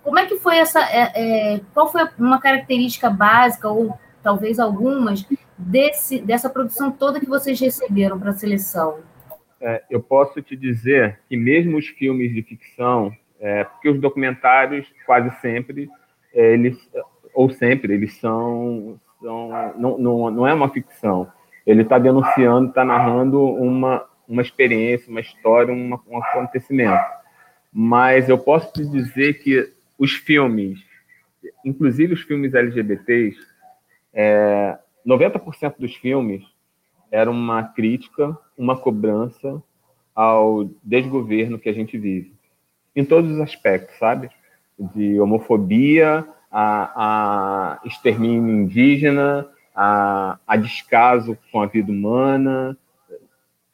Como 0.03 0.19
é 0.19 0.25
que 0.25 0.37
foi 0.37 0.57
essa. 0.57 0.81
É, 0.81 1.11
é, 1.55 1.61
qual 1.73 1.91
foi 1.91 2.07
uma 2.17 2.39
característica 2.39 3.09
básica, 3.09 3.69
ou 3.69 3.97
talvez 4.21 4.59
algumas, 4.59 5.25
desse, 5.59 6.21
dessa 6.21 6.49
produção 6.49 6.89
toda 6.89 7.19
que 7.19 7.25
vocês 7.25 7.59
receberam 7.59 8.17
para 8.17 8.29
a 8.29 8.33
seleção? 8.33 8.99
É, 9.61 9.83
eu 9.89 10.01
posso 10.01 10.41
te 10.41 10.55
dizer 10.55 11.19
que 11.27 11.35
mesmo 11.35 11.77
os 11.77 11.87
filmes 11.87 12.33
de 12.33 12.41
ficção, 12.41 13.13
é, 13.39 13.65
porque 13.65 13.89
os 13.89 13.99
documentários 13.99 14.87
quase 15.05 15.29
sempre, 15.41 15.89
é, 16.33 16.53
eles 16.53 16.77
ou 17.33 17.49
sempre 17.49 17.93
eles 17.93 18.15
são, 18.17 18.99
são 19.21 19.49
não, 19.77 19.97
não, 19.97 20.31
não 20.31 20.47
é 20.47 20.53
uma 20.53 20.69
ficção. 20.69 21.29
Ele 21.67 21.81
está 21.81 21.99
denunciando, 21.99 22.69
está 22.69 22.85
narrando 22.85 23.43
uma, 23.43 24.05
uma 24.27 24.41
experiência, 24.41 25.09
uma 25.09 25.19
história, 25.19 25.73
uma, 25.73 26.01
um 26.07 26.17
acontecimento. 26.17 27.03
Mas 27.71 28.29
eu 28.29 28.37
posso 28.37 28.71
te 28.73 28.85
dizer 28.85 29.43
que 29.43 29.71
os 29.97 30.13
filmes, 30.13 30.79
inclusive 31.63 32.13
os 32.13 32.21
filmes 32.21 32.53
LGBTs, 32.53 33.37
é, 34.13 34.77
90% 35.09 35.75
dos 35.79 35.95
filmes 35.95 36.43
era 37.11 37.29
uma 37.29 37.63
crítica, 37.63 38.37
uma 38.55 38.77
cobrança 38.77 39.61
ao 40.13 40.69
desgoverno 40.83 41.57
que 41.57 41.69
a 41.69 41.73
gente 41.73 41.97
vive. 41.97 42.33
Em 42.95 43.03
todos 43.03 43.31
os 43.31 43.39
aspectos, 43.39 43.97
sabe? 43.97 44.29
De 44.77 45.19
homofobia, 45.19 46.27
a, 46.51 46.91
a 46.95 47.87
extermínio 47.87 48.53
indígena, 48.53 49.47
a, 49.75 50.37
a 50.45 50.55
descaso 50.55 51.37
com 51.51 51.61
a 51.61 51.65
vida 51.65 51.91
humana. 51.91 52.77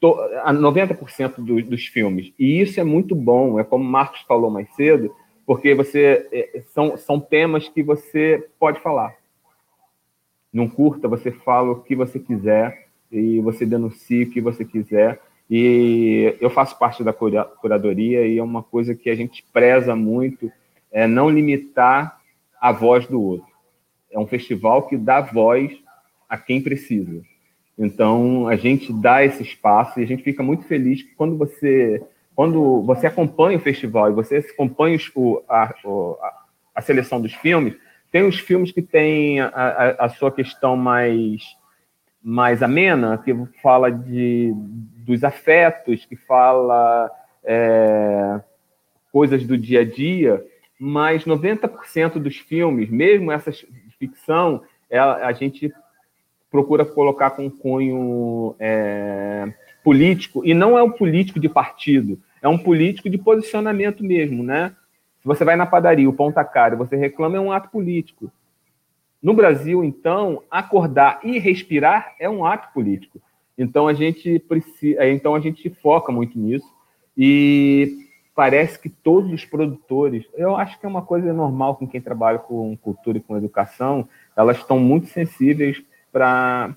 90% 0.00 1.36
do, 1.38 1.62
dos 1.62 1.86
filmes. 1.86 2.32
E 2.38 2.60
isso 2.60 2.78
é 2.78 2.84
muito 2.84 3.14
bom, 3.14 3.58
é 3.58 3.64
como 3.64 3.84
o 3.84 3.88
Marcos 3.88 4.20
falou 4.22 4.50
mais 4.50 4.72
cedo, 4.74 5.14
porque 5.44 5.74
você 5.74 6.28
é, 6.32 6.62
são, 6.72 6.96
são 6.96 7.18
temas 7.18 7.68
que 7.68 7.82
você 7.82 8.48
pode 8.58 8.80
falar. 8.80 9.14
Num 10.56 10.70
curta, 10.70 11.06
você 11.06 11.30
fala 11.30 11.72
o 11.72 11.82
que 11.82 11.94
você 11.94 12.18
quiser 12.18 12.86
e 13.12 13.40
você 13.40 13.66
denuncia 13.66 14.24
o 14.24 14.30
que 14.30 14.40
você 14.40 14.64
quiser. 14.64 15.20
E 15.50 16.34
eu 16.40 16.48
faço 16.48 16.78
parte 16.78 17.04
da 17.04 17.12
cura, 17.12 17.44
curadoria 17.44 18.26
e 18.26 18.38
é 18.38 18.42
uma 18.42 18.62
coisa 18.62 18.94
que 18.94 19.10
a 19.10 19.14
gente 19.14 19.44
preza 19.52 19.94
muito, 19.94 20.50
é 20.90 21.06
não 21.06 21.28
limitar 21.28 22.18
a 22.58 22.72
voz 22.72 23.06
do 23.06 23.20
outro. 23.20 23.52
É 24.10 24.18
um 24.18 24.26
festival 24.26 24.88
que 24.88 24.96
dá 24.96 25.20
voz 25.20 25.72
a 26.26 26.38
quem 26.38 26.62
precisa. 26.62 27.20
Então, 27.78 28.48
a 28.48 28.56
gente 28.56 28.94
dá 28.94 29.22
esse 29.22 29.42
espaço 29.42 30.00
e 30.00 30.04
a 30.04 30.06
gente 30.06 30.22
fica 30.22 30.42
muito 30.42 30.64
feliz 30.64 31.02
quando 31.18 31.36
você 31.36 32.02
quando 32.34 32.80
você 32.80 33.06
acompanha 33.06 33.58
o 33.58 33.60
festival 33.60 34.10
e 34.10 34.14
você 34.14 34.38
acompanha 34.38 34.98
o, 35.14 35.42
a, 35.46 35.74
a, 36.74 36.80
seleção 36.80 37.20
dos 37.20 37.34
filmes, 37.34 37.74
tem 38.16 38.26
os 38.26 38.40
filmes 38.40 38.72
que 38.72 38.80
têm 38.80 39.40
a, 39.40 39.48
a, 39.48 40.06
a, 40.06 40.08
sua 40.08 40.32
questão 40.32 40.74
mais, 40.74 41.42
mais 42.22 42.62
amena, 42.62 43.18
que 43.18 43.30
fala 43.62 43.92
de, 43.92 44.54
dos 44.56 45.22
afetos, 45.22 46.06
que 46.06 46.16
fala 46.16 47.10
é, 47.44 48.40
coisas 49.12 49.46
do 49.46 49.58
dia 49.58 49.82
a 49.82 49.84
dia, 49.84 50.42
mas 50.80 51.26
90% 51.26 52.12
dos 52.12 52.38
filmes, 52.38 52.88
mesmo 52.88 53.30
essas 53.30 53.66
ficção, 53.98 54.62
é, 54.88 54.98
a 54.98 55.32
gente 55.32 55.70
procura 56.50 56.86
colocar 56.86 57.32
com 57.32 57.50
cunho 57.50 58.56
é, 58.58 59.52
político, 59.84 60.40
e 60.42 60.54
não 60.54 60.78
é 60.78 60.82
um 60.82 60.90
político 60.90 61.38
de 61.38 61.50
partido, 61.50 62.18
é 62.40 62.48
um 62.48 62.56
político 62.56 63.10
de 63.10 63.18
posicionamento 63.18 64.02
mesmo, 64.02 64.42
né? 64.42 64.74
Você 65.26 65.44
vai 65.44 65.56
na 65.56 65.66
padaria, 65.66 66.08
o 66.08 66.12
pão 66.12 66.30
tá 66.30 66.44
caro, 66.44 66.76
você 66.76 66.94
reclama, 66.94 67.36
é 67.36 67.40
um 67.40 67.50
ato 67.50 67.68
político. 67.68 68.30
No 69.20 69.34
Brasil, 69.34 69.82
então, 69.82 70.44
acordar 70.48 71.18
e 71.24 71.36
respirar 71.40 72.14
é 72.20 72.30
um 72.30 72.44
ato 72.46 72.72
político. 72.72 73.20
Então 73.58 73.88
a 73.88 73.92
gente 73.92 74.38
precisa, 74.38 75.04
então 75.08 75.34
a 75.34 75.40
gente 75.40 75.68
foca 75.82 76.12
muito 76.12 76.38
nisso 76.38 76.72
e 77.18 78.06
parece 78.36 78.78
que 78.78 78.88
todos 78.88 79.32
os 79.32 79.44
produtores, 79.44 80.24
eu 80.34 80.54
acho 80.54 80.78
que 80.78 80.86
é 80.86 80.88
uma 80.88 81.02
coisa 81.02 81.32
normal 81.32 81.74
com 81.74 81.88
quem 81.88 82.00
trabalha 82.00 82.38
com 82.38 82.76
cultura 82.76 83.18
e 83.18 83.20
com 83.20 83.36
educação, 83.36 84.08
elas 84.36 84.58
estão 84.58 84.78
muito 84.78 85.08
sensíveis 85.08 85.82
para 86.12 86.76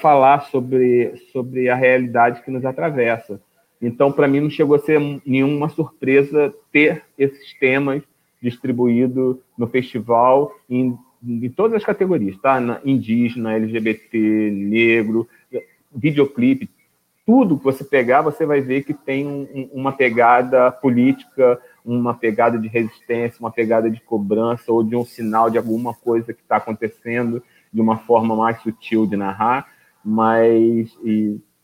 falar 0.00 0.44
sobre, 0.44 1.14
sobre 1.30 1.68
a 1.68 1.74
realidade 1.74 2.42
que 2.42 2.50
nos 2.50 2.64
atravessa. 2.64 3.38
Então, 3.80 4.10
para 4.10 4.26
mim, 4.28 4.40
não 4.40 4.50
chegou 4.50 4.76
a 4.76 4.78
ser 4.78 5.00
nenhuma 5.24 5.68
surpresa 5.68 6.54
ter 6.72 7.02
esses 7.18 7.52
temas 7.58 8.02
distribuídos 8.42 9.36
no 9.56 9.66
festival 9.66 10.52
em, 10.68 10.96
em 11.22 11.48
todas 11.50 11.76
as 11.76 11.84
categorias, 11.84 12.36
tá? 12.38 12.60
Na, 12.60 12.80
indígena, 12.84 13.54
LGBT, 13.54 14.50
negro, 14.52 15.28
videoclipe, 15.94 16.70
tudo 17.26 17.58
que 17.58 17.64
você 17.64 17.82
pegar, 17.82 18.22
você 18.22 18.46
vai 18.46 18.60
ver 18.60 18.84
que 18.84 18.94
tem 18.94 19.26
um, 19.26 19.68
uma 19.72 19.92
pegada 19.92 20.70
política, 20.70 21.60
uma 21.84 22.14
pegada 22.14 22.56
de 22.56 22.68
resistência, 22.68 23.40
uma 23.40 23.50
pegada 23.50 23.90
de 23.90 24.00
cobrança 24.00 24.72
ou 24.72 24.84
de 24.84 24.94
um 24.94 25.04
sinal 25.04 25.50
de 25.50 25.58
alguma 25.58 25.92
coisa 25.92 26.32
que 26.32 26.40
está 26.40 26.56
acontecendo 26.56 27.42
de 27.72 27.80
uma 27.80 27.98
forma 27.98 28.36
mais 28.36 28.62
sutil 28.62 29.06
de 29.06 29.16
narrar, 29.16 29.66
mas 30.04 30.96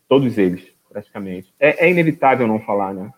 todos 0.07 0.37
eles 0.37 0.72
praticamente 0.93 1.53
é, 1.59 1.85
é 1.85 1.91
inevitável 1.91 2.47
não 2.47 2.59
falar, 2.59 2.93
né? 2.93 3.11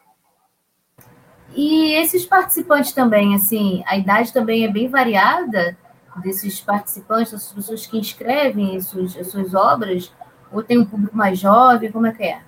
E 1.54 1.94
esses 1.94 2.26
participantes 2.26 2.92
também, 2.92 3.36
assim, 3.36 3.84
a 3.86 3.98
idade 3.98 4.34
também 4.34 4.66
é 4.66 4.72
bem 4.72 4.88
variada 4.88 5.78
desses 6.24 6.60
participantes, 6.60 7.32
dessas 7.32 7.54
pessoas 7.54 7.86
que 7.86 7.98
inscrevem 7.98 8.76
as 8.76 8.88
suas, 8.88 9.18
as 9.18 9.28
suas 9.28 9.54
obras 9.54 10.14
ou 10.52 10.64
tem 10.64 10.78
um 10.80 10.86
público 10.86 11.16
mais 11.16 11.40
jovem? 11.40 11.92
Como 11.92 12.08
é 12.08 12.14
que 12.14 12.24
é? 12.24 12.40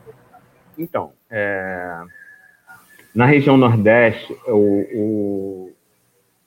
Então, 0.77 1.13
é... 1.29 2.01
na 3.13 3.25
região 3.25 3.57
Nordeste, 3.57 4.33
o, 4.47 4.85
o, 4.95 5.73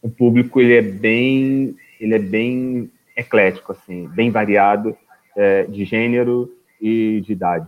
o, 0.02 0.10
público 0.10 0.60
ele 0.60 0.74
é 0.74 0.82
bem, 0.82 1.76
ele 2.00 2.14
é 2.14 2.18
bem 2.18 2.90
eclético, 3.16 3.72
assim, 3.72 4.08
bem 4.08 4.30
variado 4.30 4.96
é, 5.36 5.64
de 5.64 5.84
gênero 5.84 6.50
e 6.80 7.20
de 7.22 7.32
idade. 7.32 7.66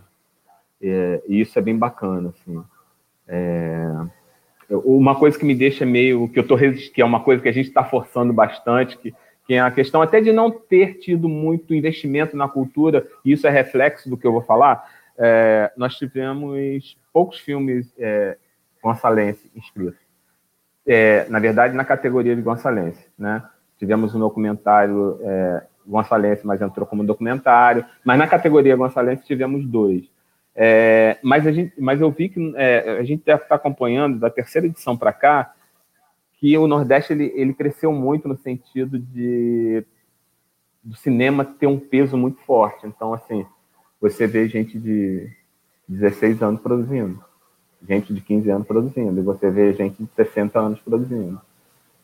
É, 0.83 1.23
e 1.29 1.41
isso 1.41 1.59
é 1.59 1.63
bem 1.63 1.77
bacana, 1.77 2.31
assim. 2.31 2.63
É... 3.29 3.89
Uma 4.69 5.15
coisa 5.15 5.39
que 5.39 5.45
me 5.45 5.55
deixa 5.55 5.85
meio 5.85 6.29
que 6.29 6.39
eu 6.39 6.47
tô 6.47 6.57
que 6.57 7.03
é 7.03 7.05
uma 7.05 7.21
coisa 7.21 7.43
que 7.43 7.49
a 7.49 7.53
gente 7.53 7.69
está 7.69 7.85
forçando 7.85 8.33
bastante, 8.33 8.97
que 8.97 9.15
que 9.47 9.55
é 9.55 9.61
a 9.61 9.71
questão 9.71 10.01
até 10.01 10.21
de 10.21 10.33
não 10.33 10.51
ter 10.51 10.99
tido 10.99 11.29
muito 11.29 11.75
investimento 11.75 12.37
na 12.37 12.49
cultura, 12.49 13.07
e 13.25 13.33
isso 13.33 13.47
é 13.47 13.51
reflexo 13.51 14.09
do 14.09 14.17
que 14.17 14.27
eu 14.27 14.33
vou 14.33 14.43
falar. 14.43 14.89
É, 15.19 15.73
nós 15.77 15.97
tivemos 15.97 16.97
poucos 17.13 17.39
filmes 17.39 17.93
é, 17.99 18.37
gonçalense 18.83 19.51
inscritos. 19.55 20.01
É, 20.87 21.29
na 21.29 21.39
verdade, 21.39 21.75
na 21.75 21.85
categoria 21.85 22.35
de 22.35 22.43
gonçalense, 22.43 23.07
né? 23.19 23.43
Tivemos 23.79 24.15
um 24.15 24.21
documentário 24.21 25.19
é, 25.23 25.65
gonçalense, 25.87 26.47
mas 26.47 26.63
entrou 26.63 26.87
como 26.87 27.05
documentário, 27.05 27.85
mas 28.05 28.19
na 28.19 28.27
categoria 28.27 28.77
gonçalense 28.77 29.25
tivemos 29.25 29.67
dois. 29.67 30.11
É, 30.55 31.19
mas, 31.23 31.47
a 31.47 31.53
gente, 31.53 31.73
mas 31.81 32.01
eu 32.01 32.11
vi 32.11 32.29
que 32.29 32.53
é, 32.57 32.99
a 32.99 33.05
gente 33.05 33.25
deve 33.25 33.43
estar 33.43 33.55
acompanhando 33.55 34.19
da 34.19 34.29
terceira 34.29 34.67
edição 34.67 34.97
para 34.97 35.13
cá, 35.13 35.55
que 36.35 36.57
o 36.59 36.67
Nordeste 36.67 37.13
ele, 37.13 37.33
ele 37.35 37.55
cresceu 37.55 37.93
muito 37.93 38.29
no 38.29 38.37
sentido 38.37 38.99
de 38.99 39.85
do 40.83 40.97
cinema 40.97 41.45
ter 41.45 41.69
um 41.69 41.79
peso 41.79 42.17
muito 42.17 42.41
forte. 42.41 42.87
Então, 42.87 43.15
assim, 43.15 43.47
você 44.01 44.27
vê 44.27 44.49
gente 44.49 44.79
de 44.79 45.31
16 45.89 46.43
anos 46.43 46.61
produzindo, 46.61 47.23
gente 47.89 48.13
de 48.13 48.21
15 48.21 48.51
anos 48.51 48.67
produzindo, 48.67 49.21
e 49.21 49.23
você 49.23 49.49
vê 49.49 49.73
gente 49.75 50.03
de 50.03 50.09
60 50.17 50.59
anos 50.59 50.81
produzindo. 50.81 51.41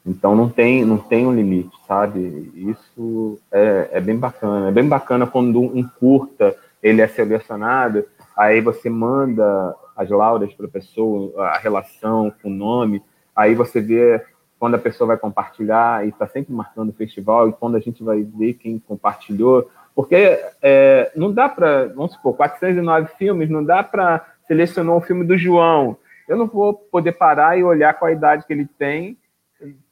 Então 0.06 0.34
não 0.34 0.48
tem, 0.48 0.84
não 0.84 0.96
tem 0.96 1.26
um 1.26 1.34
limite, 1.34 1.76
sabe? 1.86 2.50
Isso 2.54 3.38
é, 3.50 3.88
é 3.92 4.00
bem 4.00 4.16
bacana. 4.16 4.68
É 4.68 4.72
bem 4.72 4.88
bacana 4.88 5.26
quando 5.26 5.60
um 5.60 5.82
curta 5.82 6.56
ele 6.82 7.02
é 7.02 7.08
selecionado, 7.08 8.04
aí 8.38 8.60
você 8.60 8.88
manda 8.88 9.74
as 9.96 10.08
laudas 10.08 10.54
para 10.54 10.66
a 10.66 10.70
pessoa, 10.70 11.48
a 11.48 11.58
relação 11.58 12.32
o 12.44 12.48
nome, 12.48 13.02
Aí 13.38 13.54
você 13.54 13.80
vê 13.80 14.20
quando 14.58 14.74
a 14.74 14.80
pessoa 14.80 15.06
vai 15.06 15.16
compartilhar 15.16 16.04
e 16.04 16.08
está 16.08 16.26
sempre 16.26 16.52
marcando 16.52 16.88
o 16.88 16.92
festival 16.92 17.48
e 17.48 17.52
quando 17.52 17.76
a 17.76 17.80
gente 17.80 18.02
vai 18.02 18.20
ver 18.24 18.54
quem 18.54 18.80
compartilhou, 18.80 19.70
porque 19.94 20.40
é, 20.60 21.12
não 21.14 21.32
dá 21.32 21.48
para, 21.48 21.86
vamos 21.86 22.14
supor, 22.14 22.34
409 22.34 23.10
filmes, 23.16 23.48
não 23.48 23.62
dá 23.62 23.84
para 23.84 24.26
selecionar 24.48 24.96
o 24.96 25.00
filme 25.00 25.24
do 25.24 25.38
João. 25.38 25.96
Eu 26.26 26.36
não 26.36 26.48
vou 26.48 26.74
poder 26.74 27.12
parar 27.12 27.56
e 27.56 27.62
olhar 27.62 27.94
qual 27.94 28.08
a 28.08 28.12
idade 28.12 28.44
que 28.44 28.52
ele 28.52 28.66
tem 28.76 29.16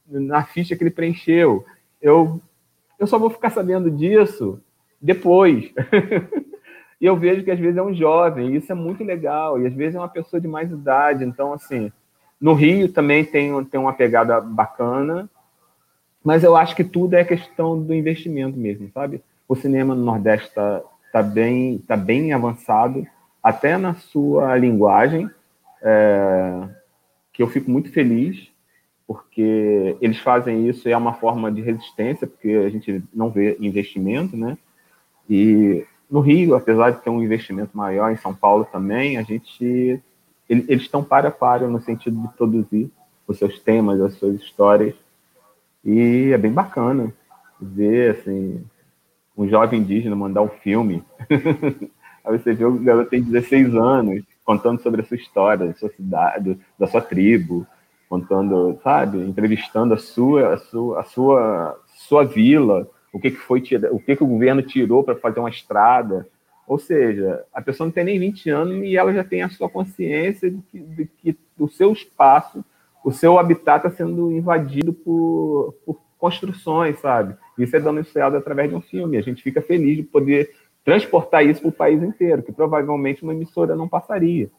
na 0.05 0.43
ficha 0.43 0.75
que 0.75 0.83
ele 0.83 0.91
preencheu. 0.91 1.63
Eu, 2.01 2.41
eu 2.99 3.07
só 3.07 3.17
vou 3.17 3.29
ficar 3.29 3.49
sabendo 3.49 3.89
disso 3.89 4.59
depois. 5.01 5.71
e 6.99 7.05
eu 7.05 7.15
vejo 7.15 7.43
que 7.43 7.51
às 7.51 7.59
vezes 7.59 7.77
é 7.77 7.81
um 7.81 7.93
jovem, 7.93 8.49
e 8.49 8.55
isso 8.57 8.71
é 8.71 8.75
muito 8.75 9.03
legal, 9.03 9.59
e 9.59 9.67
às 9.67 9.73
vezes 9.73 9.95
é 9.95 9.99
uma 9.99 10.09
pessoa 10.09 10.41
de 10.41 10.47
mais 10.47 10.71
idade. 10.71 11.23
Então, 11.23 11.53
assim, 11.53 11.91
no 12.41 12.53
Rio 12.53 12.91
também 12.91 13.23
tem, 13.23 13.63
tem 13.65 13.79
uma 13.79 13.93
pegada 13.93 14.41
bacana, 14.41 15.29
mas 16.23 16.43
eu 16.43 16.55
acho 16.55 16.75
que 16.75 16.83
tudo 16.83 17.13
é 17.13 17.23
questão 17.23 17.81
do 17.81 17.93
investimento 17.93 18.57
mesmo, 18.57 18.89
sabe? 18.93 19.21
O 19.47 19.55
cinema 19.55 19.95
no 19.95 20.03
Nordeste 20.03 20.47
está 20.47 20.81
tá 21.11 21.23
bem, 21.23 21.77
tá 21.87 21.95
bem 21.95 22.33
avançado, 22.33 23.05
até 23.41 23.77
na 23.77 23.93
sua 23.93 24.57
linguagem, 24.57 25.29
é, 25.81 26.67
que 27.31 27.41
eu 27.41 27.47
fico 27.47 27.69
muito 27.71 27.91
feliz, 27.91 28.51
porque 29.07 29.95
eles 30.01 30.19
fazem 30.19 30.67
isso 30.67 30.89
e 30.89 30.91
é 30.91 30.97
uma 30.97 31.13
forma 31.13 31.51
de 31.51 31.61
resistência, 31.61 32.27
porque 32.27 32.49
a 32.49 32.69
gente 32.69 33.01
não 33.13 33.29
vê 33.29 33.55
investimento, 33.59 34.35
né? 34.35 34.57
E 35.29 35.85
no 36.09 36.19
Rio, 36.21 36.55
apesar 36.55 36.91
de 36.91 37.01
ter 37.01 37.09
um 37.09 37.21
investimento 37.21 37.75
maior, 37.75 38.11
em 38.11 38.17
São 38.17 38.33
Paulo 38.33 38.65
também, 38.71 39.17
a 39.17 39.23
gente 39.23 40.01
eles 40.49 40.83
estão 40.83 41.03
para 41.03 41.27
a 41.27 41.31
para 41.31 41.67
no 41.67 41.81
sentido 41.81 42.21
de 42.21 42.27
produzir 42.29 42.89
os 43.27 43.37
seus 43.37 43.59
temas, 43.59 43.99
as 43.99 44.13
suas 44.13 44.35
histórias. 44.35 44.95
E 45.83 46.31
é 46.33 46.37
bem 46.37 46.51
bacana 46.51 47.13
ver 47.59 48.11
assim, 48.11 48.63
um 49.37 49.47
jovem 49.47 49.81
indígena 49.81 50.15
mandar 50.15 50.41
um 50.41 50.47
filme. 50.47 51.03
Aí 52.23 52.37
você 52.37 52.53
vê 52.53 52.65
o 52.65 52.79
garoto 52.79 53.09
tem 53.09 53.21
16 53.21 53.75
anos, 53.75 54.23
contando 54.43 54.81
sobre 54.81 55.01
a 55.01 55.05
sua 55.05 55.17
história, 55.17 55.67
da 55.67 55.73
sua 55.73 55.89
cidade, 55.89 56.57
da 56.79 56.87
sua 56.87 57.01
tribo, 57.01 57.67
contando, 58.09 58.79
sabe, 58.83 59.17
entrevistando 59.17 59.93
a 59.93 59.97
sua, 59.97 60.53
a 60.53 60.57
sua, 60.57 60.99
a 60.99 61.03
sua, 61.03 61.79
sua 62.07 62.23
vila, 62.23 62.87
o 63.17 63.19
que, 63.19 63.31
que 63.31 63.37
foi 63.37 63.63
o 63.91 63.99
que, 63.99 64.15
que 64.15 64.23
o 64.23 64.27
governo 64.27 64.61
tirou 64.61 65.03
para 65.03 65.15
fazer 65.15 65.39
uma 65.39 65.49
estrada. 65.49 66.27
Ou 66.67 66.77
seja, 66.77 67.43
a 67.51 67.61
pessoa 67.61 67.85
não 67.85 67.91
tem 67.91 68.03
nem 68.03 68.19
20 68.19 68.49
anos 68.49 68.83
e 68.83 68.95
ela 68.95 69.11
já 69.13 69.23
tem 69.23 69.41
a 69.41 69.49
sua 69.49 69.67
consciência 69.67 70.51
de 70.51 70.61
que, 70.61 70.79
de 70.79 71.05
que 71.05 71.37
o 71.57 71.67
seu 71.67 71.91
espaço, 71.91 72.63
o 73.03 73.11
seu 73.11 73.39
habitat 73.39 73.87
está 73.87 73.89
sendo 73.89 74.31
invadido 74.31 74.93
por, 74.93 75.73
por 75.85 75.99
construções, 76.19 76.99
sabe? 76.99 77.35
Isso 77.57 77.75
é 77.75 77.79
denunciado 77.79 78.37
através 78.37 78.69
de 78.69 78.75
um 78.75 78.81
filme. 78.81 79.17
A 79.17 79.21
gente 79.21 79.41
fica 79.41 79.61
feliz 79.61 79.97
de 79.97 80.03
poder 80.03 80.53
transportar 80.85 81.43
isso 81.43 81.61
para 81.61 81.69
o 81.69 81.73
país 81.73 82.03
inteiro, 82.03 82.43
que 82.43 82.51
provavelmente 82.51 83.23
uma 83.23 83.33
emissora 83.33 83.75
não 83.75 83.87
passaria. 83.87 84.51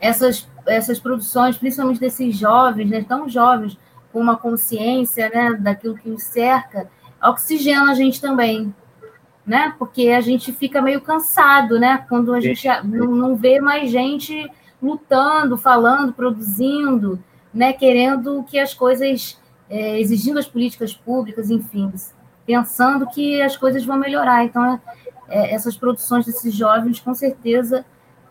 Essas, 0.00 0.48
essas 0.66 0.98
produções, 0.98 1.56
principalmente 1.58 2.00
desses 2.00 2.36
jovens, 2.36 2.90
né, 2.90 3.04
tão 3.06 3.28
jovens, 3.28 3.78
com 4.12 4.20
uma 4.20 4.36
consciência 4.36 5.30
né, 5.30 5.54
daquilo 5.54 5.96
que 5.96 6.10
os 6.10 6.22
cerca, 6.22 6.88
oxigena 7.22 7.90
a 7.90 7.94
gente 7.94 8.20
também, 8.20 8.74
né? 9.46 9.74
Porque 9.78 10.08
a 10.08 10.20
gente 10.20 10.52
fica 10.52 10.80
meio 10.82 11.00
cansado, 11.00 11.78
né? 11.78 12.04
Quando 12.08 12.32
a 12.34 12.40
gente 12.40 12.66
não, 12.84 13.36
vê 13.36 13.60
mais 13.60 13.90
gente 13.90 14.50
lutando, 14.80 15.56
falando, 15.56 16.12
produzindo, 16.12 17.22
né? 17.52 17.72
Querendo 17.72 18.42
que 18.44 18.58
as 18.58 18.74
coisas, 18.74 19.40
é, 19.68 20.00
exigindo 20.00 20.38
as 20.38 20.46
políticas 20.46 20.92
públicas, 20.92 21.50
enfim, 21.50 21.92
pensando 22.46 23.06
que 23.06 23.40
as 23.40 23.56
coisas 23.56 23.84
vão 23.84 23.96
melhorar. 23.96 24.44
Então, 24.44 24.80
é, 25.28 25.54
essas 25.54 25.76
produções 25.76 26.26
desses 26.26 26.54
jovens, 26.54 27.00
com 27.00 27.14
certeza, 27.14 27.84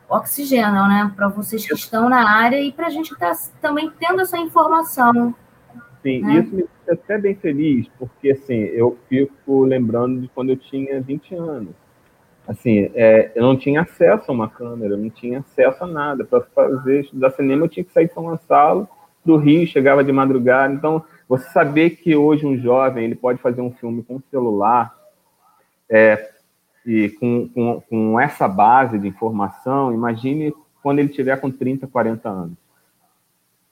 oxigenam, 0.09 0.87
né? 0.87 1.11
Para 1.15 1.29
vocês 1.29 1.65
que 1.65 1.73
estão 1.73 2.09
na 2.09 2.29
área 2.29 2.59
e 2.59 2.71
para 2.71 2.87
a 2.87 2.89
gente 2.89 3.15
que 3.15 3.23
está 3.23 3.33
também 3.61 3.91
tendo 3.99 4.21
essa 4.21 4.37
informação. 4.37 5.33
Sim, 6.01 6.21
né? 6.21 6.39
isso 6.39 6.55
me 6.55 6.63
deixa 6.63 6.93
até 6.93 7.17
bem 7.17 7.35
feliz, 7.35 7.87
porque 7.99 8.31
assim, 8.31 8.53
eu 8.53 8.97
fico 9.07 9.63
lembrando 9.63 10.21
de 10.21 10.27
quando 10.29 10.49
eu 10.49 10.57
tinha 10.57 10.99
20 11.01 11.35
anos. 11.35 11.75
Assim, 12.47 12.89
é, 12.95 13.31
eu 13.35 13.43
não 13.43 13.55
tinha 13.55 13.81
acesso 13.81 14.31
a 14.31 14.33
uma 14.33 14.49
câmera, 14.49 14.93
eu 14.93 14.97
não 14.97 15.09
tinha 15.09 15.39
acesso 15.39 15.83
a 15.83 15.87
nada. 15.87 16.25
Para 16.25 16.41
fazer 16.41 17.01
estudar 17.01 17.31
cinema, 17.31 17.65
eu 17.65 17.69
tinha 17.69 17.83
que 17.83 17.93
sair 17.93 18.07
de 18.07 18.13
São 18.13 18.23
Gonçalo, 18.23 18.87
do 19.23 19.37
Rio, 19.37 19.67
chegava 19.67 20.03
de 20.03 20.11
madrugada. 20.11 20.73
Então, 20.73 21.03
você 21.29 21.47
saber 21.51 21.91
que 21.91 22.15
hoje 22.15 22.45
um 22.45 22.57
jovem 22.57 23.05
ele 23.05 23.15
pode 23.15 23.39
fazer 23.39 23.61
um 23.61 23.71
filme 23.71 24.03
com 24.03 24.19
celular 24.31 24.93
é, 25.87 26.31
e 26.85 27.09
com, 27.09 27.47
com, 27.49 27.81
com 27.81 28.19
essa 28.19 28.47
base 28.47 28.97
de 28.97 29.07
informação, 29.07 29.93
imagine 29.93 30.53
quando 30.81 30.99
ele 30.99 31.09
tiver 31.09 31.39
com 31.39 31.51
30, 31.51 31.87
40 31.87 32.27
anos. 32.27 32.57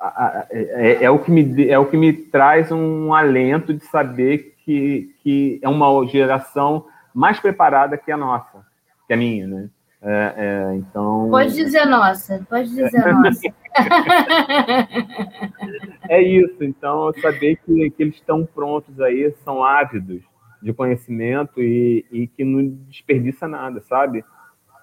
É, 0.02 0.48
é, 0.52 1.04
é, 1.04 1.12
o 1.12 1.20
que 1.20 1.30
me, 1.30 1.68
é 1.68 1.78
o 1.78 1.86
que 1.86 1.98
me 1.98 2.14
traz 2.14 2.72
um 2.72 3.14
alento 3.14 3.74
de 3.74 3.84
saber 3.86 4.56
que, 4.64 5.14
que 5.22 5.60
é 5.62 5.68
uma 5.68 6.08
geração 6.08 6.86
mais 7.14 7.38
preparada 7.40 7.98
que 7.98 8.10
a 8.12 8.16
nossa, 8.16 8.66
que 9.08 9.14
a 9.14 9.18
minha, 9.18 9.46
né? 9.46 9.70
É, 10.02 10.34
é, 10.38 10.74
então... 10.76 11.28
Pode 11.30 11.54
dizer 11.54 11.86
nossa, 11.86 12.42
pode 12.50 12.70
dizer 12.70 13.14
nossa. 13.14 13.42
é 16.08 16.22
isso, 16.22 16.64
então 16.64 17.12
saber 17.22 17.60
que, 17.66 17.90
que 17.90 18.04
eles 18.04 18.16
estão 18.16 18.46
prontos 18.46 19.02
aí, 19.02 19.34
são 19.44 19.62
ávidos 19.62 20.22
de 20.62 20.72
conhecimento 20.72 21.62
e, 21.62 22.06
e 22.10 22.28
que 22.28 22.46
não 22.46 22.66
desperdiça 22.88 23.50
nada, 23.50 23.82
sabe? 23.82 24.24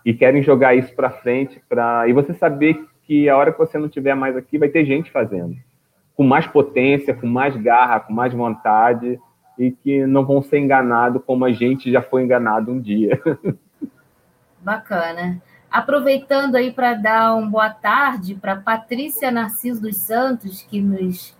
E 0.05 0.13
querem 0.13 0.43
jogar 0.43 0.75
isso 0.75 0.95
para 0.95 1.09
frente, 1.09 1.59
pra... 1.67 2.07
e 2.07 2.13
você 2.13 2.35
saber 2.35 2.87
que 3.07 3.29
a 3.29 3.37
hora 3.37 3.53
que 3.53 3.59
você 3.59 3.79
não 3.79 3.89
tiver 3.89 4.15
mais 4.15 4.37
aqui, 4.37 4.59
vai 4.59 4.69
ter 4.69 4.85
gente 4.85 5.11
fazendo, 5.11 5.57
com 6.17 6.25
mais 6.25 6.47
potência, 6.47 7.15
com 7.15 7.27
mais 7.27 7.57
garra, 7.57 8.01
com 8.01 8.13
mais 8.13 8.33
vontade, 8.33 9.19
e 9.59 9.71
que 9.71 10.07
não 10.07 10.25
vão 10.25 10.43
ser 10.43 10.59
enganados 10.59 11.23
como 11.25 11.45
a 11.45 11.53
gente 11.53 11.91
já 11.91 12.03
foi 12.03 12.23
enganado 12.23 12.71
um 12.71 12.81
dia. 12.81 13.21
Bacana. 14.61 15.41
Aproveitando 15.71 16.57
aí 16.57 16.73
para 16.73 16.95
dar 16.95 17.35
uma 17.35 17.49
boa 17.49 17.71
tarde 17.71 18.35
para 18.35 18.57
Patrícia 18.57 19.31
Narciso 19.31 19.81
dos 19.81 19.97
Santos, 19.97 20.63
que 20.63 20.81
nos, 20.81 21.37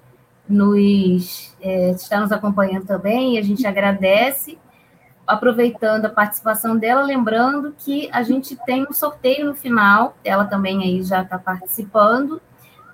nos 0.49 1.57
é, 1.61 1.91
está 1.91 2.21
nos 2.21 2.33
acompanhando 2.33 2.87
também, 2.87 3.35
e 3.35 3.39
a 3.39 3.43
gente 3.43 3.67
agradece. 3.67 4.59
Aproveitando 5.27 6.07
a 6.07 6.11
participação 6.11 6.77
dela, 6.77 7.03
lembrando 7.03 7.75
que 7.77 8.09
a 8.13 8.23
gente 8.23 8.57
tem 8.65 8.87
um 8.89 8.93
sorteio 8.93 9.47
no 9.47 9.55
final, 9.55 10.17
ela 10.25 10.45
também 10.45 10.83
aí 10.83 11.03
já 11.03 11.23
está 11.23 11.39
participando, 11.39 12.41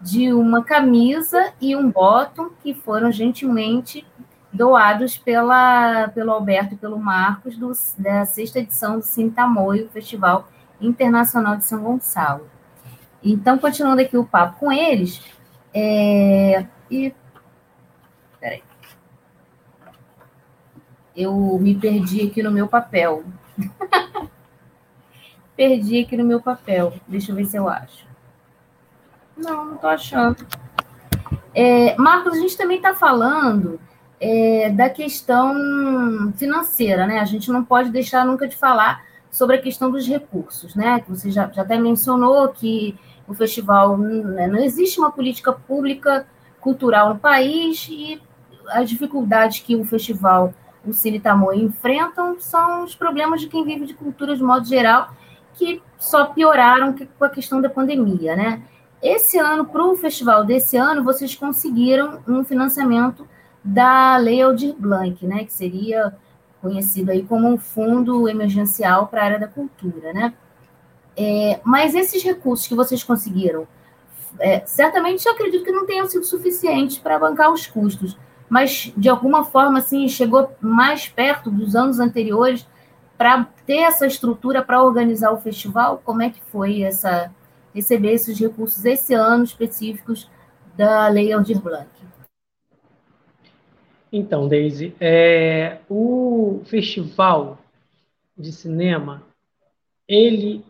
de 0.00 0.32
uma 0.32 0.64
camisa 0.64 1.52
e 1.60 1.76
um 1.76 1.90
bottom 1.90 2.50
que 2.62 2.74
foram 2.74 3.12
gentilmente 3.12 4.04
doados 4.52 5.16
pela, 5.16 6.08
pelo 6.08 6.32
Alberto 6.32 6.74
e 6.74 6.76
pelo 6.76 6.98
Marcos 6.98 7.56
do, 7.56 7.72
da 7.98 8.24
sexta 8.26 8.58
edição 8.58 8.98
do 8.98 9.04
Sintamoio, 9.04 9.88
Festival 9.90 10.48
Internacional 10.80 11.56
de 11.56 11.64
São 11.64 11.82
Gonçalo. 11.82 12.48
Então, 13.22 13.56
continuando 13.56 14.02
aqui 14.02 14.16
o 14.16 14.24
papo 14.24 14.58
com 14.58 14.72
eles, 14.72 15.22
é, 15.72 16.66
e 16.90 17.14
eu 21.16 21.58
me 21.60 21.74
perdi 21.74 22.22
aqui 22.22 22.42
no 22.42 22.50
meu 22.50 22.68
papel. 22.68 23.24
perdi 25.56 26.00
aqui 26.00 26.16
no 26.16 26.24
meu 26.24 26.40
papel. 26.40 26.94
Deixa 27.06 27.32
eu 27.32 27.36
ver 27.36 27.44
se 27.44 27.56
eu 27.56 27.68
acho. 27.68 28.06
Não, 29.36 29.64
não 29.64 29.74
estou 29.74 29.90
achando. 29.90 30.46
É, 31.54 31.96
Marcos, 31.96 32.34
a 32.34 32.40
gente 32.40 32.56
também 32.56 32.78
está 32.78 32.94
falando 32.94 33.80
é, 34.20 34.70
da 34.70 34.88
questão 34.88 36.32
financeira, 36.36 37.06
né? 37.06 37.20
A 37.20 37.24
gente 37.24 37.50
não 37.50 37.64
pode 37.64 37.90
deixar 37.90 38.24
nunca 38.24 38.46
de 38.46 38.56
falar 38.56 39.04
sobre 39.30 39.56
a 39.56 39.62
questão 39.62 39.90
dos 39.90 40.06
recursos, 40.06 40.74
né? 40.74 41.02
Você 41.08 41.30
já, 41.30 41.50
já 41.50 41.62
até 41.62 41.78
mencionou 41.78 42.48
que 42.48 42.98
o 43.26 43.34
festival 43.34 43.96
né, 43.96 44.46
não 44.46 44.58
existe 44.58 44.98
uma 44.98 45.10
política 45.10 45.52
pública 45.52 46.26
cultural 46.60 47.14
no 47.14 47.18
país 47.18 47.88
e 47.90 48.20
as 48.68 48.88
dificuldades 48.88 49.60
que 49.60 49.74
o 49.74 49.84
festival, 49.84 50.54
o 50.86 50.92
Cine 50.92 51.20
Tamoio 51.20 51.64
enfrentam 51.64 52.38
são 52.40 52.84
os 52.84 52.94
problemas 52.94 53.40
de 53.40 53.48
quem 53.48 53.64
vive 53.64 53.86
de 53.86 53.94
cultura 53.94 54.36
de 54.36 54.42
modo 54.42 54.66
geral, 54.66 55.10
que 55.54 55.82
só 55.98 56.26
pioraram 56.26 56.94
com 57.18 57.24
a 57.24 57.30
questão 57.30 57.60
da 57.60 57.70
pandemia, 57.70 58.34
né? 58.34 58.62
Esse 59.02 59.38
ano, 59.38 59.64
para 59.64 59.84
o 59.84 59.96
festival 59.96 60.44
desse 60.44 60.76
ano, 60.76 61.02
vocês 61.02 61.34
conseguiram 61.34 62.20
um 62.26 62.44
financiamento 62.44 63.26
da 63.64 64.16
Lei 64.16 64.40
Aldir 64.42 64.74
Blanc, 64.76 65.26
né, 65.26 65.44
que 65.44 65.52
seria 65.52 66.16
conhecido 66.60 67.10
aí 67.10 67.22
como 67.24 67.48
um 67.48 67.58
fundo 67.58 68.28
emergencial 68.28 69.08
para 69.08 69.22
a 69.22 69.24
área 69.24 69.38
da 69.40 69.48
cultura, 69.48 70.12
né? 70.12 70.32
É, 71.16 71.60
mas 71.64 71.94
esses 71.94 72.22
recursos 72.22 72.66
que 72.66 72.74
vocês 72.74 73.02
conseguiram, 73.02 73.66
é, 74.38 74.64
certamente 74.64 75.26
eu 75.26 75.32
acredito 75.32 75.64
que 75.64 75.72
não 75.72 75.84
tenham 75.84 76.06
sido 76.06 76.24
suficientes 76.24 76.98
para 76.98 77.18
bancar 77.18 77.52
os 77.52 77.66
custos, 77.66 78.16
mas 78.52 78.92
de 78.94 79.08
alguma 79.08 79.46
forma 79.46 79.78
assim 79.78 80.06
chegou 80.06 80.54
mais 80.60 81.08
perto 81.08 81.50
dos 81.50 81.74
anos 81.74 81.98
anteriores 81.98 82.68
para 83.16 83.44
ter 83.64 83.78
essa 83.78 84.06
estrutura 84.06 84.62
para 84.62 84.82
organizar 84.82 85.32
o 85.32 85.40
festival. 85.40 86.02
Como 86.04 86.20
é 86.20 86.28
que 86.28 86.42
foi 86.50 86.82
essa 86.82 87.34
receber 87.74 88.12
esses 88.12 88.38
recursos 88.38 88.84
esse 88.84 89.14
ano 89.14 89.42
específicos 89.42 90.30
da 90.76 91.08
Lei 91.08 91.32
Aldir 91.32 91.62
Blanc? 91.62 91.88
Então, 94.12 94.46
Daisy, 94.46 94.94
é, 95.00 95.78
o 95.88 96.60
festival 96.66 97.56
de 98.36 98.52
cinema, 98.52 99.22
ele 100.06 100.62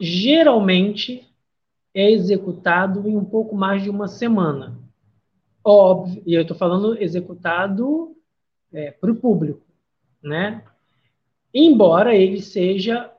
geralmente 0.00 1.32
é 1.94 2.10
executado 2.10 3.08
em 3.08 3.16
um 3.16 3.24
pouco 3.24 3.54
mais 3.54 3.84
de 3.84 3.88
uma 3.88 4.08
semana. 4.08 4.73
Óbvio, 5.64 6.22
e 6.26 6.34
eu 6.34 6.42
estou 6.42 6.56
falando 6.56 7.00
executado 7.02 8.14
é, 8.70 8.90
para 8.90 9.10
o 9.10 9.16
público, 9.16 9.66
né? 10.22 10.62
Embora 11.54 12.14
ele 12.14 12.42
seja 12.42 13.10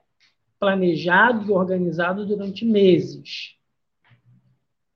planejado 0.59 1.49
e 1.49 1.51
organizado 1.51 2.25
durante 2.25 2.63
meses. 2.63 3.55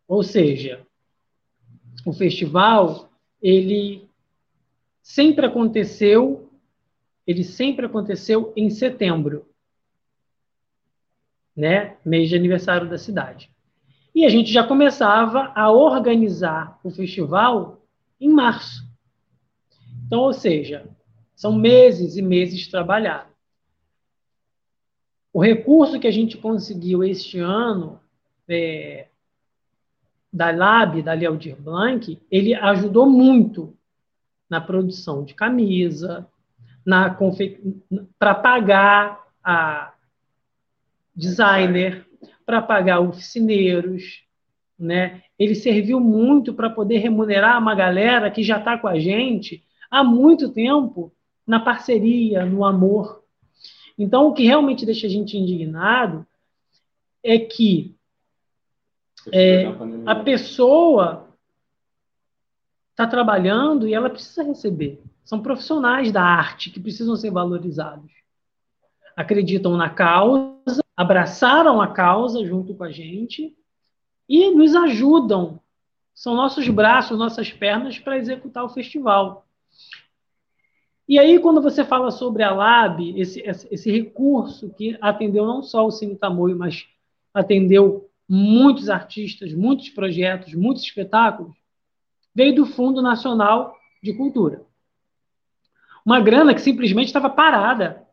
Ou 0.07 0.21
seja, 0.21 0.85
o 2.05 2.13
festival 2.13 3.09
ele 3.41 4.07
sempre 5.01 5.45
aconteceu, 5.45 6.51
ele 7.25 7.43
sempre 7.43 7.87
aconteceu 7.87 8.53
em 8.55 8.69
setembro, 8.69 9.49
né? 11.55 11.97
Mês 12.05 12.29
de 12.29 12.35
aniversário 12.35 12.87
da 12.87 12.97
cidade. 12.97 13.49
E 14.19 14.25
a 14.25 14.29
gente 14.29 14.51
já 14.51 14.65
começava 14.65 15.49
a 15.55 15.71
organizar 15.71 16.77
o 16.83 16.91
festival 16.91 17.81
em 18.19 18.27
março. 18.27 18.85
Então, 20.05 20.19
ou 20.19 20.33
seja, 20.33 20.85
são 21.33 21.55
meses 21.55 22.17
e 22.17 22.21
meses 22.21 22.67
trabalhados. 22.67 23.31
O 25.31 25.41
recurso 25.41 26.01
que 26.01 26.05
a 26.05 26.11
gente 26.11 26.37
conseguiu 26.37 27.01
este 27.01 27.39
ano 27.39 27.97
é, 28.45 29.07
da 30.33 30.51
Lab, 30.51 31.01
da 31.01 31.13
Lealdir 31.13 31.55
Blanc, 31.55 32.21
ele 32.29 32.53
ajudou 32.53 33.09
muito 33.09 33.73
na 34.49 34.59
produção 34.59 35.23
de 35.23 35.33
camisa, 35.33 36.27
na 36.85 37.17
para 38.19 38.35
pagar 38.35 39.25
a 39.41 39.93
designer, 41.15 42.05
para 42.45 42.61
pagar 42.61 42.99
oficineiros, 42.99 44.23
né? 44.77 45.23
Ele 45.37 45.55
serviu 45.55 45.99
muito 45.99 46.53
para 46.53 46.69
poder 46.69 46.97
remunerar 46.97 47.59
uma 47.59 47.75
galera 47.75 48.31
que 48.31 48.43
já 48.43 48.57
está 48.57 48.77
com 48.77 48.87
a 48.87 48.99
gente 48.99 49.63
há 49.89 50.03
muito 50.03 50.49
tempo 50.49 51.11
na 51.45 51.59
parceria, 51.59 52.45
no 52.45 52.63
amor. 52.63 53.23
Então, 53.97 54.27
o 54.27 54.33
que 54.33 54.43
realmente 54.43 54.85
deixa 54.85 55.07
a 55.07 55.09
gente 55.09 55.37
indignado 55.37 56.25
é 57.23 57.37
que 57.39 57.95
é, 59.33 59.65
a 60.05 60.15
pessoa 60.15 61.27
está 62.91 63.05
trabalhando 63.07 63.87
e 63.87 63.93
ela 63.93 64.09
precisa 64.09 64.43
receber. 64.43 65.01
São 65.23 65.41
profissionais 65.41 66.11
da 66.11 66.23
arte 66.23 66.69
que 66.69 66.79
precisam 66.79 67.15
ser 67.15 67.31
valorizados. 67.31 68.11
Acreditam 69.15 69.75
na 69.75 69.89
causa, 69.89 70.83
abraçaram 70.99 71.79
a 71.79 71.87
causa 71.87 72.43
junto 72.43 72.75
com 72.75 72.83
a 72.83 72.91
gente 72.91 73.55
e 74.27 74.51
nos 74.51 74.75
ajudam. 74.75 75.57
São 76.13 76.35
nossos 76.35 76.67
braços, 76.67 77.17
nossas 77.17 77.49
pernas 77.53 77.97
para 77.97 78.17
executar 78.17 78.65
o 78.65 78.69
festival. 78.69 79.47
E 81.07 81.17
aí, 81.17 81.39
quando 81.39 81.61
você 81.61 81.85
fala 81.85 82.11
sobre 82.11 82.43
a 82.43 82.51
Lab, 82.51 83.17
esse, 83.17 83.39
esse 83.39 83.89
recurso 83.89 84.71
que 84.71 84.97
atendeu 84.99 85.45
não 85.45 85.63
só 85.63 85.87
o 85.87 85.91
Cine 85.91 86.17
Tamoio, 86.17 86.57
mas 86.57 86.85
atendeu 87.33 88.09
muitos 88.27 88.89
artistas, 88.89 89.53
muitos 89.53 89.87
projetos, 89.87 90.53
muitos 90.53 90.83
espetáculos, 90.83 91.55
veio 92.35 92.53
do 92.53 92.65
Fundo 92.65 93.01
Nacional 93.01 93.73
de 94.03 94.11
Cultura. 94.11 94.65
Uma 96.05 96.19
grana 96.19 96.53
que 96.53 96.59
simplesmente 96.59 97.07
estava 97.07 97.29
parada. 97.29 98.05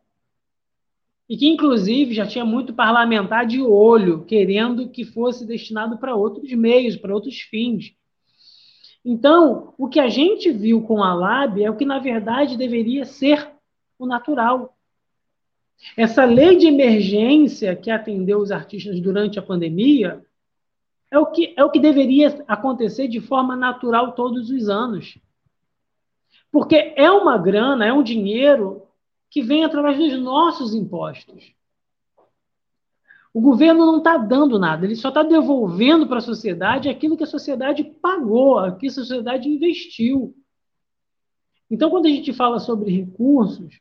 E 1.28 1.36
que, 1.36 1.48
inclusive, 1.48 2.14
já 2.14 2.26
tinha 2.26 2.44
muito 2.44 2.72
parlamentar 2.72 3.46
de 3.46 3.60
olho, 3.60 4.24
querendo 4.24 4.88
que 4.88 5.04
fosse 5.04 5.44
destinado 5.44 5.98
para 5.98 6.14
outros 6.14 6.52
meios, 6.52 6.96
para 6.96 7.14
outros 7.14 7.40
fins. 7.40 7.94
Então, 9.04 9.74
o 9.76 9.88
que 9.88 10.00
a 10.00 10.08
gente 10.08 10.50
viu 10.50 10.82
com 10.82 11.02
a 11.02 11.14
Lab 11.14 11.62
é 11.62 11.70
o 11.70 11.76
que, 11.76 11.84
na 11.84 11.98
verdade, 11.98 12.56
deveria 12.56 13.04
ser 13.04 13.50
o 13.98 14.06
natural. 14.06 14.76
Essa 15.96 16.24
lei 16.24 16.56
de 16.56 16.66
emergência 16.66 17.76
que 17.76 17.90
atendeu 17.90 18.38
os 18.38 18.50
artistas 18.50 19.00
durante 19.00 19.38
a 19.38 19.42
pandemia 19.42 20.24
é 21.10 21.18
o 21.18 21.26
que, 21.26 21.54
é 21.56 21.64
o 21.64 21.70
que 21.70 21.78
deveria 21.78 22.44
acontecer 22.48 23.08
de 23.08 23.20
forma 23.20 23.54
natural 23.54 24.12
todos 24.12 24.50
os 24.50 24.68
anos. 24.68 25.18
Porque 26.50 26.94
é 26.96 27.10
uma 27.10 27.38
grana, 27.38 27.86
é 27.86 27.92
um 27.92 28.02
dinheiro 28.02 28.85
que 29.30 29.42
vem 29.42 29.64
através 29.64 29.98
dos 29.98 30.18
nossos 30.20 30.74
impostos. 30.74 31.54
O 33.32 33.40
governo 33.40 33.84
não 33.84 33.98
está 33.98 34.16
dando 34.16 34.58
nada, 34.58 34.86
ele 34.86 34.96
só 34.96 35.08
está 35.08 35.22
devolvendo 35.22 36.06
para 36.06 36.18
a 36.18 36.22
sociedade 36.22 36.88
aquilo 36.88 37.16
que 37.16 37.24
a 37.24 37.26
sociedade 37.26 37.84
pagou, 37.84 38.58
aquilo 38.58 38.78
que 38.78 38.86
a 38.86 38.90
sociedade 38.90 39.48
investiu. 39.48 40.34
Então, 41.70 41.90
quando 41.90 42.06
a 42.06 42.08
gente 42.08 42.32
fala 42.32 42.58
sobre 42.58 42.90
recursos 42.90 43.78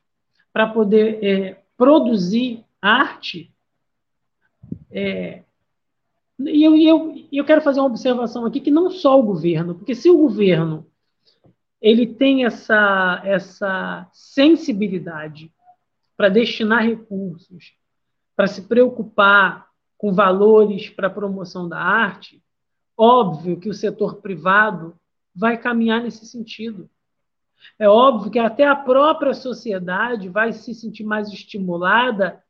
para 0.51 0.67
poder 0.67 1.23
é, 1.23 1.63
produzir 1.77 2.65
arte, 2.81 3.53
é, 4.91 5.43
e 6.39 6.63
eu, 6.63 6.75
eu, 6.75 7.15
eu 7.31 7.45
quero 7.45 7.61
fazer 7.61 7.79
uma 7.79 7.87
observação 7.87 8.45
aqui 8.45 8.59
que 8.59 8.71
não 8.71 8.89
só 8.89 9.17
o 9.17 9.23
governo, 9.23 9.75
porque 9.75 9.95
se 9.95 10.09
o 10.09 10.17
governo 10.17 10.85
ele 11.85 12.07
tem 12.07 12.45
essa, 12.45 13.21
essa 13.23 14.09
sensibilidade 14.11 15.53
para 16.17 16.29
destinar 16.29 16.83
recursos, 16.83 17.75
para 18.35 18.47
se 18.47 18.63
preocupar 18.63 19.69
com 19.95 20.11
valores 20.11 20.89
para 20.89 21.05
a 21.05 21.11
promoção 21.11 21.69
da 21.69 21.77
arte, 21.77 22.41
óbvio 22.97 23.59
que 23.59 23.69
o 23.69 23.73
setor 23.73 24.15
privado 24.15 24.99
vai 25.35 25.59
caminhar 25.59 26.01
nesse 26.01 26.25
sentido. 26.25 26.89
É 27.77 27.87
óbvio 27.87 28.31
que 28.31 28.39
até 28.39 28.65
a 28.65 28.75
própria 28.75 29.35
sociedade 29.35 30.27
vai 30.27 30.53
se 30.53 30.73
sentir 30.73 31.03
mais 31.03 31.31
estimulada 31.31 32.43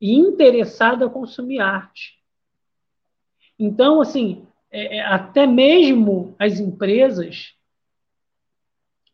e 0.00 0.14
interessada 0.14 1.04
a 1.04 1.10
consumir 1.10 1.60
arte. 1.60 2.18
Então, 3.58 4.00
assim, 4.00 4.46
é, 4.70 4.96
é 4.96 5.02
até 5.02 5.46
mesmo 5.46 6.34
as 6.38 6.58
empresas 6.58 7.54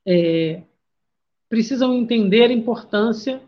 é, 0.08 0.62
precisam 1.48 1.94
entender 1.94 2.50
a 2.50 2.52
importância 2.52 3.42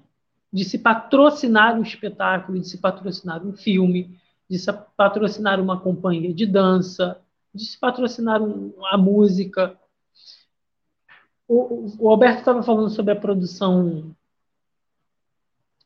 de 0.53 0.65
se 0.65 0.79
patrocinar 0.79 1.79
um 1.79 1.83
espetáculo, 1.83 2.61
de 2.61 2.69
se 2.69 2.79
patrocinar 2.79 3.47
um 3.47 3.53
filme, 3.53 4.19
de 4.49 4.59
se 4.59 4.73
patrocinar 4.97 5.61
uma 5.61 5.81
companhia 5.81 6.35
de 6.35 6.45
dança, 6.45 7.21
de 7.55 7.65
se 7.65 7.79
patrocinar 7.79 8.43
um, 8.43 8.75
a 8.87 8.99
música 8.99 9.79
o, 11.53 11.93
o 11.99 12.09
Alberto 12.09 12.39
estava 12.39 12.63
falando 12.63 12.91
sobre 12.91 13.13
a 13.13 13.17
produção 13.17 14.15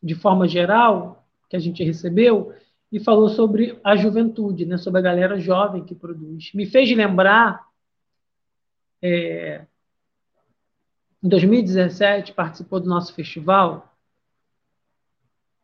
de 0.02 0.14
forma 0.14 0.46
geral, 0.46 1.26
que 1.48 1.56
a 1.56 1.58
gente 1.58 1.82
recebeu, 1.82 2.54
e 2.92 3.00
falou 3.00 3.30
sobre 3.30 3.80
a 3.82 3.96
juventude, 3.96 4.66
né, 4.66 4.76
sobre 4.76 4.98
a 4.98 5.02
galera 5.02 5.40
jovem 5.40 5.82
que 5.82 5.94
produz. 5.94 6.52
Me 6.52 6.66
fez 6.66 6.94
lembrar, 6.94 7.66
é, 9.00 9.64
em 11.24 11.28
2017, 11.28 12.34
participou 12.34 12.78
do 12.78 12.86
nosso 12.86 13.14
festival, 13.14 13.90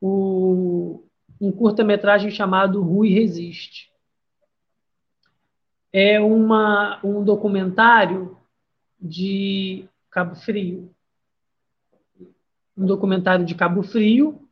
o, 0.01 1.05
um 1.39 1.53
curta-metragem 1.53 2.31
chamado 2.31 2.83
Rui 2.83 3.11
Resiste. 3.11 3.91
É 5.93 6.19
uma, 6.19 6.99
um 7.05 7.23
documentário 7.23 8.39
de 8.99 9.85
Cabo 10.11 10.35
Frio. 10.35 10.91
Um 12.75 12.87
documentário 12.87 13.45
de 13.45 13.55
Cabo 13.55 13.83
Frio 13.83 14.49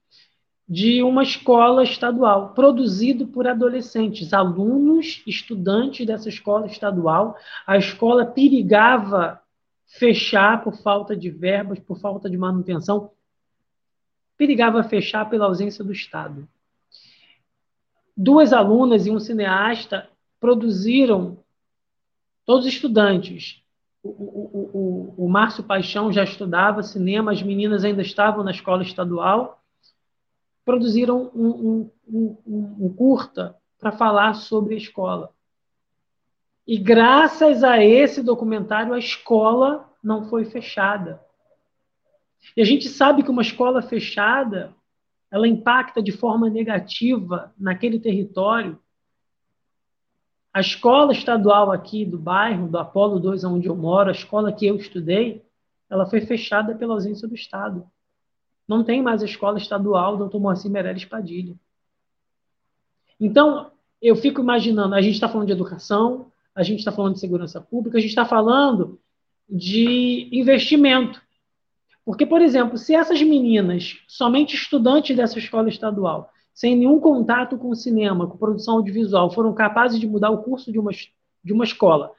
de 0.68 1.02
uma 1.02 1.22
escola 1.22 1.82
estadual, 1.82 2.52
produzido 2.52 3.26
por 3.28 3.46
adolescentes, 3.46 4.34
alunos, 4.34 5.22
estudantes 5.26 6.06
dessa 6.06 6.28
escola 6.28 6.66
estadual. 6.66 7.34
A 7.66 7.78
escola 7.78 8.26
perigava 8.26 9.40
fechar 9.89 10.62
por 10.62 10.76
falta 10.76 11.16
de 11.16 11.30
verbas, 11.30 11.80
por 11.80 11.99
falta 11.99 12.28
de 12.28 12.36
manutenção, 12.36 13.11
perigava 14.36 14.84
fechar 14.84 15.28
pela 15.28 15.47
ausência 15.47 15.82
do 15.82 15.93
Estado. 15.93 16.47
Duas 18.16 18.53
alunas 18.53 19.07
e 19.07 19.11
um 19.11 19.18
cineasta 19.18 20.09
produziram, 20.39 21.39
todos 22.45 22.66
estudantes, 22.66 23.62
o, 24.03 24.09
o, 24.09 25.14
o, 25.18 25.24
o 25.26 25.28
Márcio 25.28 25.64
Paixão 25.64 26.12
já 26.12 26.22
estudava 26.22 26.82
cinema, 26.82 27.32
as 27.32 27.43
meninas 27.43 27.84
ainda 27.84 28.03
estavam 28.03 28.45
na 28.45 28.51
escola 28.51 28.82
estadual, 28.82 29.62
produziram 30.64 31.30
um, 31.34 31.49
um, 31.49 31.91
um, 32.47 32.86
um 32.86 32.95
curta 32.95 33.57
para 33.78 33.91
falar 33.91 34.34
sobre 34.34 34.74
a 34.74 34.78
escola. 34.78 35.32
E 36.68 36.76
graças 36.76 37.64
a 37.64 37.82
esse 37.82 38.22
documentário, 38.22 38.92
a 38.92 38.98
escola 38.98 39.90
não 40.04 40.28
foi 40.28 40.44
fechada. 40.44 41.20
E 42.54 42.60
a 42.60 42.64
gente 42.64 42.88
sabe 42.88 43.22
que 43.22 43.30
uma 43.30 43.42
escola 43.42 43.82
fechada, 43.82 44.74
ela 45.30 45.48
impacta 45.48 46.02
de 46.02 46.12
forma 46.12 46.48
negativa 46.50 47.54
naquele 47.58 47.98
território 47.98 48.78
a 50.52 50.60
escola 50.60 51.12
estadual 51.12 51.70
aqui 51.70 52.04
do 52.04 52.18
bairro, 52.18 52.68
do 52.68 52.78
Apolo 52.78 53.20
2, 53.20 53.44
onde 53.44 53.68
eu 53.68 53.76
moro, 53.76 54.08
a 54.08 54.12
escola 54.12 54.52
que 54.52 54.66
eu 54.66 54.76
estudei, 54.76 55.44
ela 55.88 56.04
foi 56.04 56.20
fechada 56.22 56.74
pela 56.74 56.94
ausência 56.94 57.28
do 57.28 57.34
Estado. 57.34 57.86
Não 58.66 58.82
tem 58.82 59.00
mais 59.00 59.22
a 59.22 59.26
escola 59.26 59.58
estadual 59.58 60.16
do 60.16 60.28
Dr. 60.28 60.38
Moacir 60.38 60.70
Meirelles 60.70 61.04
Padilha. 61.04 61.54
Então, 63.20 63.70
eu 64.02 64.16
fico 64.16 64.40
imaginando, 64.40 64.94
a 64.94 65.00
gente 65.00 65.14
está 65.14 65.28
falando 65.28 65.46
de 65.46 65.52
educação, 65.52 66.32
a 66.59 66.64
gente 66.64 66.80
está 66.80 66.90
falando 66.90 67.14
de 67.14 67.20
segurança 67.20 67.61
pública, 67.61 67.98
a 67.98 68.00
gente 68.00 68.11
está 68.11 68.24
falando 68.24 68.98
de 69.48 70.28
investimento. 70.32 71.22
Porque, 72.04 72.26
por 72.26 72.42
exemplo, 72.42 72.76
se 72.76 72.96
essas 72.96 73.22
meninas, 73.22 73.96
somente 74.09 74.56
estudantes 74.56 75.16
dessa 75.16 75.38
escola 75.38 75.68
estadual, 75.68 76.32
sem 76.52 76.76
nenhum 76.76 76.98
contato 76.98 77.56
com 77.56 77.70
o 77.70 77.76
cinema, 77.76 78.26
com 78.26 78.36
produção 78.36 78.78
audiovisual, 78.78 79.30
foram 79.30 79.54
capazes 79.54 80.00
de 80.00 80.09
mudar 80.09 80.30
o 80.30 80.42
curso 80.42 80.72
de 80.72 80.80
uma, 80.80 80.90
de 81.44 81.52
uma 81.52 81.62
escola 81.62 82.11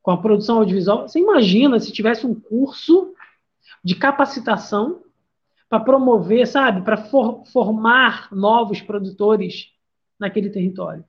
com 0.00 0.12
a 0.12 0.16
produção 0.16 0.58
audiovisual, 0.58 1.08
você 1.08 1.18
imagina 1.18 1.80
se 1.80 1.90
tivesse 1.90 2.24
um 2.24 2.38
curso 2.38 3.12
de 3.82 3.96
capacitação 3.96 5.02
para 5.68 5.80
promover, 5.80 6.46
sabe, 6.46 6.82
para 6.82 6.96
for, 6.96 7.44
formar 7.46 8.28
novos 8.30 8.80
produtores 8.80 9.72
naquele 10.20 10.50
território. 10.50 11.04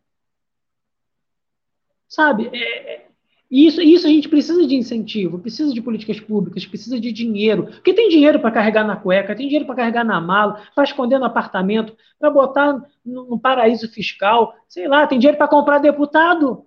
Sabe, 2.10 2.50
é, 2.52 3.06
E 3.52 3.68
isso, 3.68 3.82
isso 3.82 4.08
a 4.08 4.10
gente 4.10 4.28
precisa 4.28 4.66
de 4.66 4.76
incentivo, 4.76 5.40
precisa 5.40 5.74
de 5.74 5.82
políticas 5.82 6.20
públicas, 6.20 6.66
precisa 6.66 7.00
de 7.00 7.12
dinheiro. 7.12 7.66
Porque 7.66 7.94
tem 7.94 8.10
dinheiro 8.10 8.40
para 8.40 8.52
carregar 8.52 8.84
na 8.84 8.96
cueca, 8.96 9.36
tem 9.36 9.48
dinheiro 9.48 9.66
para 9.66 9.76
carregar 9.76 10.04
na 10.04 10.20
mala, 10.20 10.62
para 10.76 10.84
esconder 10.84 11.20
no 11.20 11.26
apartamento, 11.26 11.96
para 12.20 12.30
botar 12.32 12.74
no, 13.06 13.26
no, 13.26 13.40
paraíso 13.40 13.88
fiscal, 13.92 14.56
sei 14.68 14.88
lá, 14.88 15.06
tem 15.08 15.20
dinheiro 15.20 15.38
para 15.38 15.48
comprar 15.48 15.80
deputado. 15.80 16.66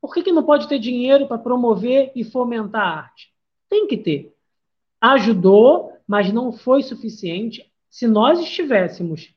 Por 0.00 0.14
que, 0.14 0.22
que 0.22 0.32
não 0.32 0.44
pode 0.44 0.68
ter 0.68 0.78
dinheiro 0.78 1.26
para 1.26 1.38
promover 1.38 2.12
e 2.14 2.24
fomentar 2.24 2.82
a 2.82 2.98
arte? 3.02 3.32
Tem 3.68 3.86
que 3.88 3.96
ter. 3.96 4.32
Ajudou, 5.00 5.92
mas 6.06 6.32
não 6.32 6.52
foi 6.52 6.82
suficiente. 6.82 7.68
Se 7.90 8.06
nós 8.06 8.40
estivéssemos 8.40 9.34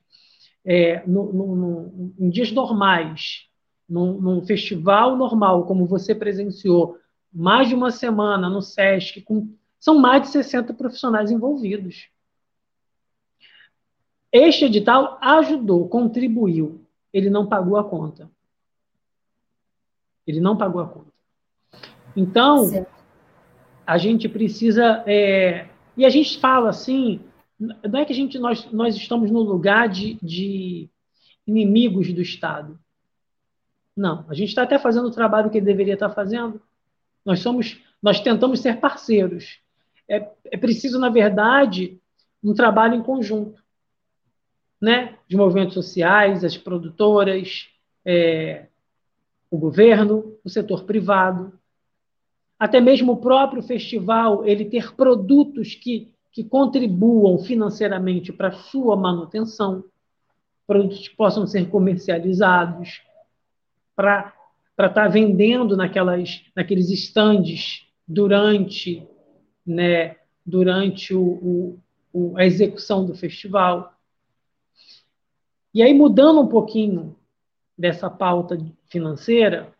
é, 0.65 1.03
no, 1.07 1.33
no, 1.33 2.13
em 2.19 2.29
dias 2.29 2.51
normais, 2.51 3.48
num, 3.89 4.19
num, 4.19 4.45
festival 4.45 5.17
normal, 5.17 5.65
como 5.65 5.85
você 5.85 6.13
presenciou, 6.13 6.97
mais 7.33 7.67
de 7.67 7.75
uma 7.75 7.91
semana 7.91 8.49
no 8.49 8.61
SESC, 8.61 9.21
com, 9.21 9.49
são 9.79 9.97
mais 9.97 10.23
de 10.23 10.27
60 10.29 10.73
profissionais 10.73 11.31
envolvidos. 11.31 12.09
Este 14.31 14.65
edital 14.65 15.17
ajudou, 15.21 15.87
contribuiu, 15.87 16.85
ele 17.11 17.29
não 17.29 17.47
pagou 17.47 17.77
a 17.77 17.83
conta. 17.83 18.29
Ele 20.25 20.39
não 20.39 20.55
pagou 20.55 20.81
a 20.81 20.87
conta. 20.87 21.11
Então, 22.15 22.85
a 23.85 23.97
gente 23.97 24.29
precisa. 24.29 25.03
É, 25.07 25.67
e 25.97 26.05
a 26.05 26.09
gente 26.09 26.39
fala 26.39 26.69
assim, 26.69 27.21
não 27.59 27.99
é 27.99 28.05
que 28.05 28.13
a 28.13 28.15
gente, 28.15 28.37
nós, 28.37 28.71
nós 28.71 28.95
estamos 28.95 29.31
no 29.31 29.41
lugar 29.41 29.89
de, 29.89 30.19
de 30.21 30.89
inimigos 31.47 32.13
do 32.13 32.21
Estado. 32.21 32.79
Não, 33.99 34.25
a 34.29 34.33
gente 34.33 34.47
está 34.47 34.63
até 34.63 34.79
fazendo 34.79 35.09
o 35.09 35.11
trabalho 35.11 35.49
que 35.49 35.57
ele 35.57 35.65
deveria 35.65 35.95
estar 35.95 36.07
tá 36.07 36.15
fazendo. 36.15 36.61
Nós 37.25 37.41
somos, 37.41 37.83
nós 38.01 38.21
tentamos 38.21 38.61
ser 38.61 38.79
parceiros. 38.79 39.59
É, 40.07 40.25
é 40.45 40.55
preciso, 40.55 40.97
na 40.97 41.09
verdade, 41.09 41.99
um 42.41 42.53
trabalho 42.53 42.95
em 42.95 43.03
conjunto, 43.03 43.61
né? 44.81 45.17
De 45.27 45.35
movimentos 45.35 45.73
sociais, 45.73 46.45
as 46.45 46.57
produtoras, 46.57 47.67
é, 48.05 48.67
o 49.51 49.57
governo, 49.57 50.33
o 50.45 50.49
setor 50.49 50.85
privado, 50.85 51.59
até 52.57 52.79
mesmo 52.79 53.11
o 53.11 53.17
próprio 53.17 53.61
festival, 53.61 54.45
ele 54.45 54.63
ter 54.63 54.95
produtos 54.95 55.75
que, 55.75 56.09
que 56.31 56.45
contribuam 56.45 57.37
financeiramente 57.39 58.31
para 58.31 58.53
sua 58.53 58.95
manutenção, 58.95 59.83
produtos 60.65 61.09
que 61.09 61.17
possam 61.17 61.45
ser 61.45 61.69
comercializados, 61.69 63.01
para 63.99 64.33
estar 64.77 64.93
tá 64.93 65.07
vendendo 65.09 65.75
naquelas, 65.75 66.41
naqueles 66.55 66.89
estandes 66.89 67.85
durante, 68.07 69.05
né, 69.67 70.15
durante 70.45 71.13
o, 71.13 71.21
o, 71.21 71.79
o, 72.13 72.37
a 72.37 72.45
execução 72.45 73.05
do 73.05 73.13
festival. 73.13 73.93
E 75.73 75.83
aí, 75.83 75.93
mudando 75.93 76.39
um 76.39 76.47
pouquinho 76.47 77.13
dessa 77.77 78.09
pauta 78.09 78.57
financeira, 78.87 79.73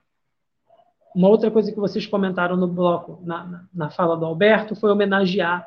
uma 1.15 1.29
outra 1.29 1.49
coisa 1.49 1.71
que 1.71 1.79
vocês 1.79 2.05
comentaram 2.05 2.57
no 2.57 2.67
bloco, 2.67 3.21
na, 3.23 3.65
na, 3.73 3.89
fala 3.89 4.17
do 4.17 4.25
Alberto, 4.25 4.75
foi 4.75 4.91
homenagear 4.91 5.65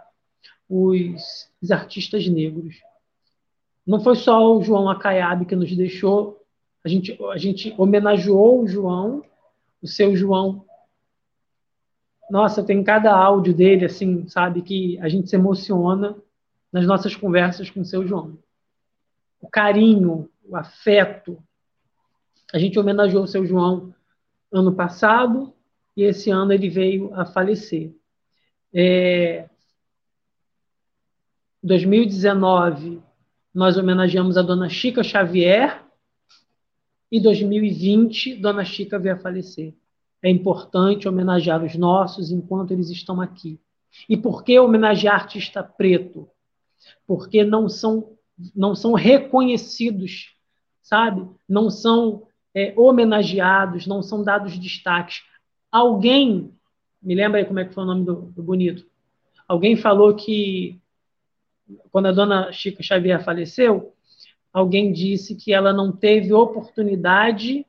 os, 0.68 1.50
os, 1.61 1.70
artistas 1.70 2.28
negros. 2.28 2.76
Não 3.86 3.98
foi 3.98 4.14
só 4.14 4.55
o 4.55 4.62
João 4.62 4.90
Acaiabe 4.90 5.46
que 5.46 5.57
nos 5.57 5.74
deixou 5.74 6.41
a 6.85 6.89
gente, 6.89 7.18
a 7.30 7.39
gente 7.39 7.74
homenageou 7.78 8.62
o 8.62 8.68
João, 8.68 9.24
o 9.80 9.87
seu 9.87 10.16
João. 10.16 10.64
Nossa, 12.30 12.62
tem 12.62 12.83
cada 12.83 13.14
áudio 13.14 13.55
dele, 13.55 13.85
assim, 13.85 14.26
sabe, 14.28 14.62
que 14.62 14.99
a 15.01 15.09
gente 15.09 15.28
se 15.28 15.37
emociona 15.37 16.16
nas 16.72 16.87
nossas 16.87 17.14
conversas 17.14 17.70
com 17.70 17.80
o 17.80 17.85
seu 17.85 18.07
João. 18.07 18.37
O 19.41 19.49
carinho, 19.49 20.28
o 20.45 20.57
afeto. 20.57 21.43
A 22.53 22.59
gente 22.59 22.78
homenageou 22.78 23.24
o 23.24 23.28
seu 23.28 23.45
João 23.45 23.95
ano 24.51 24.74
passado 24.74 25.53
e 25.97 26.03
esse 26.03 26.30
ano 26.30 26.53
ele 26.53 26.68
veio 26.68 27.14
a 27.14 27.24
falecer. 27.24 27.95
É, 28.72 29.49
2019, 31.62 33.01
nós 33.55 33.76
homenageamos 33.76 34.37
a 34.37 34.43
dona 34.43 34.68
Chica 34.68 35.03
Xavier, 35.03 35.82
e 37.12 37.20
2020, 37.20 38.36
Dona 38.36 38.64
Chica 38.64 38.98
veio 38.98 39.16
a 39.16 39.18
falecer. 39.18 39.74
É 40.22 40.30
importante 40.30 41.06
homenagear 41.06 41.62
os 41.62 41.76
nossos 41.76 42.30
enquanto 42.30 42.70
eles 42.70 42.88
estão 42.88 43.20
aqui. 43.20 43.60
E 44.08 44.16
por 44.16 44.42
que 44.42 44.58
homenagear 44.58 45.16
artista 45.16 45.62
preto? 45.62 46.26
Porque 47.06 47.44
não 47.44 47.68
são, 47.68 48.16
não 48.56 48.74
são 48.74 48.94
reconhecidos, 48.94 50.34
sabe? 50.80 51.28
Não 51.46 51.68
são 51.68 52.26
é, 52.54 52.72
homenageados, 52.78 53.86
não 53.86 54.02
são 54.02 54.24
dados 54.24 54.58
destaques. 54.58 55.22
Alguém, 55.70 56.50
me 57.02 57.14
lembra 57.14 57.40
aí 57.40 57.44
como 57.44 57.58
é 57.58 57.66
que 57.66 57.74
foi 57.74 57.82
o 57.82 57.86
nome 57.86 58.06
do, 58.06 58.22
do 58.34 58.42
bonito? 58.42 58.86
Alguém 59.46 59.76
falou 59.76 60.14
que 60.16 60.80
quando 61.90 62.06
a 62.06 62.12
dona 62.12 62.50
Chica 62.52 62.82
Xavier 62.82 63.22
faleceu, 63.22 63.91
alguém 64.53 64.92
disse 64.92 65.34
que 65.34 65.53
ela 65.53 65.72
não 65.72 65.90
teve 65.90 66.32
oportunidade 66.32 67.66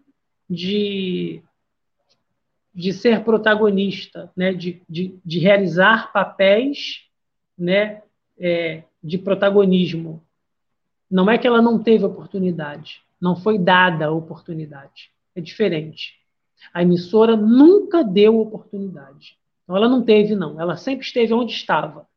de, 0.50 1.42
de 2.74 2.94
ser 2.94 3.24
protagonista, 3.24 4.32
né, 4.36 4.54
de, 4.54 4.82
de, 4.90 5.18
de 5.24 5.40
realizar 5.40 6.12
papéis 6.12 7.06
né, 7.58 8.02
é, 8.38 8.84
de 9.02 9.18
protagonismo. 9.18 10.24
Não 11.10 11.30
é 11.30 11.38
que 11.38 11.48
ela 11.48 11.62
não 11.62 11.82
teve 11.82 12.04
oportunidade, 12.04 13.02
não 13.22 13.36
foi 13.36 13.58
dada 13.58 14.08
a 14.08 14.12
oportunidade. 14.12 15.12
É 15.36 15.42
diferente. 15.42 16.14
A 16.74 16.82
emissora 16.82 17.36
nunca 17.36 18.04
deu 18.04 18.40
oportunidade. 18.40 19.38
Então, 19.64 19.76
ela 19.76 19.90
não 19.90 20.04
teve, 20.04 20.36
não. 20.36 20.60
Ela 20.60 20.76
sempre 20.76 21.06
esteve 21.06 21.34
onde 21.34 21.52
estava. 21.52 22.08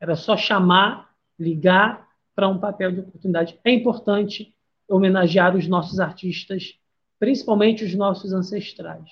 Era 0.00 0.16
só 0.16 0.36
chamar, 0.36 1.10
ligar 1.38 2.09
para 2.34 2.48
um 2.48 2.58
papel 2.58 2.92
de 2.92 3.00
oportunidade. 3.00 3.58
É 3.64 3.72
importante 3.72 4.54
homenagear 4.88 5.56
os 5.56 5.66
nossos 5.68 6.00
artistas, 6.00 6.74
principalmente 7.18 7.84
os 7.84 7.94
nossos 7.94 8.32
ancestrais. 8.32 9.08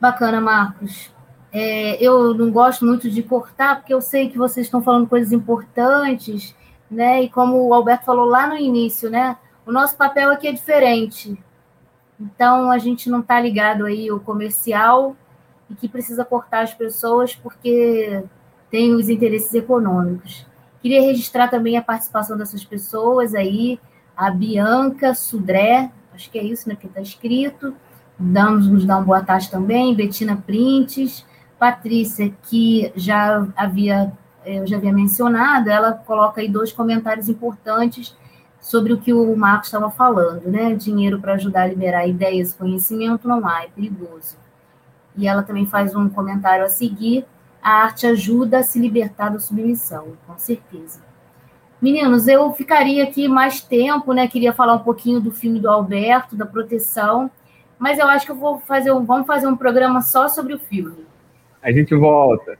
Bacana, 0.00 0.40
Marcos. 0.40 1.10
É, 1.52 2.02
eu 2.04 2.34
não 2.34 2.50
gosto 2.50 2.84
muito 2.84 3.08
de 3.10 3.22
cortar, 3.22 3.76
porque 3.76 3.94
eu 3.94 4.00
sei 4.00 4.28
que 4.28 4.36
vocês 4.36 4.66
estão 4.66 4.82
falando 4.82 5.08
coisas 5.08 5.32
importantes, 5.32 6.54
né? 6.90 7.22
E 7.22 7.28
como 7.28 7.68
o 7.68 7.72
Alberto 7.72 8.04
falou 8.04 8.26
lá 8.26 8.46
no 8.46 8.56
início, 8.56 9.08
né? 9.08 9.38
O 9.64 9.72
nosso 9.72 9.96
papel 9.96 10.30
aqui 10.30 10.48
é 10.48 10.52
diferente. 10.52 11.38
Então 12.20 12.70
a 12.70 12.78
gente 12.78 13.08
não 13.08 13.20
está 13.20 13.40
ligado 13.40 13.86
aí 13.86 14.08
ao 14.08 14.20
comercial 14.20 15.16
e 15.70 15.74
que 15.74 15.88
precisa 15.88 16.24
cortar 16.24 16.62
as 16.62 16.74
pessoas 16.74 17.34
porque 17.34 18.22
tem 18.70 18.92
os 18.92 19.08
interesses 19.08 19.54
econômicos. 19.54 20.46
Queria 20.84 21.00
registrar 21.00 21.48
também 21.48 21.78
a 21.78 21.82
participação 21.82 22.36
dessas 22.36 22.62
pessoas 22.62 23.34
aí, 23.34 23.80
a 24.14 24.30
Bianca 24.30 25.14
Sudré, 25.14 25.90
acho 26.12 26.30
que 26.30 26.38
é 26.38 26.44
isso, 26.44 26.68
né, 26.68 26.76
que 26.78 26.86
está 26.86 27.00
escrito. 27.00 27.74
Damos, 28.18 28.66
nos 28.66 28.84
dá 28.84 28.98
uma 28.98 29.06
boa 29.06 29.22
tarde 29.24 29.50
também, 29.50 29.94
Betina 29.94 30.36
Printes, 30.36 31.24
Patrícia, 31.58 32.30
que 32.42 32.92
já 32.94 33.48
havia, 33.56 34.12
eh, 34.44 34.58
eu 34.58 34.66
já 34.66 34.76
havia 34.76 34.92
mencionado, 34.92 35.70
ela 35.70 35.94
coloca 35.94 36.42
aí 36.42 36.50
dois 36.50 36.70
comentários 36.70 37.30
importantes 37.30 38.14
sobre 38.60 38.92
o 38.92 39.00
que 39.00 39.14
o 39.14 39.34
Marcos 39.34 39.68
estava 39.68 39.90
falando, 39.90 40.50
né? 40.50 40.74
Dinheiro 40.74 41.18
para 41.18 41.32
ajudar 41.32 41.62
a 41.62 41.66
liberar 41.66 42.06
ideias 42.06 42.52
conhecimento 42.52 43.26
não 43.26 43.48
há, 43.48 43.62
é 43.62 43.68
perigoso. 43.68 44.36
E 45.16 45.26
ela 45.26 45.42
também 45.42 45.64
faz 45.64 45.96
um 45.96 46.10
comentário 46.10 46.62
a 46.62 46.68
seguir, 46.68 47.24
a 47.64 47.70
arte 47.84 48.06
ajuda 48.06 48.58
a 48.58 48.62
se 48.62 48.78
libertar 48.78 49.30
da 49.30 49.38
submissão, 49.38 50.18
com 50.26 50.36
certeza. 50.36 51.02
Meninos, 51.80 52.28
eu 52.28 52.52
ficaria 52.52 53.02
aqui 53.02 53.26
mais 53.26 53.62
tempo, 53.62 54.12
né? 54.12 54.28
Queria 54.28 54.52
falar 54.52 54.74
um 54.74 54.80
pouquinho 54.80 55.18
do 55.18 55.32
filme 55.32 55.58
do 55.58 55.70
Alberto, 55.70 56.36
da 56.36 56.44
proteção, 56.44 57.30
mas 57.78 57.98
eu 57.98 58.06
acho 58.06 58.26
que 58.26 58.32
eu 58.32 58.36
vou 58.36 58.58
fazer 58.60 58.92
um, 58.92 59.02
vamos 59.02 59.26
fazer 59.26 59.46
um 59.46 59.56
programa 59.56 60.02
só 60.02 60.28
sobre 60.28 60.52
o 60.52 60.58
filme. 60.58 61.06
A 61.62 61.72
gente 61.72 61.94
volta. 61.94 62.58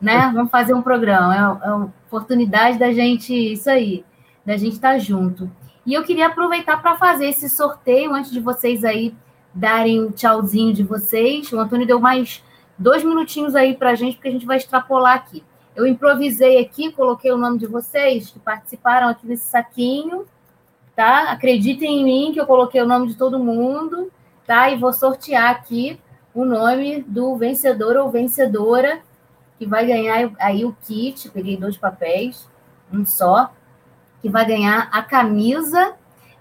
Né? 0.00 0.30
Vamos 0.32 0.50
fazer 0.50 0.74
um 0.74 0.82
programa. 0.82 1.34
É, 1.34 1.68
é 1.68 1.72
uma 1.72 1.92
oportunidade 2.06 2.78
da 2.78 2.92
gente, 2.92 3.34
isso 3.34 3.68
aí, 3.68 4.04
da 4.44 4.56
gente 4.56 4.74
estar 4.74 4.92
tá 4.92 4.98
junto. 4.98 5.50
E 5.84 5.92
eu 5.92 6.04
queria 6.04 6.28
aproveitar 6.28 6.80
para 6.80 6.96
fazer 6.96 7.26
esse 7.26 7.48
sorteio 7.48 8.14
antes 8.14 8.30
de 8.30 8.38
vocês 8.38 8.84
aí 8.84 9.12
darem 9.52 10.04
o 10.04 10.12
tchauzinho 10.12 10.72
de 10.72 10.84
vocês. 10.84 11.52
O 11.52 11.58
Antônio 11.58 11.86
deu 11.86 11.98
mais 11.98 12.44
dois 12.78 13.02
minutinhos 13.04 13.54
aí 13.54 13.74
para 13.74 13.90
a 13.90 13.94
gente, 13.94 14.16
porque 14.16 14.28
a 14.28 14.32
gente 14.32 14.46
vai 14.46 14.56
extrapolar 14.56 15.14
aqui. 15.14 15.42
Eu 15.74 15.86
improvisei 15.86 16.58
aqui, 16.58 16.90
coloquei 16.92 17.30
o 17.32 17.36
nome 17.36 17.58
de 17.58 17.66
vocês 17.66 18.30
que 18.30 18.38
participaram 18.38 19.08
aqui 19.08 19.26
nesse 19.26 19.48
saquinho, 19.48 20.26
tá? 20.94 21.30
Acreditem 21.30 22.00
em 22.00 22.04
mim 22.04 22.32
que 22.32 22.40
eu 22.40 22.46
coloquei 22.46 22.80
o 22.80 22.86
nome 22.86 23.08
de 23.08 23.14
todo 23.14 23.38
mundo. 23.38 24.10
tá? 24.46 24.70
E 24.70 24.76
vou 24.76 24.92
sortear 24.92 25.50
aqui 25.50 26.00
o 26.34 26.44
nome 26.44 27.02
do 27.02 27.36
vencedor 27.36 27.96
ou 27.96 28.10
vencedora 28.10 29.00
que 29.58 29.66
vai 29.66 29.86
ganhar 29.86 30.32
aí 30.38 30.64
o 30.64 30.76
kit. 30.86 31.28
Peguei 31.30 31.56
dois 31.56 31.76
papéis, 31.76 32.48
um 32.92 33.04
só, 33.04 33.52
que 34.22 34.28
vai 34.28 34.46
ganhar 34.46 34.88
a 34.92 35.02
camisa. 35.02 35.94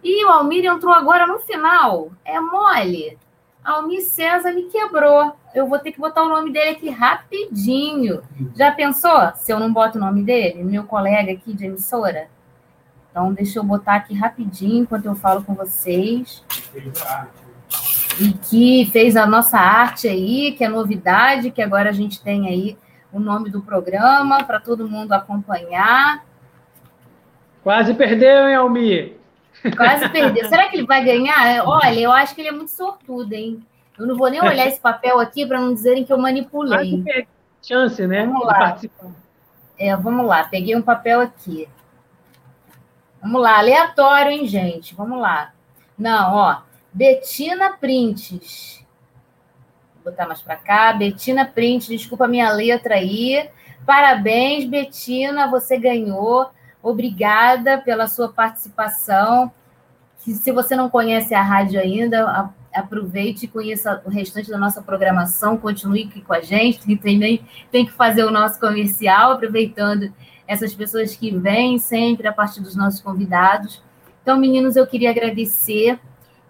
E 0.04 0.24
o 0.26 0.30
Almir 0.30 0.66
entrou 0.66 0.94
agora 0.94 1.26
no 1.26 1.40
final. 1.40 2.12
É 2.24 2.40
mole. 2.40 3.18
Almir 3.64 4.04
César 4.06 4.52
me 4.54 4.64
quebrou. 4.66 5.34
Eu 5.56 5.68
vou 5.68 5.80
ter 5.80 5.94
que 5.94 6.00
botar 6.00 6.22
o 6.22 6.28
nome 6.28 6.52
dele 6.52 6.72
aqui 6.72 6.90
rapidinho. 6.90 8.22
Já 8.58 8.74
pensou 8.74 9.32
se 9.36 9.54
eu 9.54 9.58
não 9.58 9.72
boto 9.72 9.98
o 9.98 10.02
nome 10.02 10.22
dele? 10.22 10.62
Meu 10.66 10.84
colega 10.84 11.32
aqui 11.32 11.54
de 11.54 11.66
emissora? 11.66 12.28
Então, 13.10 13.34
deixa 13.34 13.60
eu 13.60 13.64
botar 13.64 13.96
aqui 13.96 14.14
rapidinho 14.14 14.84
enquanto 14.84 15.06
eu 15.06 15.16
falo 15.16 15.42
com 15.46 15.56
vocês. 15.56 16.44
E 18.20 18.34
que 18.34 18.90
fez 18.92 19.16
a 19.16 19.26
nossa 19.26 19.58
arte 19.58 20.10
aí, 20.10 20.52
que 20.52 20.66
é 20.66 20.68
novidade, 20.68 21.52
que 21.52 21.62
agora 21.62 21.90
a 21.90 21.94
gente 21.94 22.22
tem 22.22 22.50
aí 22.50 22.78
o 23.14 23.20
nome 23.20 23.50
do 23.50 23.62
programa 23.62 24.44
para 24.44 24.60
todo 24.60 24.90
mundo 24.90 25.14
acompanhar. 25.14 26.26
Quase 27.64 27.94
perdeu, 27.94 28.50
hein, 28.50 28.56
Almir? 28.56 29.14
Quase 29.78 30.10
perdeu. 30.10 30.50
Será 30.50 30.68
que 30.68 30.76
ele 30.76 30.86
vai 30.86 31.02
ganhar? 31.02 31.66
Olha, 31.66 31.98
eu 31.98 32.12
acho 32.12 32.36
que 32.36 32.42
ele 32.42 32.50
é 32.50 32.52
muito 32.52 32.72
sortudo, 32.72 33.32
hein? 33.32 33.66
Eu 33.98 34.06
não 34.06 34.18
vou 34.18 34.30
nem 34.30 34.42
olhar 34.42 34.68
esse 34.68 34.80
papel 34.80 35.20
aqui 35.20 35.46
para 35.46 35.60
não 35.60 35.74
dizerem 35.74 36.04
que 36.04 36.12
eu 36.12 36.18
manipulei. 36.18 37.04
Chance, 37.62 38.06
né? 38.06 38.26
Vamos 38.26 38.46
lá. 38.46 38.78
É, 39.78 39.96
vamos 39.96 40.26
lá. 40.26 40.44
Peguei 40.44 40.76
um 40.76 40.82
papel 40.82 41.22
aqui. 41.22 41.68
Vamos 43.22 43.42
lá, 43.42 43.58
aleatório, 43.58 44.32
hein, 44.32 44.46
gente? 44.46 44.94
Vamos 44.94 45.20
lá. 45.20 45.52
Não, 45.98 46.36
ó. 46.36 46.62
Betina 46.94 47.72
Prints. 47.72 48.86
Vou 49.96 50.12
botar 50.12 50.28
mais 50.28 50.42
para 50.42 50.56
cá. 50.56 50.94
Betina 50.94 51.46
Prints, 51.46 51.88
desculpa 51.88 52.26
a 52.26 52.28
minha 52.28 52.52
letra 52.52 52.96
aí. 52.96 53.50
Parabéns, 53.86 54.66
Betina, 54.66 55.48
você 55.50 55.78
ganhou. 55.78 56.50
Obrigada 56.84 57.80
pela 57.80 58.08
sua 58.08 58.30
participação. 58.30 59.52
Se 60.18 60.52
você 60.52 60.76
não 60.76 60.90
conhece 60.90 61.34
a 61.34 61.42
rádio 61.42 61.80
ainda, 61.80 62.52
aproveite 62.76 63.46
e 63.46 63.48
conheça 63.48 64.02
o 64.06 64.10
restante 64.10 64.50
da 64.50 64.58
nossa 64.58 64.82
programação, 64.82 65.58
continue 65.58 66.04
aqui 66.04 66.22
com 66.22 66.34
a 66.34 66.42
gente. 66.42 66.80
E 66.92 66.98
também 66.98 67.46
tem 67.72 67.86
que 67.86 67.94
fazer 67.94 68.24
o 68.24 68.32
nosso 68.32 68.60
comercial, 68.60 69.32
aproveitando 69.32 70.14
essas 70.48 70.74
pessoas 70.74 71.16
que 71.16 71.36
vêm 71.36 71.80
sempre 71.80 72.28
a 72.28 72.34
partir 72.34 72.62
dos 72.62 72.76
nossos 72.76 73.02
convidados. 73.02 73.82
Então, 74.22 74.38
meninos, 74.38 74.76
eu 74.76 74.86
queria 74.86 75.12
agradecer 75.12 76.00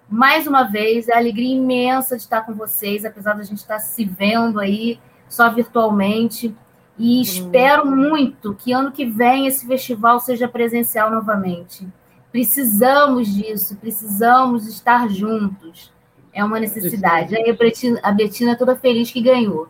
mais 0.09 0.45
uma 0.45 0.63
vez, 0.63 1.09
é 1.09 1.13
a 1.13 1.17
alegria 1.17 1.55
imensa 1.55 2.15
de 2.15 2.21
estar 2.21 2.41
com 2.41 2.53
vocês, 2.53 3.03
apesar 3.05 3.33
da 3.33 3.43
gente 3.43 3.57
estar 3.57 3.79
se 3.79 4.05
vendo 4.05 4.59
aí 4.59 4.99
só 5.27 5.49
virtualmente. 5.49 6.55
E 6.97 7.21
espero 7.21 7.85
muito 7.85 8.53
que 8.53 8.71
ano 8.71 8.91
que 8.91 9.05
vem 9.05 9.47
esse 9.47 9.67
festival 9.67 10.19
seja 10.19 10.47
presencial 10.47 11.11
novamente. 11.11 11.87
Precisamos 12.31 13.33
disso, 13.33 13.75
precisamos 13.77 14.67
estar 14.67 15.09
juntos. 15.09 15.91
É 16.35 16.43
uma 16.43 16.59
necessidade. 16.59 17.33
Aí 17.33 17.49
a 17.49 17.53
Betina, 17.53 17.99
a 18.03 18.11
Betina 18.11 18.57
toda 18.57 18.75
feliz 18.75 19.09
que 19.09 19.21
ganhou. 19.21 19.69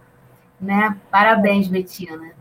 Né? 0.59 0.97
Parabéns, 1.11 1.67
Betina. 1.67 2.33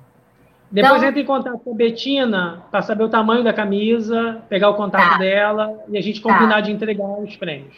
Depois 0.70 0.96
então, 0.96 1.08
entra 1.08 1.20
em 1.20 1.26
contato 1.26 1.58
com 1.58 1.72
a 1.72 1.76
Betina 1.76 2.64
para 2.70 2.80
saber 2.80 3.04
o 3.04 3.08
tamanho 3.10 3.44
da 3.44 3.52
camisa, 3.52 4.42
pegar 4.48 4.70
o 4.70 4.74
contato 4.74 5.10
tá. 5.10 5.18
dela 5.18 5.78
e 5.88 5.98
a 5.98 6.00
gente 6.00 6.22
combinar 6.22 6.54
tá. 6.54 6.60
de 6.62 6.72
entregar 6.72 7.06
os 7.06 7.36
prêmios. 7.36 7.76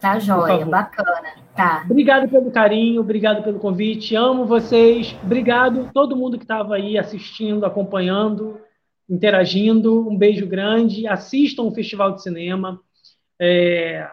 Tá 0.00 0.18
joia, 0.18 0.64
bacana. 0.64 1.34
Tá. 1.54 1.84
Obrigado 1.88 2.28
pelo 2.28 2.50
carinho, 2.50 3.02
obrigado 3.02 3.44
pelo 3.44 3.60
convite. 3.60 4.16
Amo 4.16 4.46
vocês. 4.46 5.14
Obrigado 5.22 5.90
todo 5.92 6.16
mundo 6.16 6.38
que 6.38 6.44
estava 6.44 6.74
aí 6.74 6.98
assistindo, 6.98 7.66
acompanhando, 7.66 8.58
interagindo. 9.08 10.08
Um 10.08 10.16
beijo 10.16 10.46
grande. 10.46 11.06
Assistam 11.06 11.64
o 11.64 11.70
Festival 11.70 12.12
de 12.12 12.22
Cinema 12.22 12.80
é, 13.38 14.08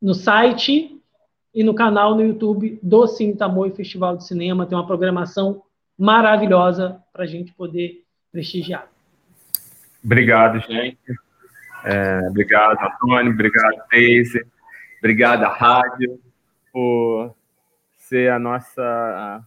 no 0.00 0.14
site 0.14 1.00
e 1.54 1.64
no 1.64 1.74
canal 1.74 2.14
no 2.14 2.22
YouTube 2.22 2.78
do 2.82 3.06
Cine 3.06 3.36
Tamoio 3.36 3.74
Festival 3.74 4.16
de 4.16 4.26
Cinema. 4.26 4.66
Tem 4.66 4.76
uma 4.76 4.86
programação 4.86 5.62
maravilhosa 5.98 7.00
para 7.12 7.24
a 7.24 7.26
gente 7.26 7.52
poder 7.52 8.04
prestigiar. 8.32 8.88
Obrigado, 10.02 10.60
gente. 10.60 10.98
É, 11.84 12.28
obrigado, 12.28 12.78
Antônio. 12.80 13.32
Obrigado, 13.32 13.82
Daisy. 13.90 14.40
Obrigado, 14.98 15.42
rádio, 15.44 16.20
por 16.72 17.34
ser 17.96 18.30
a 18.30 18.38
nossa, 18.38 19.42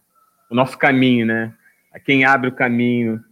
o 0.49 0.55
nosso 0.55 0.77
caminho, 0.77 1.25
né? 1.25 1.53
Quem 2.05 2.25
abre 2.25 2.49
o 2.49 2.55
caminho 2.55 3.23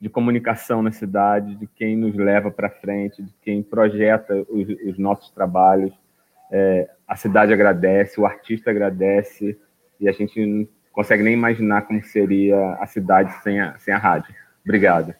de 0.00 0.08
comunicação 0.08 0.82
na 0.82 0.92
cidade, 0.92 1.54
de 1.54 1.66
quem 1.66 1.96
nos 1.96 2.14
leva 2.14 2.50
para 2.50 2.70
frente, 2.70 3.22
de 3.22 3.32
quem 3.42 3.62
projeta 3.62 4.34
os, 4.48 4.68
os 4.86 4.98
nossos 4.98 5.30
trabalhos. 5.30 5.92
É, 6.50 6.88
a 7.06 7.16
cidade 7.16 7.52
agradece, 7.52 8.20
o 8.20 8.26
artista 8.26 8.70
agradece, 8.70 9.58
e 10.00 10.08
a 10.08 10.12
gente 10.12 10.44
não 10.44 10.68
consegue 10.92 11.22
nem 11.22 11.34
imaginar 11.34 11.82
como 11.82 12.02
seria 12.02 12.74
a 12.74 12.86
cidade 12.86 13.32
sem 13.42 13.60
a, 13.60 13.78
sem 13.78 13.94
a 13.94 13.98
rádio. 13.98 14.34
Obrigado. 14.64 15.14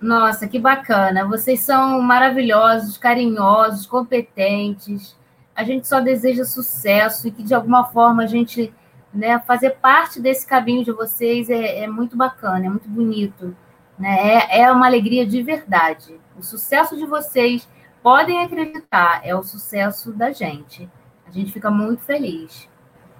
Nossa, 0.00 0.46
que 0.46 0.58
bacana. 0.58 1.26
Vocês 1.26 1.60
são 1.60 2.00
maravilhosos, 2.00 2.96
carinhosos, 2.96 3.86
competentes. 3.86 5.16
A 5.54 5.64
gente 5.64 5.88
só 5.88 6.00
deseja 6.00 6.44
sucesso 6.44 7.26
e 7.26 7.30
que, 7.32 7.42
de 7.42 7.52
alguma 7.52 7.84
forma, 7.84 8.22
a 8.22 8.26
gente 8.26 8.72
né, 9.12 9.40
fazer 9.40 9.70
parte 9.70 10.20
desse 10.20 10.46
caminho 10.46 10.84
de 10.84 10.92
vocês 10.92 11.50
é, 11.50 11.80
é 11.80 11.88
muito 11.88 12.16
bacana, 12.16 12.66
é 12.66 12.68
muito 12.68 12.88
bonito. 12.88 13.56
Né? 13.98 14.36
É, 14.50 14.60
é 14.60 14.72
uma 14.72 14.86
alegria 14.86 15.26
de 15.26 15.42
verdade. 15.42 16.14
O 16.36 16.42
sucesso 16.42 16.96
de 16.96 17.04
vocês, 17.04 17.68
podem 18.02 18.42
acreditar, 18.42 19.20
é 19.24 19.34
o 19.34 19.42
sucesso 19.42 20.12
da 20.12 20.32
gente. 20.32 20.88
A 21.26 21.30
gente 21.30 21.52
fica 21.52 21.70
muito 21.70 22.02
feliz. 22.02 22.68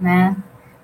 Né? 0.01 0.37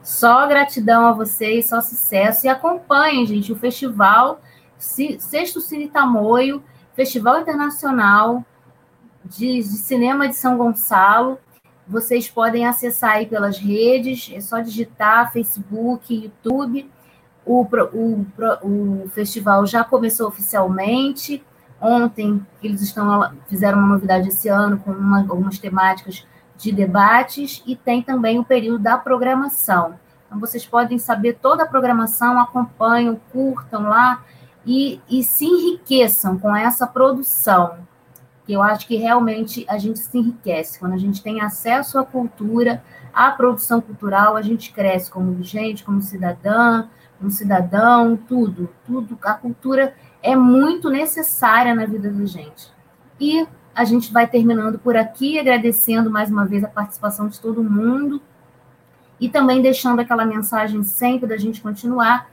Só 0.03 0.47
gratidão 0.47 1.07
a 1.07 1.13
vocês, 1.13 1.69
só 1.69 1.81
sucesso. 1.81 2.47
E 2.47 2.49
acompanhem, 2.49 3.27
gente, 3.27 3.53
o 3.53 3.57
festival 3.57 4.41
Sexto 4.79 5.61
Cine 5.61 5.89
Tamoio, 5.89 6.63
Festival 6.95 7.41
Internacional 7.41 8.45
de, 9.25 9.59
de, 9.59 9.63
Cinema 9.63 10.29
de 10.29 10.37
São 10.37 10.59
Gonçalo. 10.59 11.39
Vocês 11.87 12.29
podem 12.29 12.67
acessar 12.67 13.13
aí 13.13 13.27
pelas 13.27 13.59
redes, 13.59 14.31
é 14.33 14.41
só 14.41 14.61
digitar 14.61 15.33
Facebook, 15.33 16.15
YouTube. 16.15 16.91
O, 17.47 17.63
o, 17.93 18.27
o 18.63 19.09
festival 19.11 19.67
já 19.67 19.85
começou 19.85 20.29
oficialmente. 20.29 21.45
Ontem, 21.87 22.41
eles 22.63 22.81
estão 22.81 23.31
fizeram 23.47 23.79
uma 23.79 23.89
novidade 23.89 24.29
esse 24.29 24.49
ano 24.49 24.79
com 24.79 24.91
uma, 24.91 25.21
algumas 25.21 25.59
temáticas 25.59 26.27
de 26.57 26.73
debates 26.73 27.63
e 27.67 27.77
tem 27.77 28.01
também 28.01 28.39
o 28.39 28.45
período 28.45 28.79
da 28.83 28.97
programação. 28.97 29.99
Então, 30.27 30.41
vocês 30.41 30.65
podem 30.65 30.99
saber 30.99 31.35
toda 31.35 31.65
a 31.65 31.67
programação, 31.67 32.41
acompanham, 32.41 33.21
curtam 33.31 33.83
lá 33.83 34.25
e, 34.65 34.99
e 35.11 35.23
se 35.23 35.45
enriqueçam 35.45 36.39
com 36.39 36.57
essa 36.57 36.87
produção, 36.87 37.77
que 38.47 38.55
eu 38.55 38.63
acho 38.63 38.87
que 38.87 38.97
realmente 38.97 39.67
a 39.69 39.77
gente 39.77 39.99
se 39.99 40.17
enriquece. 40.17 40.79
Quando 40.79 40.95
a 40.95 40.99
gente 40.99 41.23
tem 41.23 41.43
acesso 41.43 41.99
à 41.99 42.05
cultura, 42.07 42.83
à 43.13 43.31
produção 43.31 43.83
cultural, 43.83 44.37
a 44.37 44.43
gente 44.43 44.73
cresce 44.73 45.11
como 45.11 45.43
gente, 45.43 45.85
como 45.85 46.01
cidadã, 46.01 46.89
como 47.19 47.31
cidadão, 47.31 48.17
tudo, 48.17 48.71
tudo. 48.87 49.19
A 49.23 49.35
cultura 49.35 49.95
é 50.25 50.35
muito 50.35 50.89
necessária 50.89 51.75
na 51.75 51.85
vida 51.85 52.11
da 52.11 52.25
gente. 52.25 52.73
E 53.21 53.47
a 53.75 53.85
gente 53.85 54.11
vai 54.11 54.27
terminando 54.27 54.79
por 54.79 54.97
aqui, 54.97 55.39
agradecendo 55.39 56.11
mais 56.11 56.31
uma 56.31 56.47
vez 56.47 56.65
a 56.65 56.69
participação 56.69 57.29
de 57.29 57.39
todo 57.39 57.63
mundo 57.63 58.23
e 59.21 59.29
também 59.29 59.61
deixando 59.61 60.01
aquela 60.01 60.25
mensagem 60.25 60.83
sempre 60.83 61.29
da 61.29 61.37
gente 61.37 61.61
continuar 61.61 62.31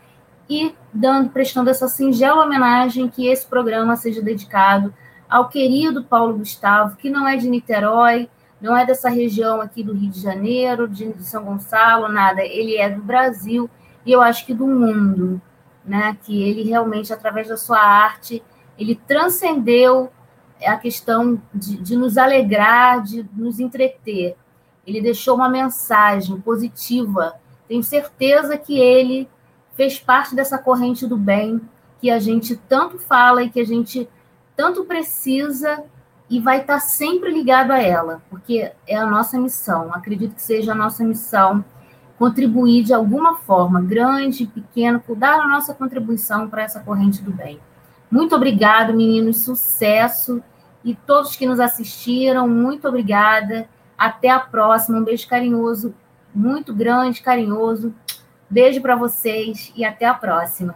e 0.50 0.74
dando, 0.94 1.32
prestando 1.32 1.70
essa 1.70 1.90
singela 1.90 2.46
homenagem 2.46 3.10
que 3.10 3.28
esse 3.28 3.46
programa 3.46 3.98
seja 3.98 4.22
dedicado 4.22 4.94
ao 5.30 5.50
querido 5.50 6.02
Paulo 6.02 6.38
Gustavo, 6.38 6.96
que 6.96 7.10
não 7.10 7.28
é 7.28 7.36
de 7.36 7.50
Niterói, 7.50 8.30
não 8.62 8.76
é 8.76 8.86
dessa 8.86 9.10
região 9.10 9.60
aqui 9.60 9.84
do 9.84 9.94
Rio 9.94 10.12
de 10.12 10.22
Janeiro, 10.22 10.88
de 10.88 11.14
São 11.24 11.44
Gonçalo, 11.44 12.08
nada, 12.08 12.42
ele 12.42 12.78
é 12.78 12.90
do 12.90 13.02
Brasil 13.02 13.70
e 14.06 14.14
eu 14.14 14.22
acho 14.22 14.46
que 14.46 14.54
do 14.54 14.66
mundo, 14.66 15.42
né? 15.86 16.18
Que 16.24 16.44
ele 16.44 16.64
realmente, 16.64 17.14
através 17.14 17.48
da 17.48 17.58
sua 17.58 17.80
arte, 17.80 18.44
ele 18.78 18.96
transcendeu 18.96 20.12
a 20.66 20.78
questão 20.78 21.42
de, 21.54 21.78
de 21.78 21.96
nos 21.96 22.18
alegrar, 22.18 23.02
de 23.02 23.28
nos 23.34 23.60
entreter. 23.60 24.36
Ele 24.86 25.02
deixou 25.02 25.36
uma 25.36 25.50
mensagem 25.50 26.40
positiva. 26.40 27.36
Tenho 27.68 27.84
certeza 27.84 28.58
que 28.58 28.80
ele 28.80 29.30
fez 29.76 30.00
parte 30.00 30.36
dessa 30.36 30.58
corrente 30.58 31.08
do 31.08 31.18
bem 31.18 31.62
que 32.00 32.10
a 32.10 32.20
gente 32.20 32.56
tanto 32.56 32.98
fala 32.98 33.44
e 33.44 33.50
que 33.50 33.60
a 33.60 33.66
gente 33.66 34.10
tanto 34.56 34.84
precisa 34.86 35.84
e 36.30 36.40
vai 36.40 36.62
estar 36.62 36.80
sempre 36.80 37.32
ligado 37.32 37.72
a 37.72 37.82
ela, 37.82 38.22
porque 38.30 38.72
é 38.88 38.96
a 38.96 39.06
nossa 39.06 39.38
missão. 39.40 39.94
Acredito 39.94 40.36
que 40.36 40.42
seja 40.42 40.72
a 40.72 40.76
nossa 40.76 41.04
missão 41.04 41.64
contribuir 42.22 42.84
de 42.84 42.94
alguma 42.94 43.38
forma, 43.38 43.82
grande, 43.82 44.46
pequeno, 44.46 45.02
dar 45.18 45.40
a 45.40 45.48
nossa 45.48 45.74
contribuição 45.74 46.48
para 46.48 46.62
essa 46.62 46.80
corrente 46.80 47.20
do 47.20 47.32
bem. 47.32 47.60
Muito 48.12 48.36
obrigado, 48.36 48.94
meninos, 48.94 49.44
sucesso 49.44 50.40
e 50.86 50.94
todos 50.94 51.36
que 51.36 51.48
nos 51.48 51.60
assistiram, 51.60 52.48
muito 52.48 52.88
obrigada. 52.88 53.68
Até 53.98 54.30
a 54.30 54.40
próxima. 54.40 55.00
Um 55.00 55.04
beijo 55.04 55.28
carinhoso, 55.28 55.96
muito 56.32 56.76
grande, 56.76 57.24
carinhoso. 57.24 57.92
Beijo 58.48 58.84
para 58.84 58.96
vocês 58.96 59.74
e 59.76 59.84
até 59.84 60.06
a 60.06 60.14
próxima. 60.14 60.76